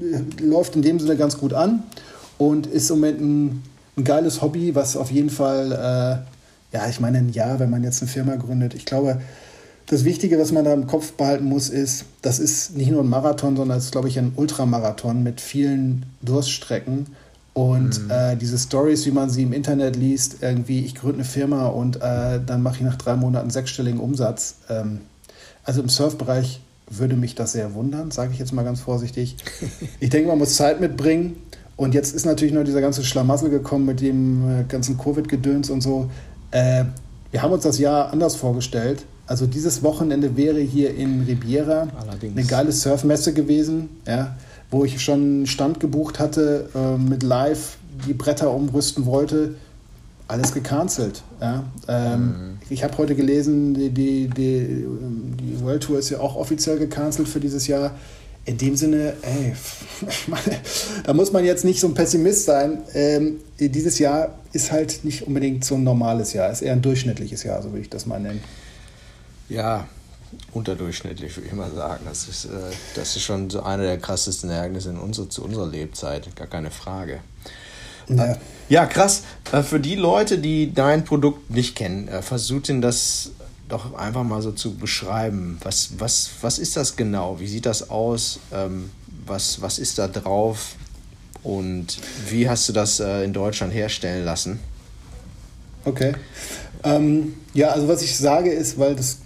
äh, 0.00 0.42
läuft 0.42 0.76
in 0.76 0.82
dem 0.82 0.98
Sinne 0.98 1.16
ganz 1.16 1.36
gut 1.36 1.52
an 1.52 1.82
und 2.38 2.66
ist 2.66 2.90
im 2.90 3.00
Moment 3.00 3.20
ein, 3.20 3.62
ein 3.98 4.04
geiles 4.04 4.40
Hobby, 4.40 4.74
was 4.74 4.96
auf 4.96 5.10
jeden 5.10 5.30
Fall, 5.30 5.72
äh, 5.72 6.74
ja, 6.76 6.88
ich 6.88 6.98
meine, 7.00 7.18
ein 7.18 7.30
Jahr, 7.30 7.58
wenn 7.58 7.68
man 7.68 7.84
jetzt 7.84 8.00
eine 8.00 8.10
Firma 8.10 8.36
gründet, 8.36 8.72
ich 8.72 8.86
glaube, 8.86 9.20
das 9.86 10.04
Wichtige, 10.04 10.38
was 10.38 10.52
man 10.52 10.64
da 10.64 10.72
im 10.72 10.86
Kopf 10.86 11.12
behalten 11.12 11.44
muss, 11.44 11.68
ist, 11.68 12.04
das 12.22 12.38
ist 12.38 12.76
nicht 12.76 12.90
nur 12.90 13.02
ein 13.02 13.08
Marathon, 13.08 13.56
sondern 13.56 13.78
es 13.78 13.86
ist, 13.86 13.92
glaube 13.92 14.08
ich, 14.08 14.18
ein 14.18 14.32
Ultramarathon 14.36 15.22
mit 15.22 15.40
vielen 15.40 16.06
Durststrecken. 16.22 17.06
Und 17.54 18.04
mhm. 18.04 18.10
äh, 18.10 18.36
diese 18.36 18.56
Stories, 18.58 19.04
wie 19.04 19.10
man 19.10 19.28
sie 19.28 19.42
im 19.42 19.52
Internet 19.52 19.96
liest, 19.96 20.36
irgendwie, 20.40 20.80
ich 20.80 20.94
gründe 20.94 21.16
eine 21.16 21.24
Firma 21.24 21.66
und 21.66 21.96
äh, 21.96 22.40
dann 22.44 22.62
mache 22.62 22.76
ich 22.76 22.80
nach 22.82 22.96
drei 22.96 23.14
Monaten 23.16 23.50
sechsstelligen 23.50 24.00
Umsatz. 24.00 24.56
Ähm, 24.70 25.02
also 25.64 25.82
im 25.82 25.90
Surfbereich 25.90 26.60
würde 26.88 27.16
mich 27.16 27.34
das 27.34 27.52
sehr 27.52 27.74
wundern, 27.74 28.10
sage 28.10 28.32
ich 28.32 28.38
jetzt 28.38 28.52
mal 28.52 28.64
ganz 28.64 28.80
vorsichtig. 28.80 29.36
Ich 30.00 30.10
denke, 30.10 30.28
man 30.28 30.38
muss 30.38 30.56
Zeit 30.56 30.80
mitbringen. 30.80 31.36
Und 31.76 31.94
jetzt 31.94 32.14
ist 32.14 32.26
natürlich 32.26 32.54
noch 32.54 32.64
dieser 32.64 32.80
ganze 32.80 33.02
Schlamassel 33.02 33.50
gekommen 33.50 33.86
mit 33.86 34.00
dem 34.00 34.60
äh, 34.60 34.64
ganzen 34.64 34.98
Covid-Gedöns 34.98 35.70
und 35.70 35.80
so. 35.80 36.10
Äh, 36.50 36.84
wir 37.30 37.42
haben 37.42 37.52
uns 37.52 37.64
das 37.64 37.78
Jahr 37.78 38.12
anders 38.12 38.36
vorgestellt. 38.36 39.04
Also 39.32 39.46
dieses 39.46 39.82
Wochenende 39.82 40.36
wäre 40.36 40.60
hier 40.60 40.94
in 40.94 41.22
Ribiera 41.22 41.88
Allerdings. 41.98 42.36
eine 42.36 42.46
geile 42.46 42.70
Surfmesse 42.70 43.32
gewesen, 43.32 43.88
ja, 44.06 44.36
wo 44.70 44.84
ich 44.84 45.00
schon 45.00 45.20
einen 45.20 45.46
Stand 45.46 45.80
gebucht 45.80 46.18
hatte, 46.18 46.68
äh, 46.74 46.98
mit 46.98 47.22
Live 47.22 47.78
die 48.06 48.12
Bretter 48.12 48.52
umrüsten 48.52 49.06
wollte. 49.06 49.54
Alles 50.28 50.52
gecancelt. 50.52 51.22
Ja. 51.40 51.64
Ähm, 51.88 52.20
mhm. 52.20 52.34
Ich 52.68 52.84
habe 52.84 52.98
heute 52.98 53.14
gelesen, 53.14 53.72
die, 53.72 53.88
die, 53.88 54.28
die, 54.28 54.84
die 55.40 55.60
World 55.62 55.84
Tour 55.84 55.98
ist 55.98 56.10
ja 56.10 56.20
auch 56.20 56.36
offiziell 56.36 56.78
gecancelt 56.78 57.26
für 57.26 57.40
dieses 57.40 57.66
Jahr. 57.66 57.92
in 58.44 58.58
dem 58.58 58.76
Sinne, 58.76 59.14
ey, 59.22 59.54
da 61.04 61.14
muss 61.14 61.32
man 61.32 61.42
jetzt 61.42 61.64
nicht 61.64 61.80
so 61.80 61.86
ein 61.86 61.94
Pessimist 61.94 62.44
sein. 62.44 62.82
Ähm, 62.92 63.36
dieses 63.58 63.98
Jahr 63.98 64.34
ist 64.52 64.72
halt 64.72 65.04
nicht 65.04 65.26
unbedingt 65.26 65.64
so 65.64 65.76
ein 65.76 65.84
normales 65.84 66.34
Jahr, 66.34 66.52
ist 66.52 66.60
eher 66.60 66.74
ein 66.74 66.82
durchschnittliches 66.82 67.44
Jahr, 67.44 67.62
so 67.62 67.70
würde 67.70 67.80
ich 67.80 67.88
das 67.88 68.04
mal 68.04 68.20
nennen. 68.20 68.42
Ja, 69.52 69.86
unterdurchschnittlich, 70.52 71.36
würde 71.36 71.48
ich 71.48 71.52
mal 71.52 71.70
sagen. 71.70 72.06
Das 72.06 72.26
ist, 72.26 72.46
äh, 72.46 72.48
das 72.94 73.16
ist 73.16 73.22
schon 73.22 73.50
so 73.50 73.62
eine 73.62 73.82
der 73.82 73.98
krassesten 73.98 74.48
Ereignisse 74.48 74.88
in 74.90 74.98
unser, 74.98 75.28
zu 75.28 75.44
unserer 75.44 75.66
Lebzeit, 75.66 76.34
gar 76.36 76.46
keine 76.46 76.70
Frage. 76.70 77.20
Ja, 78.08 78.38
ja 78.70 78.86
krass. 78.86 79.24
Äh, 79.52 79.62
für 79.62 79.78
die 79.78 79.94
Leute, 79.94 80.38
die 80.38 80.72
dein 80.72 81.04
Produkt 81.04 81.50
nicht 81.50 81.76
kennen, 81.76 82.08
äh, 82.08 82.22
versucht 82.22 82.68
denn 82.68 82.80
das 82.80 83.32
doch 83.68 83.94
einfach 83.94 84.22
mal 84.22 84.40
so 84.40 84.52
zu 84.52 84.74
beschreiben. 84.74 85.58
Was, 85.62 85.90
was, 85.98 86.30
was 86.40 86.58
ist 86.58 86.78
das 86.78 86.96
genau? 86.96 87.38
Wie 87.38 87.46
sieht 87.46 87.66
das 87.66 87.90
aus? 87.90 88.40
Ähm, 88.52 88.90
was, 89.26 89.60
was 89.60 89.78
ist 89.78 89.98
da 89.98 90.08
drauf? 90.08 90.76
Und 91.42 91.98
wie 92.30 92.48
hast 92.48 92.70
du 92.70 92.72
das 92.72 93.00
äh, 93.00 93.22
in 93.22 93.34
Deutschland 93.34 93.74
herstellen 93.74 94.24
lassen? 94.24 94.60
Okay. 95.84 96.14
Ähm, 96.84 97.34
ja, 97.52 97.68
also 97.68 97.86
was 97.88 98.00
ich 98.00 98.16
sage 98.16 98.50
ist, 98.50 98.78
weil 98.78 98.96
das 98.96 99.18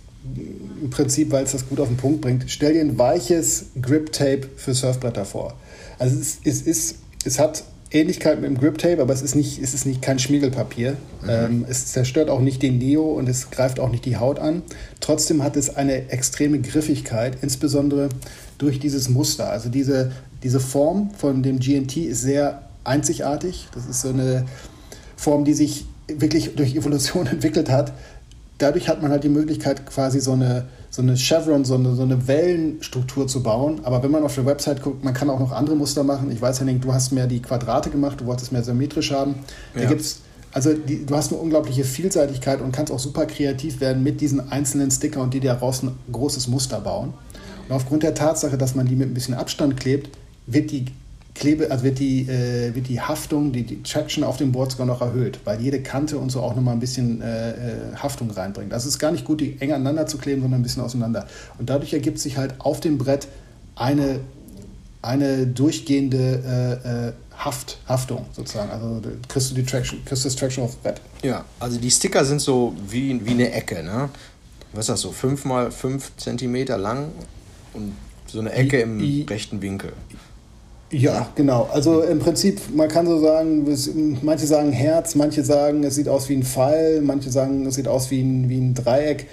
im 0.83 0.91
Prinzip, 0.91 1.31
weil 1.31 1.45
es 1.45 1.53
das 1.53 1.69
gut 1.69 1.81
auf 1.81 1.89
den 1.89 1.97
Punkt 1.97 2.21
bringt, 2.21 2.45
stell 2.49 2.75
dir 2.75 2.81
ein 2.81 2.99
weiches 2.99 3.67
Grip-Tape 3.81 4.49
für 4.57 4.75
Surfbretter 4.75 5.25
vor. 5.25 5.55
Also 5.99 6.19
es, 6.19 6.39
es, 6.45 6.63
ist, 6.63 6.97
es 7.25 7.39
hat 7.39 7.65
Ähnlichkeit 7.91 8.41
mit 8.41 8.51
dem 8.51 8.59
Grip 8.59 8.79
Tape, 8.79 9.01
aber 9.01 9.13
es 9.13 9.23
ist 9.23 9.35
nicht, 9.35 9.63
es 9.63 9.73
ist 9.73 9.87
nicht 9.87 10.03
kein 10.03 10.19
Schmiegelpapier. 10.19 10.93
Mhm. 11.23 11.29
Ähm, 11.29 11.67
es 11.69 11.87
zerstört 11.87 12.31
auch 12.31 12.41
nicht 12.41 12.63
den 12.63 12.79
Neo 12.79 13.05
und 13.13 13.29
es 13.29 13.51
greift 13.51 13.79
auch 13.81 13.91
nicht 13.91 14.05
die 14.05 14.17
Haut 14.17 14.39
an. 14.39 14.63
Trotzdem 15.01 15.43
hat 15.43 15.57
es 15.57 15.77
eine 15.77 16.11
extreme 16.11 16.61
Griffigkeit, 16.61 17.39
insbesondere 17.43 18.09
durch 18.59 18.81
dieses 18.81 19.09
Muster. 19.09 19.51
Also 19.51 19.69
diese, 19.69 20.13
diese 20.43 20.61
Form 20.61 21.11
von 21.17 21.43
dem 21.43 21.59
GNT 21.61 21.97
ist 21.97 22.23
sehr 22.23 22.69
einzigartig. 22.85 23.69
Das 23.75 23.87
ist 23.87 24.01
so 24.01 24.09
eine 24.09 24.47
Form, 25.17 25.45
die 25.45 25.55
sich 25.55 25.87
wirklich 26.09 26.55
durch 26.57 26.75
Evolution 26.75 27.27
entwickelt 27.31 27.71
hat. 27.71 27.93
Dadurch 28.59 28.89
hat 28.89 29.03
man 29.03 29.11
halt 29.11 29.25
die 29.25 29.29
Möglichkeit, 29.29 29.87
quasi 29.87 30.21
so 30.21 30.33
eine 30.33 30.67
so 30.97 31.03
eine 31.03 31.15
Chevron, 31.15 31.65
so 31.65 31.75
eine, 31.75 31.95
so 31.95 32.03
eine 32.03 32.27
Wellenstruktur 32.27 33.29
zu 33.29 33.43
bauen. 33.43 33.81
Aber 33.85 34.03
wenn 34.03 34.11
man 34.11 34.23
auf 34.23 34.35
der 34.35 34.47
Website 34.47 34.83
guckt, 34.83 35.05
man 35.05 35.13
kann 35.13 35.29
auch 35.29 35.39
noch 35.39 35.53
andere 35.53 35.77
Muster 35.77 36.03
machen. 36.03 36.31
Ich 36.33 36.41
weiß, 36.41 36.61
Henning, 36.61 36.81
du 36.81 36.93
hast 36.93 37.13
mehr 37.13 37.27
die 37.27 37.43
Quadrate 37.43 37.91
gemacht, 37.91 38.21
du 38.21 38.27
wolltest 38.27 38.51
mehr 38.51 38.65
symmetrisch 38.65 39.13
haben. 39.13 39.37
Ja. 39.75 39.83
Da 39.83 39.89
gibt's 39.89 40.21
also 40.53 40.73
die, 40.73 41.05
du 41.05 41.15
hast 41.15 41.33
eine 41.33 41.41
unglaubliche 41.41 41.85
Vielseitigkeit 41.85 42.63
und 42.63 42.73
kannst 42.73 42.91
auch 42.91 42.99
super 42.99 43.27
kreativ 43.27 43.81
werden 43.83 44.03
mit 44.03 44.23
diesen 44.23 44.51
einzelnen 44.51 44.91
Sticker 44.91 45.21
und 45.21 45.35
die 45.35 45.41
dir 45.41 45.53
daraus 45.53 45.83
ein 45.83 45.93
großes 46.11 46.49
Muster 46.49 46.81
bauen. 46.81 47.13
Und 47.69 47.75
aufgrund 47.75 48.03
der 48.03 48.15
Tatsache, 48.15 48.57
dass 48.57 48.75
man 48.75 48.87
die 48.87 48.97
mit 48.97 49.11
ein 49.11 49.15
bisschen 49.15 49.35
Abstand 49.35 49.79
klebt, 49.79 50.17
wird 50.47 50.71
die 50.71 50.87
Klebe, 51.37 51.71
also 51.71 51.85
wird 51.85 51.99
die, 51.99 52.23
äh, 52.23 52.75
wird 52.75 52.89
die 52.89 53.01
Haftung, 53.01 53.53
die, 53.53 53.63
die 53.63 53.83
Traction 53.83 54.25
auf 54.25 54.37
dem 54.39 54.53
Board 54.53 54.73
sogar 54.73 54.87
noch 54.87 55.01
erhöht, 55.01 55.41
weil 55.45 55.61
jede 55.61 55.83
Kante 55.83 56.19
und 56.19 56.31
so 56.31 56.41
auch 56.41 56.55
nochmal 56.55 56.75
ein 56.75 56.81
bisschen 56.81 57.21
äh, 57.21 57.51
äh, 57.51 57.55
Haftung 57.97 58.31
reinbringt. 58.31 58.73
Also 58.73 58.89
es 58.89 58.95
ist 58.95 58.99
gar 58.99 59.13
nicht 59.13 59.25
gut, 59.25 59.41
die 59.41 59.61
eng 59.61 59.73
aneinander 59.73 60.07
zu 60.07 60.19
kleben, 60.19 60.43
sondern 60.43 60.61
ein 60.61 60.63
bisschen 60.63 60.83
auseinander. 60.83 61.27
Und 61.59 61.71
dadurch 61.71 61.93
ergibt 61.93 62.19
sich 62.19 62.37
halt 62.37 62.55
auf 62.59 62.81
dem 62.81 62.99
Brett 62.99 63.29
eine, 63.75 64.21
eine 65.03 65.47
durchgehende 65.47 66.81
äh, 66.85 67.09
äh 67.09 67.13
Haft, 67.39 67.77
Haftung 67.87 68.25
sozusagen. 68.33 68.71
Also 68.71 69.03
kriegst 69.29 69.51
du 69.51 69.55
die 69.55 69.65
Traction, 69.65 70.03
kriegst 70.07 70.25
das 70.25 70.35
Traction 70.37 70.65
aufs 70.65 70.77
Brett. 70.77 71.03
Ja, 71.23 71.45
also 71.61 71.79
die 71.79 71.91
Sticker 71.91 72.25
sind 72.25 72.41
so 72.41 72.75
wie, 72.89 73.23
wie 73.27 73.33
eine 73.33 73.53
Ecke, 73.53 73.83
ne? 73.83 74.09
Was 74.73 74.85
ist 74.85 74.89
das 74.89 75.01
so? 75.03 75.13
5 75.13 75.45
mal 75.45 75.71
5 75.71 76.17
Zentimeter 76.17 76.79
lang 76.79 77.09
und 77.75 77.93
so 78.27 78.41
eine 78.41 78.53
Ecke 78.53 78.81
im 78.81 79.01
I, 79.01 79.27
rechten 79.29 79.61
Winkel. 79.61 79.93
Ja, 80.91 81.29
genau. 81.35 81.69
Also 81.73 82.03
im 82.03 82.21
Prinzip, 82.21 82.61
man 82.75 82.89
kann 82.89 83.07
so 83.07 83.19
sagen, 83.19 83.67
manche 84.23 84.47
sagen 84.47 84.71
Herz, 84.71 85.17
manche 85.17 85.43
sagen, 85.43 85.83
es 85.83 85.97
sieht 85.97 86.09
aus 86.09 86.29
wie 86.29 86.37
ein 86.37 86.45
Pfeil, 86.45 87.01
manche 87.01 87.31
sagen, 87.31 87.67
es 87.67 87.75
sieht 87.75 87.89
aus 87.89 88.11
wie 88.11 88.21
ein, 88.21 88.49
wie 88.49 88.59
ein 88.59 88.75
Dreieck 88.75 89.27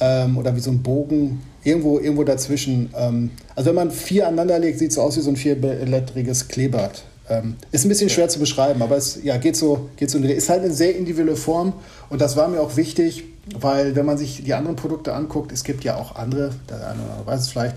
ähm, 0.00 0.36
oder 0.36 0.54
wie 0.54 0.60
so 0.60 0.70
ein 0.70 0.82
Bogen. 0.82 1.42
Irgendwo, 1.62 1.98
irgendwo 1.98 2.24
dazwischen. 2.24 2.90
Ähm, 2.94 3.30
also 3.56 3.70
wenn 3.70 3.76
man 3.76 3.90
vier 3.90 4.26
aneinander 4.26 4.58
legt, 4.58 4.78
sieht 4.78 4.90
es 4.90 4.96
so 4.96 5.00
aus 5.00 5.16
wie 5.16 5.22
so 5.22 5.30
ein 5.30 5.36
vierblättriges 5.36 6.48
Kleeblatt. 6.48 7.04
Ähm, 7.30 7.56
ist 7.72 7.86
ein 7.86 7.88
bisschen 7.88 8.10
schwer 8.10 8.28
zu 8.28 8.38
beschreiben, 8.38 8.82
aber 8.82 8.98
es 8.98 9.20
ja, 9.22 9.38
geht 9.38 9.56
so, 9.56 9.88
geht 9.96 10.10
so 10.10 10.18
ist 10.18 10.50
halt 10.50 10.62
eine 10.62 10.74
sehr 10.74 10.94
individuelle 10.94 11.36
Form 11.36 11.72
und 12.10 12.20
das 12.20 12.36
war 12.36 12.48
mir 12.48 12.60
auch 12.60 12.76
wichtig, 12.76 13.24
weil 13.58 13.96
wenn 13.96 14.04
man 14.04 14.18
sich 14.18 14.44
die 14.44 14.52
anderen 14.52 14.76
Produkte 14.76 15.14
anguckt, 15.14 15.50
es 15.50 15.64
gibt 15.64 15.84
ja 15.84 15.96
auch 15.96 16.16
andere, 16.16 16.50
der 16.68 16.76
eine 16.76 17.02
oder 17.02 17.12
andere 17.12 17.26
weiß 17.26 17.40
es 17.40 17.48
vielleicht, 17.48 17.76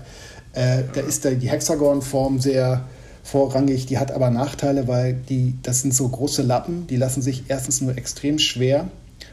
äh, 0.52 0.82
da 0.92 1.00
ist 1.00 1.24
da 1.24 1.30
die 1.30 1.48
Hexagon-Form 1.48 2.40
sehr, 2.40 2.84
vorrangig. 3.30 3.86
Die 3.86 3.98
hat 3.98 4.10
aber 4.10 4.30
Nachteile, 4.30 4.88
weil 4.88 5.14
die, 5.14 5.54
das 5.62 5.82
sind 5.82 5.94
so 5.94 6.08
große 6.08 6.42
Lappen, 6.42 6.86
die 6.86 6.96
lassen 6.96 7.22
sich 7.22 7.44
erstens 7.48 7.80
nur 7.80 7.96
extrem 7.96 8.38
schwer, 8.38 8.88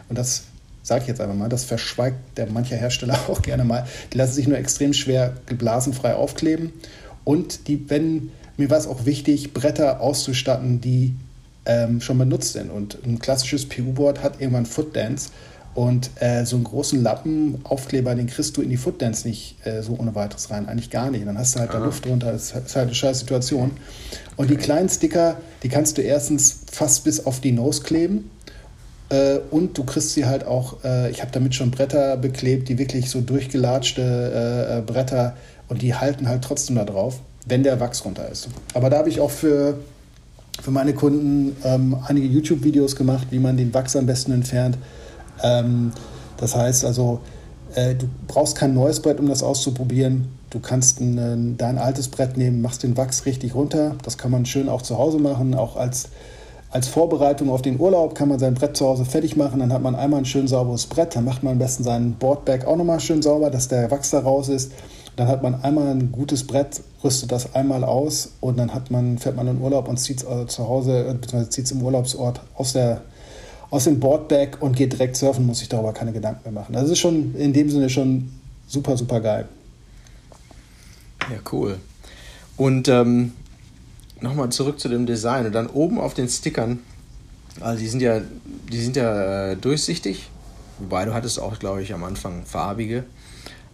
und 0.10 0.18
das 0.18 0.44
sage 0.84 1.02
ich 1.02 1.08
jetzt 1.08 1.22
einfach 1.22 1.36
mal, 1.36 1.50
das 1.50 1.64
verschweigt 1.64 2.38
der 2.38 2.48
mancher 2.48 2.76
Hersteller 2.76 3.18
auch 3.28 3.42
gerne 3.42 3.64
mal, 3.64 3.88
die 4.14 4.18
lassen 4.18 4.34
sich 4.34 4.48
nur 4.48 4.58
extrem 4.58 4.94
schwer 4.94 5.34
geblasenfrei 5.46 6.16
aufkleben. 6.16 6.74
Und 7.24 7.68
die, 7.68 7.90
wenn, 7.90 8.32
mir 8.58 8.70
war 8.70 8.78
es 8.78 8.86
auch 8.86 9.06
wichtig, 9.06 9.54
Bretter 9.54 10.00
auszustatten, 10.00 10.82
die 10.82 11.16
ähm, 11.66 12.02
schon 12.02 12.20
benutzt 12.20 12.54
sind. 12.54 12.70
Und 12.70 13.00
ein 13.04 13.18
klassisches 13.18 13.68
PU-Board 13.68 14.22
hat 14.22 14.40
irgendwann 14.40 14.68
Footdance. 14.68 15.32
Und 15.76 16.10
äh, 16.22 16.46
so 16.46 16.56
einen 16.56 16.64
großen 16.64 17.04
Lappen, 17.04 17.60
Aufkleber, 17.66 18.16
den 18.16 18.28
kriegst 18.28 18.56
du 18.56 18.62
in 18.62 18.70
die 18.70 18.78
Footdance 18.78 19.28
nicht 19.28 19.58
äh, 19.66 19.84
so 19.84 19.98
ohne 20.00 20.16
weiteres 20.16 20.50
rein. 20.50 20.70
Eigentlich 20.70 20.90
gar 20.90 21.12
nicht. 21.12 21.28
dann 21.28 21.38
hast 21.38 21.56
du 21.56 21.60
halt 21.60 21.72
Aha. 21.72 21.80
da 21.80 21.86
Luft 21.86 22.06
drunter. 22.06 22.32
Das 22.32 22.54
ist 22.54 22.76
halt 22.76 22.88
eine 22.88 22.96
scheiß 22.96 23.20
Situation. 23.20 23.72
Und 24.38 24.46
okay. 24.46 24.56
die 24.56 24.58
kleinen 24.58 24.88
Sticker, 24.88 25.38
die 25.64 25.70
kannst 25.70 25.98
du 25.98 26.02
erstens 26.02 26.62
fast 26.72 27.04
bis 27.04 27.26
auf 27.26 27.42
die 27.42 27.52
Nose 27.52 27.84
kleben. 27.84 28.32
Äh, 29.10 29.40
und 29.52 29.78
du 29.78 29.84
kriegst 29.84 30.14
sie 30.14 30.26
halt 30.26 30.48
auch, 30.48 30.84
äh, 30.84 31.12
ich 31.12 31.22
habe 31.22 31.32
damit 31.32 31.54
schon 31.54 31.72
Bretter 31.72 32.18
beklebt, 32.18 32.70
die 32.70 32.78
wirklich 32.78 33.10
so 33.10 33.22
durchgelatschte 33.22 34.02
äh, 34.02 34.78
äh, 34.78 34.82
Bretter 34.82 35.36
und 35.68 35.82
die 35.82 35.94
halten 35.94 36.28
halt 36.28 36.44
trotzdem 36.44 36.78
da 36.78 36.86
drauf, 36.86 37.20
wenn 37.46 37.64
der 37.64 37.80
Wachs 37.80 38.04
runter 38.04 38.30
ist. 38.30 38.48
Aber 38.74 38.90
da 38.90 38.98
habe 38.98 39.10
ich 39.10 39.20
auch 39.20 39.30
für, 39.30 39.78
für 40.62 40.72
meine 40.72 40.94
Kunden 40.94 41.56
ähm, 41.64 41.98
einige 42.08 42.28
YouTube-Videos 42.28 42.96
gemacht, 42.96 43.28
wie 43.30 43.40
man 43.40 43.58
den 43.58 43.74
Wachs 43.74 43.96
am 43.96 44.06
besten 44.06 44.32
entfernt. 44.32 44.78
Ähm, 45.44 45.92
das 46.38 46.56
heißt 46.56 46.86
also, 46.86 47.20
äh, 47.76 47.96
du 47.96 48.08
brauchst 48.28 48.56
kein 48.56 48.74
neues 48.74 49.02
Brett, 49.02 49.20
um 49.20 49.28
das 49.28 49.44
auszuprobieren. 49.44 50.28
Du 50.50 50.60
kannst 50.60 51.02
ein, 51.02 51.58
dein 51.58 51.78
altes 51.78 52.08
Brett 52.08 52.38
nehmen, 52.38 52.62
machst 52.62 52.84
den 52.84 52.96
Wachs 52.96 53.26
richtig 53.26 53.56
runter. 53.56 53.96
Das 54.04 54.18
kann 54.18 54.32
man 54.32 54.46
schön 54.46 54.70
auch 54.70 54.82
zu 54.82 54.98
Hause 54.98 55.20
machen, 55.20 55.54
auch 55.56 55.76
als, 55.76 56.10
als 56.70 56.88
Vorbereitung 56.88 57.50
auf 57.50 57.62
den 57.62 57.80
Urlaub 57.80 58.16
kann 58.16 58.30
man 58.30 58.40
sein 58.40 58.54
Brett 58.54 58.78
zu 58.78 58.86
Hause 58.86 59.06
fertig 59.06 59.36
machen. 59.36 59.60
Dann 59.60 59.74
hat 59.74 59.82
man 59.82 59.96
einmal 59.96 60.20
ein 60.20 60.26
schön 60.26 60.48
sauberes 60.48 60.86
Brett. 60.86 61.16
Dann 61.16 61.26
macht 61.26 61.44
man 61.44 61.54
am 61.54 61.60
besten 61.60 61.84
seinen 61.84 62.14
Boardback 62.14 62.66
auch 62.66 62.78
nochmal 62.78 63.00
schön 63.00 63.22
sauber, 63.22 63.50
dass 63.50 63.68
der 63.68 63.92
Wachs 63.92 64.12
da 64.12 64.20
raus 64.20 64.50
ist. 64.50 64.72
Dann 65.16 65.28
hat 65.28 65.44
man 65.44 65.62
einmal 65.64 65.88
ein 65.88 66.12
gutes 66.12 66.46
Brett, 66.46 66.82
rüstet 67.04 67.32
das 67.32 67.56
einmal 67.56 67.84
aus 67.84 68.34
und 68.42 68.60
dann 68.60 68.74
hat 68.74 68.92
man, 68.92 69.18
fährt 69.18 69.38
man 69.38 69.48
in 69.48 69.62
Urlaub 69.62 69.88
und 69.88 69.98
zieht 69.98 70.20
es 70.20 70.26
also 70.26 70.46
zu 70.46 70.68
Hause, 70.68 71.06
beziehungsweise 71.22 71.50
zieht 71.50 71.66
es 71.66 71.72
im 71.72 71.82
Urlaubsort 71.82 72.42
aus 72.56 72.74
der 72.74 73.02
aus 73.70 73.86
dem 73.86 74.00
Boardback 74.00 74.62
und 74.62 74.76
geht 74.76 74.94
direkt 74.94 75.18
surfen, 75.18 75.46
muss 75.46 75.62
ich 75.62 75.70
darüber 75.70 75.94
keine 75.94 76.12
Gedanken 76.12 76.42
mehr 76.44 76.62
machen. 76.62 76.74
Das 76.74 76.90
ist 76.90 77.00
schon 77.00 77.36
in 77.36 77.54
dem 77.54 77.70
Sinne 77.70 77.90
schon 77.90 78.32
super, 78.68 78.98
super 78.98 79.20
geil. 79.22 79.48
Ja, 81.22 81.38
cool. 81.52 81.78
Und 82.58 82.88
ähm, 82.88 83.34
nochmal 84.22 84.50
zurück 84.50 84.80
zu 84.80 84.90
dem 84.90 85.06
Design. 85.06 85.46
Und 85.46 85.54
dann 85.54 85.68
oben 85.68 86.00
auf 86.00 86.14
den 86.14 86.30
Stickern, 86.30 86.80
also 87.60 87.80
die 87.80 87.88
sind 87.88 88.02
ja, 88.02 88.22
die 88.72 88.82
sind 88.82 88.96
ja 88.96 89.52
äh, 89.52 89.56
durchsichtig, 89.56 90.30
wobei 90.80 91.06
du 91.06 91.14
hattest 91.14 91.40
auch, 91.40 91.58
glaube 91.60 91.82
ich, 91.82 91.94
am 91.94 92.04
Anfang 92.04 92.46
farbige. 92.46 93.04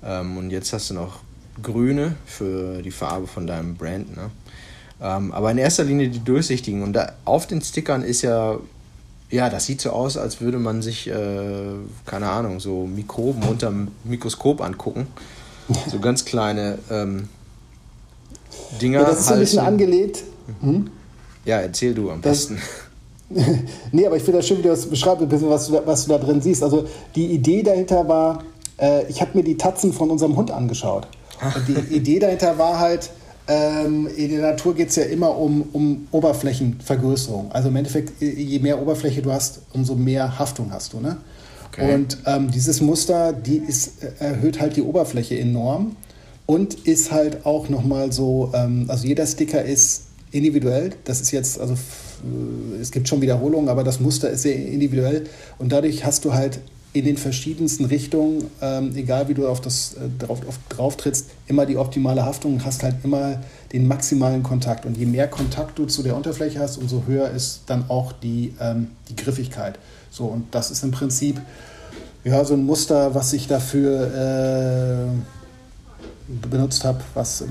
Ähm, 0.04 0.38
und 0.38 0.52
jetzt 0.52 0.74
hast 0.74 0.90
du 0.90 0.94
noch 0.94 1.20
grüne 1.62 2.16
für 2.26 2.82
die 2.82 2.92
Farbe 2.92 3.28
von 3.28 3.46
deinem 3.46 3.76
Brand. 3.76 4.16
Ne? 4.16 4.32
Ähm, 5.02 5.32
aber 5.32 5.52
in 5.52 5.58
erster 5.58 5.84
Linie 5.84 6.10
die 6.10 6.24
durchsichtigen. 6.24 6.82
Und 6.84 6.94
da, 6.94 7.14
auf 7.26 7.48
den 7.48 7.62
Stickern 7.62 8.04
ist 8.04 8.22
ja 8.22 8.58
ja, 9.32 9.50
das 9.50 9.66
sieht 9.66 9.82
so 9.82 9.92
aus, 9.92 10.18
als 10.18 10.42
würde 10.42 10.60
man 10.60 10.82
sich, 10.82 11.08
äh, 11.08 11.14
keine 12.06 12.30
Ahnung, 12.30 12.60
so 12.60 12.86
Mikroben 12.86 13.44
unterm 13.44 13.90
Mikroskop 14.04 14.62
angucken. 14.62 15.08
So 15.90 16.00
ganz 16.00 16.26
kleine 16.26 16.80
ähm, 16.90 17.30
Dinger. 18.82 19.02
Ja, 19.02 19.06
das 19.06 19.22
ist 19.22 19.28
so 19.28 19.34
ein 19.34 19.40
bisschen 19.40 19.60
angelegt. 19.60 20.24
Hm? 20.62 20.90
Ja, 21.46 21.62
erzähl 21.62 21.94
du 21.94 22.12
am 22.12 22.22
das, 22.22 22.48
besten. 22.48 22.62
nee, 23.92 24.06
aber 24.06 24.18
ich 24.18 24.24
finde 24.24 24.40
das 24.40 24.48
schön, 24.48 24.58
wie 24.58 24.64
du 24.64 24.70
das 24.70 24.86
beschreibst, 24.86 25.22
ein 25.22 25.30
bisschen, 25.30 25.50
was 25.50 25.68
du, 25.68 25.74
da, 25.74 25.82
was 25.86 26.06
du 26.06 26.12
da 26.12 26.18
drin 26.18 26.42
siehst. 26.42 26.62
Also 26.62 26.86
die 27.16 27.28
Idee 27.28 27.64
dahinter 27.64 28.08
war, 28.08 28.44
äh, 28.78 29.08
ich 29.08 29.22
habe 29.22 29.38
mir 29.38 29.44
die 29.44 29.56
Tatzen 29.56 29.94
von 29.94 30.10
unserem 30.10 30.36
Hund 30.36 30.52
angeschaut. 30.52 31.08
Und 31.56 31.68
die 31.68 31.96
Idee 31.96 32.20
dahinter 32.20 32.58
war 32.58 32.80
halt, 32.80 33.12
ähm, 33.48 34.08
in 34.16 34.32
der 34.32 34.42
Natur 34.42 34.76
geht 34.76 34.90
es 34.90 34.96
ja 34.96 35.04
immer 35.04 35.38
um, 35.38 35.64
um 35.74 36.08
Oberflächenvergrößerung. 36.12 37.52
Also 37.52 37.70
im 37.70 37.76
Endeffekt, 37.76 38.22
je 38.22 38.60
mehr 38.60 38.82
Oberfläche 38.82 39.22
du 39.22 39.32
hast, 39.32 39.62
umso 39.74 39.96
mehr 39.96 40.40
Haftung 40.40 40.72
hast 40.72 40.94
du. 40.94 41.00
Ne? 41.00 41.18
Okay. 41.72 41.94
Und 41.94 42.18
ähm, 42.26 42.52
dieses 42.52 42.82
Muster, 42.82 43.34
die 43.34 43.58
ist, 43.58 44.04
erhöht 44.20 44.60
halt 44.60 44.76
die 44.76 44.82
Oberfläche 44.82 45.38
enorm. 45.40 45.96
und 46.46 46.74
ist 46.86 47.14
halt 47.14 47.46
auch 47.46 47.70
nochmal 47.70 48.12
so, 48.12 48.52
ähm, 48.54 48.86
also 48.90 49.08
jeder 49.08 49.26
Sticker 49.26 49.64
ist 49.64 50.08
individuell. 50.32 50.92
Das 51.06 51.22
ist 51.22 51.32
jetzt, 51.32 51.60
also 51.60 51.76
es 52.80 52.92
gibt 52.92 53.08
schon 53.08 53.22
Wiederholungen, 53.22 53.70
aber 53.70 53.86
das 53.86 54.02
Muster 54.02 54.30
ist 54.30 54.42
sehr 54.42 54.56
individuell 54.56 55.26
und 55.60 55.72
dadurch 55.72 56.06
hast 56.06 56.26
du 56.26 56.34
halt 56.34 56.60
in 56.94 57.06
den 57.06 57.18
verschiedensten 57.18 57.86
Richtungen, 57.86 58.50
ähm, 58.62 58.94
egal 58.96 59.30
wie 59.30 59.34
du 59.34 59.48
auf 59.48 59.62
das 59.62 59.94
äh, 59.94 60.10
drauf, 60.20 60.46
auf, 60.48 60.60
drauf 60.68 60.98
trittst, 60.98 61.30
immer 61.48 61.66
die 61.66 61.78
optimale 61.78 62.26
Haftung 62.26 62.64
hast 62.66 62.84
halt 62.84 62.96
immer 63.04 63.42
den 63.72 63.88
maximalen 63.88 64.44
Kontakt. 64.44 64.86
Und 64.86 64.98
je 64.98 65.06
mehr 65.06 65.30
Kontakt 65.30 65.80
du 65.80 65.86
zu 65.86 66.04
der 66.04 66.18
Oberfläche 66.18 66.60
hast, 66.60 66.78
umso 66.78 67.04
höher 67.08 67.30
ist 67.30 67.62
dann 67.68 67.90
auch 67.90 68.12
die, 68.12 68.54
ähm, 68.60 68.90
die 69.08 69.16
Griffigkeit. 69.16 69.80
So, 70.10 70.26
und 70.26 70.54
das 70.54 70.70
ist 70.72 70.84
im 70.84 70.92
Prinzip 70.92 71.40
ja, 72.24 72.44
so 72.44 72.54
ein 72.54 72.66
Muster, 72.66 73.16
was 73.16 73.32
ich 73.34 73.48
dafür 73.48 75.08
äh, 75.08 76.48
benutzt 76.50 76.84
habe, 76.84 77.00
was 77.14 77.44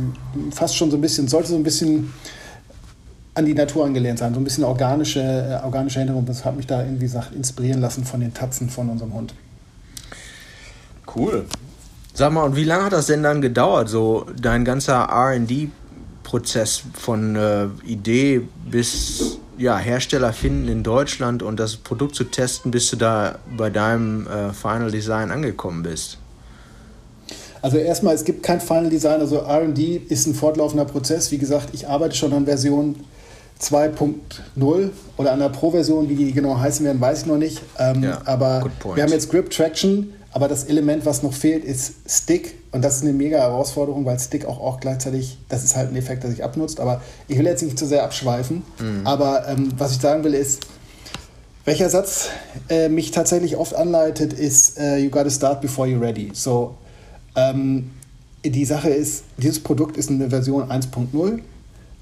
fast 0.52 0.76
schon 0.76 0.90
so 0.90 0.96
ein 0.96 1.00
bisschen, 1.00 1.28
sollte 1.28 1.48
so 1.48 1.56
ein 1.56 1.62
bisschen 1.62 2.12
an 3.34 3.46
die 3.46 3.54
Natur 3.54 3.84
angelehnt 3.84 4.18
sein, 4.18 4.34
so 4.34 4.40
ein 4.40 4.44
bisschen 4.44 4.64
organische, 4.64 5.20
äh, 5.20 5.64
organische 5.64 6.00
Erinnerung. 6.00 6.26
Das 6.26 6.44
hat 6.44 6.56
mich 6.56 6.66
da 6.66 6.82
irgendwie 6.82 7.04
gesagt, 7.04 7.34
inspirieren 7.34 7.80
lassen 7.80 8.04
von 8.04 8.20
den 8.20 8.34
Tatzen 8.34 8.68
von 8.68 8.88
unserem 8.88 9.14
Hund. 9.14 9.34
Cool. 11.14 11.46
Sag 12.12 12.32
mal, 12.32 12.44
und 12.44 12.56
wie 12.56 12.64
lange 12.64 12.84
hat 12.84 12.92
das 12.92 13.06
denn 13.06 13.22
dann 13.22 13.40
gedauert, 13.40 13.88
so 13.88 14.26
dein 14.40 14.64
ganzer 14.64 15.08
RD-Prozess 15.10 16.82
von 16.94 17.36
äh, 17.36 17.66
Idee 17.86 18.42
bis 18.68 19.38
ja, 19.56 19.78
Hersteller 19.78 20.32
finden 20.32 20.68
in 20.68 20.82
Deutschland 20.82 21.42
und 21.42 21.60
das 21.60 21.76
Produkt 21.76 22.14
zu 22.14 22.24
testen, 22.24 22.70
bis 22.70 22.90
du 22.90 22.96
da 22.96 23.38
bei 23.56 23.70
deinem 23.70 24.26
äh, 24.26 24.52
Final 24.52 24.90
Design 24.90 25.30
angekommen 25.30 25.82
bist? 25.82 26.18
Also 27.62 27.76
erstmal, 27.76 28.14
es 28.14 28.24
gibt 28.24 28.42
kein 28.42 28.60
Final 28.60 28.88
Design, 28.88 29.20
also 29.20 29.38
RD 29.38 29.78
ist 30.08 30.26
ein 30.26 30.34
fortlaufender 30.34 30.86
Prozess. 30.86 31.30
Wie 31.30 31.38
gesagt, 31.38 31.68
ich 31.72 31.86
arbeite 31.86 32.16
schon 32.16 32.32
an 32.32 32.46
Version 32.46 32.96
2.0 33.60 34.90
oder 35.16 35.32
an 35.32 35.38
der 35.38 35.50
Pro-Version, 35.50 36.08
wie 36.08 36.14
die 36.14 36.32
genau 36.32 36.58
heißen 36.58 36.84
werden, 36.84 37.00
weiß 37.00 37.22
ich 37.22 37.26
noch 37.26 37.36
nicht. 37.36 37.60
Ähm, 37.78 38.02
ja, 38.02 38.22
aber 38.24 38.70
wir 38.94 39.02
haben 39.02 39.12
jetzt 39.12 39.30
Grip 39.30 39.50
Traction, 39.50 40.12
aber 40.32 40.48
das 40.48 40.64
Element, 40.64 41.04
was 41.04 41.22
noch 41.22 41.32
fehlt, 41.32 41.64
ist 41.64 41.94
Stick. 42.06 42.54
Und 42.72 42.82
das 42.82 42.96
ist 42.96 43.02
eine 43.02 43.12
mega 43.12 43.38
Herausforderung, 43.38 44.04
weil 44.06 44.18
Stick 44.18 44.46
auch, 44.46 44.60
auch 44.60 44.80
gleichzeitig, 44.80 45.38
das 45.48 45.64
ist 45.64 45.76
halt 45.76 45.90
ein 45.90 45.96
Effekt, 45.96 46.22
der 46.22 46.30
sich 46.30 46.42
abnutzt. 46.42 46.80
Aber 46.80 47.02
ich 47.28 47.36
will 47.36 47.46
jetzt 47.46 47.62
nicht 47.62 47.78
zu 47.78 47.86
sehr 47.86 48.04
abschweifen. 48.04 48.62
Mhm. 48.78 49.06
Aber 49.06 49.48
ähm, 49.48 49.72
was 49.76 49.92
ich 49.92 50.00
sagen 50.00 50.24
will, 50.24 50.34
ist, 50.34 50.60
welcher 51.64 51.90
Satz 51.90 52.30
äh, 52.68 52.88
mich 52.88 53.10
tatsächlich 53.10 53.56
oft 53.56 53.74
anleitet, 53.74 54.32
ist, 54.32 54.78
uh, 54.78 54.96
you 54.96 55.10
gotta 55.10 55.30
start 55.30 55.60
before 55.60 55.86
you're 55.86 56.00
ready. 56.00 56.30
So, 56.32 56.76
ähm, 57.36 57.90
die 58.44 58.64
Sache 58.64 58.88
ist, 58.88 59.24
dieses 59.36 59.60
Produkt 59.60 59.96
ist 59.98 60.08
eine 60.08 60.30
Version 60.30 60.70
1.0 60.70 61.40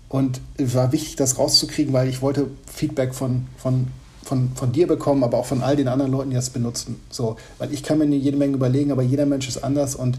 und 0.08 0.40
es 0.56 0.74
war 0.74 0.92
wichtig, 0.92 1.16
das 1.16 1.38
rauszukriegen, 1.38 1.92
weil 1.92 2.08
ich 2.08 2.22
wollte 2.22 2.48
Feedback 2.72 3.14
von, 3.14 3.46
von, 3.56 3.88
von, 4.24 4.50
von 4.54 4.72
dir 4.72 4.86
bekommen, 4.86 5.22
aber 5.22 5.38
auch 5.38 5.46
von 5.46 5.62
all 5.62 5.76
den 5.76 5.88
anderen 5.88 6.10
Leuten, 6.10 6.30
die 6.30 6.36
das 6.36 6.50
benutzen. 6.50 7.00
So, 7.10 7.36
weil 7.58 7.72
ich 7.72 7.82
kann 7.82 7.98
mir 7.98 8.06
jede 8.06 8.36
Menge 8.36 8.54
überlegen, 8.54 8.90
aber 8.90 9.02
jeder 9.02 9.26
Mensch 9.26 9.48
ist 9.48 9.62
anders 9.62 9.94
und 9.94 10.18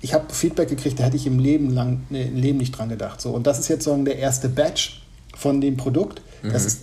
ich 0.00 0.12
habe 0.12 0.32
Feedback 0.32 0.68
gekriegt, 0.68 1.00
da 1.00 1.04
hätte 1.04 1.16
ich 1.16 1.26
im 1.26 1.38
Leben 1.38 1.70
lang 1.70 2.02
im 2.10 2.36
Leben 2.36 2.58
nicht 2.58 2.76
dran 2.76 2.90
gedacht. 2.90 3.20
So, 3.20 3.30
und 3.30 3.46
das 3.46 3.58
ist 3.58 3.68
jetzt 3.68 3.84
so 3.84 3.96
der 4.04 4.18
erste 4.18 4.48
Batch 4.48 5.02
von 5.36 5.60
dem 5.60 5.76
Produkt. 5.76 6.20
Das 6.42 6.62
mhm. 6.62 6.66
ist 6.68 6.78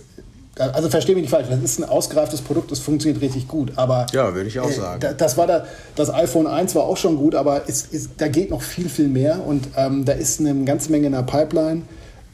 also 0.58 0.90
verstehe 0.90 1.14
mich 1.14 1.22
nicht 1.22 1.30
falsch, 1.30 1.46
das 1.48 1.60
ist 1.60 1.78
ein 1.78 1.88
ausgereiftes 1.88 2.42
Produkt, 2.42 2.70
das 2.70 2.78
funktioniert 2.78 3.22
richtig 3.22 3.48
gut. 3.48 3.72
Aber 3.76 4.06
ja, 4.12 4.34
würde 4.34 4.48
ich 4.48 4.60
auch 4.60 4.68
äh, 4.68 4.74
sagen. 4.74 5.14
das 5.16 5.38
war 5.38 5.46
da, 5.46 5.64
das 5.96 6.12
iPhone 6.12 6.46
1 6.46 6.74
war 6.74 6.82
auch 6.82 6.98
schon 6.98 7.16
gut, 7.16 7.34
aber 7.34 7.62
es, 7.68 7.88
es, 7.90 8.10
da 8.18 8.28
geht 8.28 8.50
noch 8.50 8.60
viel, 8.60 8.90
viel 8.90 9.08
mehr 9.08 9.44
und 9.46 9.68
ähm, 9.76 10.04
da 10.04 10.12
ist 10.12 10.40
eine 10.40 10.64
ganze 10.64 10.90
Menge 10.90 11.06
in 11.06 11.12
der 11.12 11.22
Pipeline. 11.22 11.82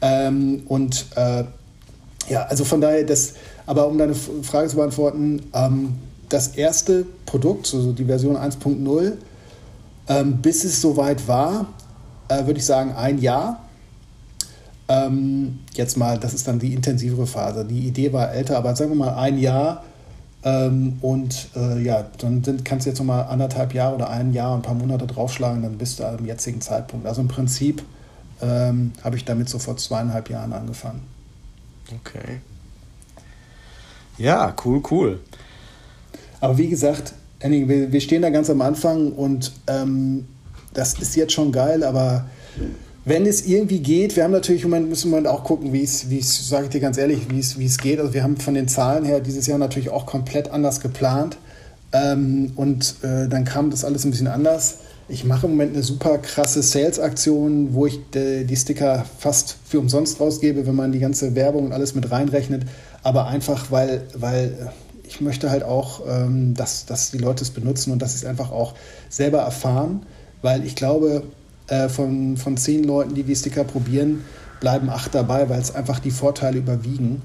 Ähm, 0.00 0.62
und 0.68 1.06
äh, 1.16 1.44
ja, 2.28 2.44
also 2.44 2.64
von 2.64 2.80
daher, 2.80 3.04
das, 3.04 3.34
aber 3.66 3.86
um 3.86 3.98
deine 3.98 4.14
Frage 4.14 4.68
zu 4.68 4.76
beantworten, 4.76 5.42
ähm, 5.54 5.94
das 6.28 6.48
erste 6.48 7.06
Produkt, 7.26 7.72
also 7.74 7.92
die 7.92 8.04
Version 8.04 8.36
1.0, 8.36 9.12
ähm, 10.08 10.36
bis 10.38 10.64
es 10.64 10.80
soweit 10.80 11.26
war, 11.26 11.66
äh, 12.28 12.46
würde 12.46 12.58
ich 12.58 12.66
sagen, 12.66 12.92
ein 12.92 13.18
Jahr. 13.18 13.64
Ähm, 14.88 15.60
jetzt 15.74 15.96
mal, 15.96 16.18
das 16.18 16.34
ist 16.34 16.48
dann 16.48 16.58
die 16.58 16.72
intensivere 16.72 17.26
Phase. 17.26 17.64
Die 17.64 17.86
Idee 17.86 18.12
war 18.12 18.32
älter, 18.32 18.56
aber 18.56 18.74
sagen 18.74 18.90
wir 18.90 18.96
mal 18.96 19.14
ein 19.14 19.38
Jahr. 19.38 19.84
Ähm, 20.44 20.98
und 21.02 21.48
äh, 21.56 21.82
ja, 21.82 22.06
dann 22.18 22.44
sind, 22.44 22.64
kannst 22.64 22.86
du 22.86 22.90
jetzt 22.90 22.98
nochmal 22.98 23.24
anderthalb 23.24 23.74
Jahre 23.74 23.96
oder 23.96 24.08
ein 24.08 24.32
Jahr, 24.32 24.54
ein 24.54 24.62
paar 24.62 24.74
Monate 24.74 25.06
draufschlagen, 25.06 25.62
dann 25.62 25.78
bist 25.78 25.98
du 25.98 26.04
am 26.04 26.24
jetzigen 26.24 26.60
Zeitpunkt. 26.60 27.06
Also 27.06 27.20
im 27.20 27.28
Prinzip 27.28 27.82
ähm, 28.40 28.92
habe 29.02 29.16
ich 29.16 29.24
damit 29.24 29.48
so 29.48 29.58
vor 29.58 29.76
zweieinhalb 29.76 30.30
Jahren 30.30 30.52
angefangen. 30.52 31.02
Okay. 32.00 32.40
Ja, 34.18 34.54
cool, 34.64 34.82
cool. 34.90 35.20
Aber 36.40 36.58
wie 36.58 36.68
gesagt, 36.68 37.14
Henning, 37.40 37.68
wir, 37.68 37.92
wir 37.92 38.00
stehen 38.00 38.22
da 38.22 38.30
ganz 38.30 38.50
am 38.50 38.60
Anfang 38.60 39.12
und 39.12 39.52
ähm, 39.66 40.26
das 40.74 40.94
ist 40.94 41.16
jetzt 41.16 41.32
schon 41.32 41.52
geil, 41.52 41.82
aber 41.84 42.26
wenn 43.04 43.24
es 43.24 43.46
irgendwie 43.46 43.80
geht, 43.80 44.16
wir 44.16 44.24
haben 44.24 44.32
natürlich 44.32 44.64
im 44.64 44.70
Moment, 44.70 44.90
müssen 44.90 45.10
wir 45.10 45.32
auch 45.32 45.42
gucken, 45.42 45.72
wie 45.72 45.82
es, 45.82 46.10
wie 46.10 46.18
es, 46.18 46.48
sage 46.48 46.64
ich 46.64 46.70
dir 46.70 46.80
ganz 46.80 46.98
ehrlich, 46.98 47.30
wie 47.30 47.38
es, 47.38 47.58
wie 47.58 47.64
es 47.64 47.78
geht. 47.78 48.00
Also 48.00 48.12
wir 48.12 48.22
haben 48.22 48.36
von 48.36 48.52
den 48.52 48.68
Zahlen 48.68 49.04
her 49.06 49.20
dieses 49.20 49.46
Jahr 49.46 49.56
natürlich 49.56 49.88
auch 49.88 50.04
komplett 50.04 50.50
anders 50.50 50.80
geplant. 50.80 51.38
Ähm, 51.92 52.52
und 52.54 52.96
äh, 53.02 53.26
dann 53.28 53.44
kam 53.44 53.70
das 53.70 53.84
alles 53.84 54.04
ein 54.04 54.10
bisschen 54.10 54.26
anders. 54.26 54.78
Ich 55.10 55.24
mache 55.24 55.46
im 55.46 55.52
Moment 55.52 55.74
eine 55.74 55.82
super 55.82 56.18
krasse 56.18 56.62
Sales-Aktion, 56.62 57.72
wo 57.72 57.86
ich 57.86 57.98
die, 58.10 58.44
die 58.44 58.56
Sticker 58.56 59.06
fast 59.18 59.56
für 59.64 59.80
umsonst 59.80 60.20
rausgebe, 60.20 60.66
wenn 60.66 60.74
man 60.74 60.92
die 60.92 60.98
ganze 60.98 61.34
Werbung 61.34 61.64
und 61.64 61.72
alles 61.72 61.94
mit 61.94 62.10
reinrechnet. 62.10 62.64
Aber 63.02 63.26
einfach, 63.26 63.70
weil, 63.70 64.02
weil 64.14 64.70
ich 65.04 65.22
möchte 65.22 65.50
halt 65.50 65.62
auch, 65.62 66.02
ähm, 66.06 66.52
dass, 66.52 66.84
dass 66.84 67.10
die 67.10 67.16
Leute 67.16 67.42
es 67.42 67.50
benutzen 67.50 67.90
und 67.90 68.02
dass 68.02 68.12
sie 68.12 68.18
es 68.18 68.24
einfach 68.26 68.50
auch 68.50 68.74
selber 69.08 69.38
erfahren. 69.38 70.04
Weil 70.42 70.66
ich 70.66 70.76
glaube, 70.76 71.22
äh, 71.68 71.88
von, 71.88 72.36
von 72.36 72.58
zehn 72.58 72.84
Leuten, 72.84 73.14
die 73.14 73.22
die 73.22 73.34
Sticker 73.34 73.64
probieren, 73.64 74.26
bleiben 74.60 74.90
acht 74.90 75.14
dabei, 75.14 75.48
weil 75.48 75.60
es 75.60 75.74
einfach 75.74 76.00
die 76.00 76.10
Vorteile 76.10 76.58
überwiegen. 76.58 77.22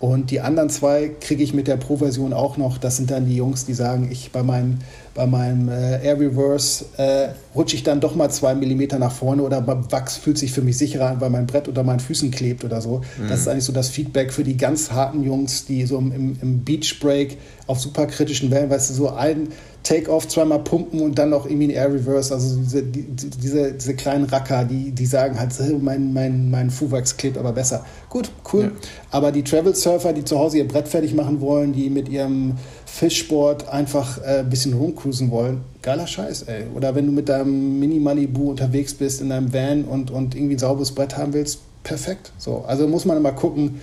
Und 0.00 0.30
die 0.30 0.40
anderen 0.40 0.68
zwei 0.68 1.10
kriege 1.20 1.42
ich 1.42 1.54
mit 1.54 1.66
der 1.66 1.76
Pro-Version 1.76 2.32
auch 2.32 2.56
noch. 2.56 2.78
Das 2.78 2.96
sind 2.96 3.10
dann 3.10 3.26
die 3.26 3.36
Jungs, 3.36 3.64
die 3.64 3.74
sagen, 3.74 4.08
ich 4.10 4.32
bei 4.32 4.42
meinen 4.42 4.80
bei 5.14 5.26
meinem 5.26 5.68
äh, 5.68 6.04
Air 6.04 6.18
Reverse 6.18 6.84
äh, 6.96 7.28
rutsche 7.54 7.76
ich 7.76 7.84
dann 7.84 8.00
doch 8.00 8.16
mal 8.16 8.28
zwei 8.30 8.54
Millimeter 8.54 8.98
nach 8.98 9.12
vorne 9.12 9.42
oder 9.42 9.60
beim 9.60 9.90
Wachs 9.92 10.16
fühlt 10.16 10.36
sich 10.38 10.52
für 10.52 10.60
mich 10.60 10.76
sicherer 10.76 11.10
an, 11.10 11.20
weil 11.20 11.30
mein 11.30 11.46
Brett 11.46 11.68
unter 11.68 11.84
meinen 11.84 12.00
Füßen 12.00 12.32
klebt 12.32 12.64
oder 12.64 12.80
so. 12.80 13.00
Mhm. 13.18 13.28
Das 13.28 13.40
ist 13.40 13.48
eigentlich 13.48 13.64
so 13.64 13.72
das 13.72 13.88
Feedback 13.88 14.32
für 14.32 14.42
die 14.42 14.56
ganz 14.56 14.90
harten 14.90 15.22
Jungs, 15.22 15.66
die 15.66 15.86
so 15.86 15.98
im, 15.98 16.36
im 16.42 16.64
Beach 16.64 16.98
Break 17.00 17.38
auf 17.68 17.80
super 17.80 18.06
kritischen 18.06 18.50
Wellen, 18.50 18.70
weißt 18.70 18.90
du, 18.90 18.94
so 18.94 19.10
ein 19.10 19.48
Take-Off 19.84 20.26
zweimal 20.28 20.60
pumpen 20.60 21.00
und 21.00 21.18
dann 21.18 21.30
noch 21.30 21.44
irgendwie 21.44 21.66
ein 21.66 21.70
Air 21.70 21.92
Reverse. 21.92 22.32
Also 22.32 22.56
diese, 22.56 22.82
die, 22.82 23.02
diese, 23.02 23.72
diese 23.72 23.94
kleinen 23.94 24.24
Racker, 24.24 24.64
die, 24.64 24.90
die 24.92 25.06
sagen 25.06 25.38
halt, 25.38 25.52
mein, 25.82 26.12
mein, 26.14 26.50
mein 26.50 26.70
Fuwax 26.70 27.18
klebt 27.18 27.36
aber 27.36 27.52
besser. 27.52 27.84
Gut, 28.08 28.30
cool. 28.52 28.62
Ja. 28.62 28.70
Aber 29.10 29.30
die 29.30 29.44
Travel 29.44 29.74
Surfer, 29.74 30.14
die 30.14 30.24
zu 30.24 30.38
Hause 30.38 30.58
ihr 30.58 30.66
Brett 30.66 30.88
fertig 30.88 31.14
machen 31.14 31.42
wollen, 31.42 31.74
die 31.74 31.90
mit 31.90 32.08
ihrem 32.08 32.54
Fischsport 32.86 33.68
einfach 33.68 34.22
äh, 34.22 34.38
ein 34.38 34.48
bisschen 34.48 34.72
rumcruisen 34.72 35.30
wollen, 35.30 35.60
geiler 35.82 36.06
Scheiß, 36.06 36.44
ey. 36.44 36.64
Oder 36.74 36.94
wenn 36.94 37.04
du 37.04 37.12
mit 37.12 37.28
deinem 37.28 37.78
Mini-Malibu 37.78 38.50
unterwegs 38.50 38.94
bist 38.94 39.20
in 39.20 39.28
deinem 39.28 39.52
Van 39.52 39.84
und, 39.84 40.10
und 40.10 40.34
irgendwie 40.34 40.54
ein 40.54 40.58
sauberes 40.58 40.92
Brett 40.92 41.18
haben 41.18 41.34
willst, 41.34 41.60
perfekt. 41.82 42.32
So, 42.38 42.64
also 42.66 42.88
muss 42.88 43.04
man 43.04 43.18
immer 43.18 43.32
gucken, 43.32 43.82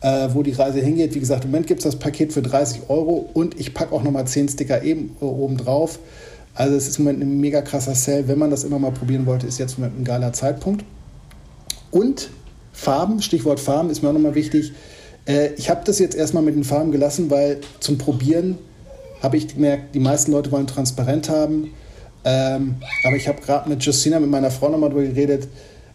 äh, 0.00 0.28
wo 0.32 0.42
die 0.42 0.52
Reise 0.52 0.80
hingeht. 0.80 1.14
Wie 1.14 1.20
gesagt, 1.20 1.44
im 1.44 1.50
Moment 1.50 1.66
gibt 1.66 1.80
es 1.80 1.84
das 1.84 1.96
Paket 1.96 2.32
für 2.32 2.42
30 2.42 2.88
Euro 2.88 3.28
und 3.34 3.58
ich 3.58 3.74
packe 3.74 3.94
auch 3.94 4.02
nochmal 4.02 4.26
10 4.26 4.48
Sticker 4.48 4.82
eben 4.82 5.16
äh, 5.20 5.24
oben 5.24 5.56
drauf. 5.56 5.98
Also 6.54 6.74
es 6.74 6.88
ist 6.88 6.98
im 6.98 7.04
Moment 7.04 7.22
ein 7.22 7.40
mega 7.40 7.62
krasser 7.62 7.94
Sale. 7.94 8.28
Wenn 8.28 8.38
man 8.38 8.50
das 8.50 8.64
immer 8.64 8.78
mal 8.78 8.92
probieren 8.92 9.26
wollte, 9.26 9.46
ist 9.46 9.58
jetzt 9.58 9.78
im 9.78 9.84
Moment 9.84 10.00
ein 10.00 10.04
geiler 10.04 10.32
Zeitpunkt. 10.32 10.84
Und 11.90 12.30
Farben, 12.72 13.22
Stichwort 13.22 13.60
Farben 13.60 13.90
ist 13.90 14.02
mir 14.02 14.08
auch 14.08 14.14
nochmal 14.14 14.34
wichtig. 14.34 14.72
Äh, 15.26 15.50
ich 15.56 15.70
habe 15.70 15.82
das 15.84 15.98
jetzt 15.98 16.16
erstmal 16.16 16.42
mit 16.42 16.54
den 16.54 16.64
Farben 16.64 16.92
gelassen, 16.92 17.30
weil 17.30 17.60
zum 17.80 17.98
Probieren 17.98 18.58
habe 19.22 19.36
ich 19.36 19.48
gemerkt, 19.48 19.94
die 19.94 20.00
meisten 20.00 20.32
Leute 20.32 20.50
wollen 20.50 20.66
transparent 20.66 21.28
haben. 21.28 21.72
Ähm, 22.24 22.76
aber 23.04 23.16
ich 23.16 23.28
habe 23.28 23.40
gerade 23.40 23.68
mit 23.68 23.82
Justina, 23.82 24.18
mit 24.20 24.30
meiner 24.30 24.50
Frau 24.50 24.68
nochmal 24.68 24.90
drüber 24.90 25.04
geredet. 25.04 25.48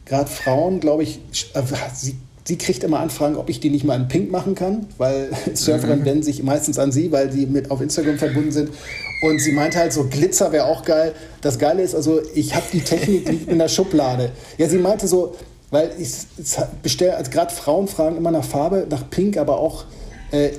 Gerade 0.05 0.29
Frauen, 0.29 0.79
glaube 0.79 1.03
ich, 1.03 1.19
äh, 1.53 1.61
sie, 1.93 2.15
sie 2.47 2.57
kriegt 2.57 2.83
immer 2.83 2.99
Anfragen, 2.99 3.35
ob 3.35 3.49
ich 3.49 3.59
die 3.59 3.69
nicht 3.69 3.83
mal 3.83 3.95
in 3.95 4.07
Pink 4.07 4.31
machen 4.31 4.55
kann, 4.55 4.87
weil 4.97 5.29
Surferinnen 5.53 6.01
mhm. 6.01 6.05
wenden 6.05 6.23
sich 6.23 6.43
meistens 6.43 6.79
an 6.79 6.91
sie, 6.91 7.11
weil 7.11 7.31
sie 7.31 7.45
mit 7.45 7.71
auf 7.71 7.81
Instagram 7.81 8.17
verbunden 8.17 8.51
sind. 8.51 8.69
Und 9.23 9.39
sie 9.39 9.51
meinte 9.51 9.79
halt 9.79 9.93
so, 9.93 10.05
Glitzer 10.05 10.51
wäre 10.51 10.65
auch 10.65 10.83
geil. 10.83 11.13
Das 11.41 11.57
Geile 11.57 11.81
ist 11.81 11.95
also, 11.95 12.21
ich 12.33 12.55
habe 12.55 12.65
die 12.71 12.81
Technik 12.81 13.47
in 13.47 13.57
der 13.57 13.69
Schublade. 13.69 14.31
Ja, 14.57 14.69
sie 14.69 14.77
meinte 14.77 15.07
so, 15.07 15.35
weil 15.71 15.91
ich 15.97 16.11
bestelle, 16.83 17.15
also 17.17 17.31
gerade 17.31 17.53
Frauen 17.53 17.87
fragen 17.87 18.17
immer 18.17 18.31
nach 18.31 18.45
Farbe, 18.45 18.85
nach 18.89 19.09
Pink, 19.09 19.37
aber 19.37 19.57
auch 19.57 19.85
äh, 20.31 20.49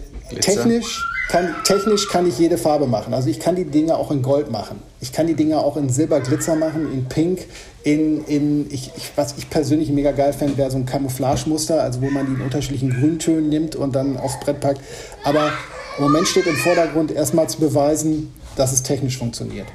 technisch 0.40 1.04
kann, 1.28 1.54
technisch 1.64 2.08
kann 2.08 2.26
ich 2.26 2.38
jede 2.38 2.58
Farbe 2.58 2.86
machen. 2.86 3.14
Also 3.14 3.28
ich 3.28 3.40
kann 3.40 3.56
die 3.56 3.64
Dinge 3.64 3.96
auch 3.96 4.10
in 4.10 4.22
Gold 4.22 4.50
machen. 4.50 4.80
Ich 5.00 5.12
kann 5.12 5.26
die 5.26 5.34
Dinge 5.34 5.58
auch 5.58 5.76
in 5.76 5.88
Silberglitzer 5.88 6.56
machen, 6.56 6.92
in 6.92 7.06
Pink, 7.06 7.46
in, 7.86 8.24
in 8.24 8.66
ich, 8.72 8.90
ich, 8.96 9.12
was 9.14 9.36
ich 9.38 9.48
persönlich 9.48 9.90
mega 9.90 10.10
geil 10.10 10.32
fände, 10.32 10.56
wäre 10.56 10.72
so 10.72 10.76
ein 10.76 10.86
Camouflage-Muster, 10.86 11.80
also 11.80 12.02
wo 12.02 12.10
man 12.10 12.26
die 12.26 12.32
in 12.32 12.40
unterschiedlichen 12.40 12.90
Grüntönen 12.90 13.48
nimmt 13.48 13.76
und 13.76 13.94
dann 13.94 14.16
aufs 14.16 14.40
Brett 14.40 14.58
packt. 14.58 14.80
Aber 15.22 15.52
im 15.96 16.02
Moment 16.02 16.26
steht 16.26 16.48
im 16.48 16.56
Vordergrund 16.56 17.12
erstmal 17.12 17.48
zu 17.48 17.60
beweisen, 17.60 18.34
dass 18.56 18.72
es 18.72 18.82
technisch 18.82 19.16
funktioniert. 19.16 19.68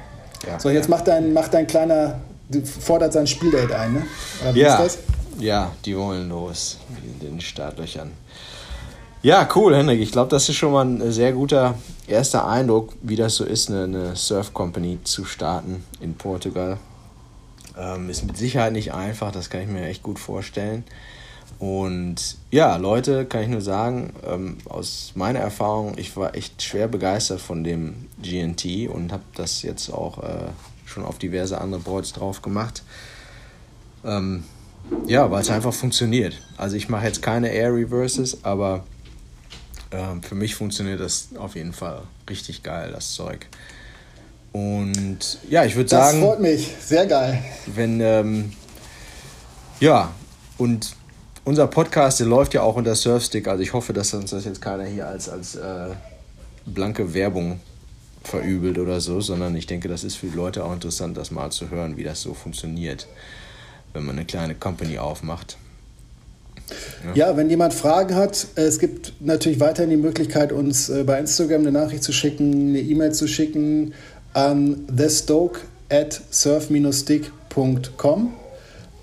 Ja, 0.46 0.60
so, 0.60 0.68
jetzt 0.68 0.90
macht 0.90 1.08
dein, 1.08 1.32
macht 1.32 1.54
dein 1.54 1.66
kleiner, 1.66 2.20
fordert 2.80 3.14
sein 3.14 3.26
Spieldate 3.26 3.78
ein, 3.78 3.94
ne? 3.94 4.02
Oder 4.42 4.54
wie 4.54 4.60
ja. 4.60 4.74
ist 4.74 4.98
das? 4.98 4.98
Ja, 5.38 5.72
die 5.86 5.96
wollen 5.96 6.28
los 6.28 6.76
in 7.02 7.26
den 7.26 7.40
Startlöchern. 7.40 8.10
Ja, 9.22 9.48
cool, 9.54 9.74
Henrik. 9.74 10.02
Ich 10.02 10.12
glaube, 10.12 10.28
das 10.28 10.50
ist 10.50 10.56
schon 10.56 10.72
mal 10.72 10.84
ein 10.84 11.12
sehr 11.12 11.32
guter 11.32 11.76
erster 12.06 12.46
Eindruck, 12.46 12.92
wie 13.00 13.16
das 13.16 13.36
so 13.36 13.44
ist, 13.44 13.70
eine, 13.70 13.84
eine 13.84 14.16
Surf 14.16 14.52
Company 14.52 14.98
zu 15.02 15.24
starten 15.24 15.82
in 16.02 16.12
Portugal. 16.12 16.76
Ähm, 17.78 18.10
ist 18.10 18.24
mit 18.24 18.36
Sicherheit 18.36 18.72
nicht 18.72 18.92
einfach, 18.92 19.32
das 19.32 19.50
kann 19.50 19.62
ich 19.62 19.68
mir 19.68 19.86
echt 19.86 20.02
gut 20.02 20.18
vorstellen. 20.18 20.84
Und 21.58 22.38
ja, 22.50 22.76
Leute, 22.76 23.24
kann 23.24 23.42
ich 23.42 23.48
nur 23.48 23.60
sagen, 23.60 24.14
ähm, 24.26 24.58
aus 24.68 25.12
meiner 25.14 25.38
Erfahrung, 25.38 25.96
ich 25.96 26.16
war 26.16 26.34
echt 26.34 26.62
schwer 26.62 26.88
begeistert 26.88 27.40
von 27.40 27.62
dem 27.62 28.08
GNT 28.20 28.88
und 28.88 29.12
habe 29.12 29.22
das 29.34 29.62
jetzt 29.62 29.90
auch 29.90 30.22
äh, 30.22 30.48
schon 30.86 31.04
auf 31.04 31.18
diverse 31.18 31.60
andere 31.60 31.80
Boards 31.80 32.12
drauf 32.12 32.42
gemacht. 32.42 32.82
Ähm, 34.04 34.44
ja, 35.06 35.30
weil 35.30 35.42
es 35.42 35.50
einfach 35.50 35.72
funktioniert. 35.72 36.40
Also 36.56 36.76
ich 36.76 36.88
mache 36.88 37.06
jetzt 37.06 37.22
keine 37.22 37.52
Air 37.52 37.72
Reverses, 37.74 38.44
aber 38.44 38.84
ähm, 39.92 40.22
für 40.22 40.34
mich 40.34 40.54
funktioniert 40.54 41.00
das 41.00 41.28
auf 41.36 41.54
jeden 41.54 41.72
Fall 41.72 42.02
richtig 42.28 42.62
geil, 42.62 42.90
das 42.92 43.14
Zeug. 43.14 43.46
Und 44.52 45.38
ja, 45.48 45.64
ich 45.64 45.76
würde 45.76 45.88
sagen. 45.88 46.20
Das 46.20 46.28
freut 46.28 46.40
mich, 46.40 46.74
sehr 46.80 47.06
geil. 47.06 47.42
Wenn, 47.66 48.00
ähm, 48.00 48.52
ja, 49.80 50.12
und 50.58 50.94
unser 51.44 51.66
Podcast, 51.66 52.20
der 52.20 52.26
läuft 52.26 52.54
ja 52.54 52.62
auch 52.62 52.76
unter 52.76 52.94
Surfstick, 52.94 53.48
also 53.48 53.62
ich 53.62 53.72
hoffe, 53.72 53.92
dass 53.92 54.12
uns 54.14 54.30
das 54.30 54.44
jetzt 54.44 54.60
keiner 54.60 54.84
hier 54.84 55.08
als, 55.08 55.28
als 55.28 55.56
äh, 55.56 55.88
blanke 56.66 57.14
Werbung 57.14 57.60
verübelt 58.22 58.78
oder 58.78 59.00
so, 59.00 59.20
sondern 59.20 59.56
ich 59.56 59.66
denke, 59.66 59.88
das 59.88 60.04
ist 60.04 60.16
für 60.16 60.26
die 60.26 60.36
Leute 60.36 60.64
auch 60.64 60.72
interessant, 60.72 61.16
das 61.16 61.30
mal 61.30 61.50
zu 61.50 61.70
hören, 61.70 61.96
wie 61.96 62.04
das 62.04 62.20
so 62.22 62.34
funktioniert, 62.34 63.08
wenn 63.92 64.04
man 64.04 64.16
eine 64.16 64.26
kleine 64.26 64.54
Company 64.54 64.98
aufmacht. 64.98 65.56
Ja. 67.04 67.28
ja, 67.28 67.36
wenn 67.36 67.50
jemand 67.50 67.74
Fragen 67.74 68.14
hat, 68.14 68.46
äh, 68.56 68.62
es 68.62 68.78
gibt 68.78 69.14
natürlich 69.20 69.60
weiterhin 69.60 69.90
die 69.90 69.96
Möglichkeit, 69.96 70.52
uns 70.52 70.88
äh, 70.88 71.04
bei 71.04 71.18
Instagram 71.18 71.62
eine 71.62 71.72
Nachricht 71.72 72.02
zu 72.02 72.12
schicken, 72.12 72.68
eine 72.68 72.80
E-Mail 72.80 73.12
zu 73.12 73.26
schicken 73.26 73.94
an 74.34 74.86
thestoke 74.94 75.60
at 75.90 76.20
surf-stick.com 76.30 78.32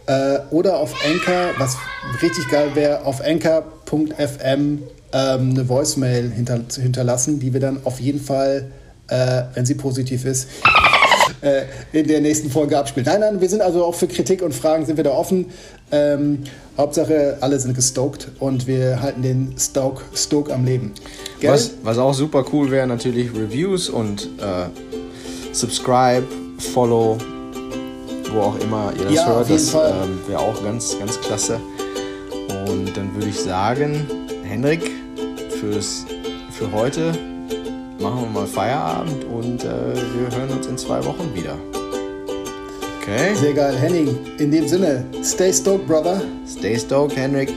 äh, 0.08 0.40
oder 0.50 0.78
auf 0.78 0.94
Anchor, 1.06 1.52
was 1.58 1.78
richtig 2.22 2.50
geil 2.50 2.72
wäre, 2.74 3.06
auf 3.06 3.22
anchor.fm 3.22 4.80
ähm, 5.12 5.52
eine 5.52 5.70
Voicemail 5.70 6.32
hinter, 6.32 6.62
hinterlassen, 6.80 7.40
die 7.40 7.54
wir 7.54 7.60
dann 7.60 7.80
auf 7.84 8.00
jeden 8.00 8.20
Fall, 8.20 8.72
äh, 9.08 9.44
wenn 9.54 9.66
sie 9.66 9.76
positiv 9.76 10.26
ist, 10.26 10.48
äh, 11.42 11.64
in 11.92 12.08
der 12.08 12.22
nächsten 12.22 12.50
Folge 12.50 12.78
abspielen. 12.78 13.06
Nein, 13.06 13.22
nein, 13.22 13.42
wir 13.42 13.50
sind 13.50 13.62
also 13.62 13.86
auch 13.86 13.96
für 13.96 14.08
Kritik 14.08 14.42
und 14.42 14.54
Fragen 14.54 14.86
sind 14.86 14.98
wir 14.98 15.04
da 15.04 15.12
offen. 15.12 15.48
Ähm, 15.92 16.44
Hauptsache, 16.78 17.38
alle 17.42 17.60
sind 17.60 17.74
gestoked 17.74 18.30
und 18.40 18.68
wir 18.68 19.02
halten 19.02 19.22
den 19.22 19.56
Stoke, 19.58 20.04
Stoke 20.14 20.54
am 20.54 20.66
Leben. 20.66 20.94
Was, 21.42 21.72
was 21.84 21.98
auch 21.98 22.14
super 22.14 22.46
cool 22.54 22.72
wäre, 22.72 22.88
natürlich 22.88 23.34
Reviews 23.34 23.90
und 23.90 24.30
äh, 24.40 24.68
Subscribe, 25.52 26.24
Follow, 26.74 27.18
wo 28.32 28.42
auch 28.42 28.60
immer 28.60 28.94
ihr 28.98 29.06
das 29.06 29.14
ja, 29.14 29.28
hört. 29.28 29.50
Das 29.50 29.74
ähm, 29.74 30.20
wäre 30.28 30.40
auch 30.40 30.64
ganz, 30.64 30.98
ganz 31.00 31.20
klasse. 31.22 31.60
Und 32.68 32.96
dann 32.96 33.14
würde 33.16 33.30
ich 33.30 33.40
sagen, 33.40 34.06
Henrik, 34.44 34.92
fürs, 35.60 36.06
für 36.52 36.72
heute 36.72 37.14
machen 38.00 38.22
wir 38.22 38.42
mal 38.42 38.48
Feierabend 38.48 39.26
und 39.26 39.64
äh, 39.64 39.68
wir 39.68 40.38
hören 40.38 40.50
uns 40.58 40.68
in 40.68 40.78
zwei 40.78 41.04
Wochen 41.04 41.34
wieder. 41.34 41.56
Okay. 43.02 43.34
Sehr 43.36 43.54
geil, 43.54 43.76
Henning. 43.76 44.18
In 44.38 44.52
dem 44.52 44.68
Sinne, 44.68 45.04
stay 45.24 45.52
stoked, 45.52 45.88
brother. 45.88 46.22
Stay 46.48 46.78
stoked, 46.78 47.16
Henrik. 47.16 47.52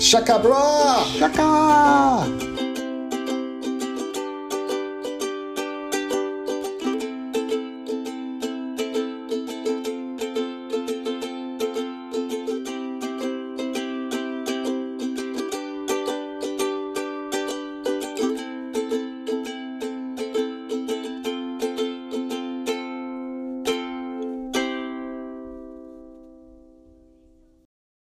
Shaka, 0.00 0.38
bra! 0.38 1.04
Shaka! 1.18 2.47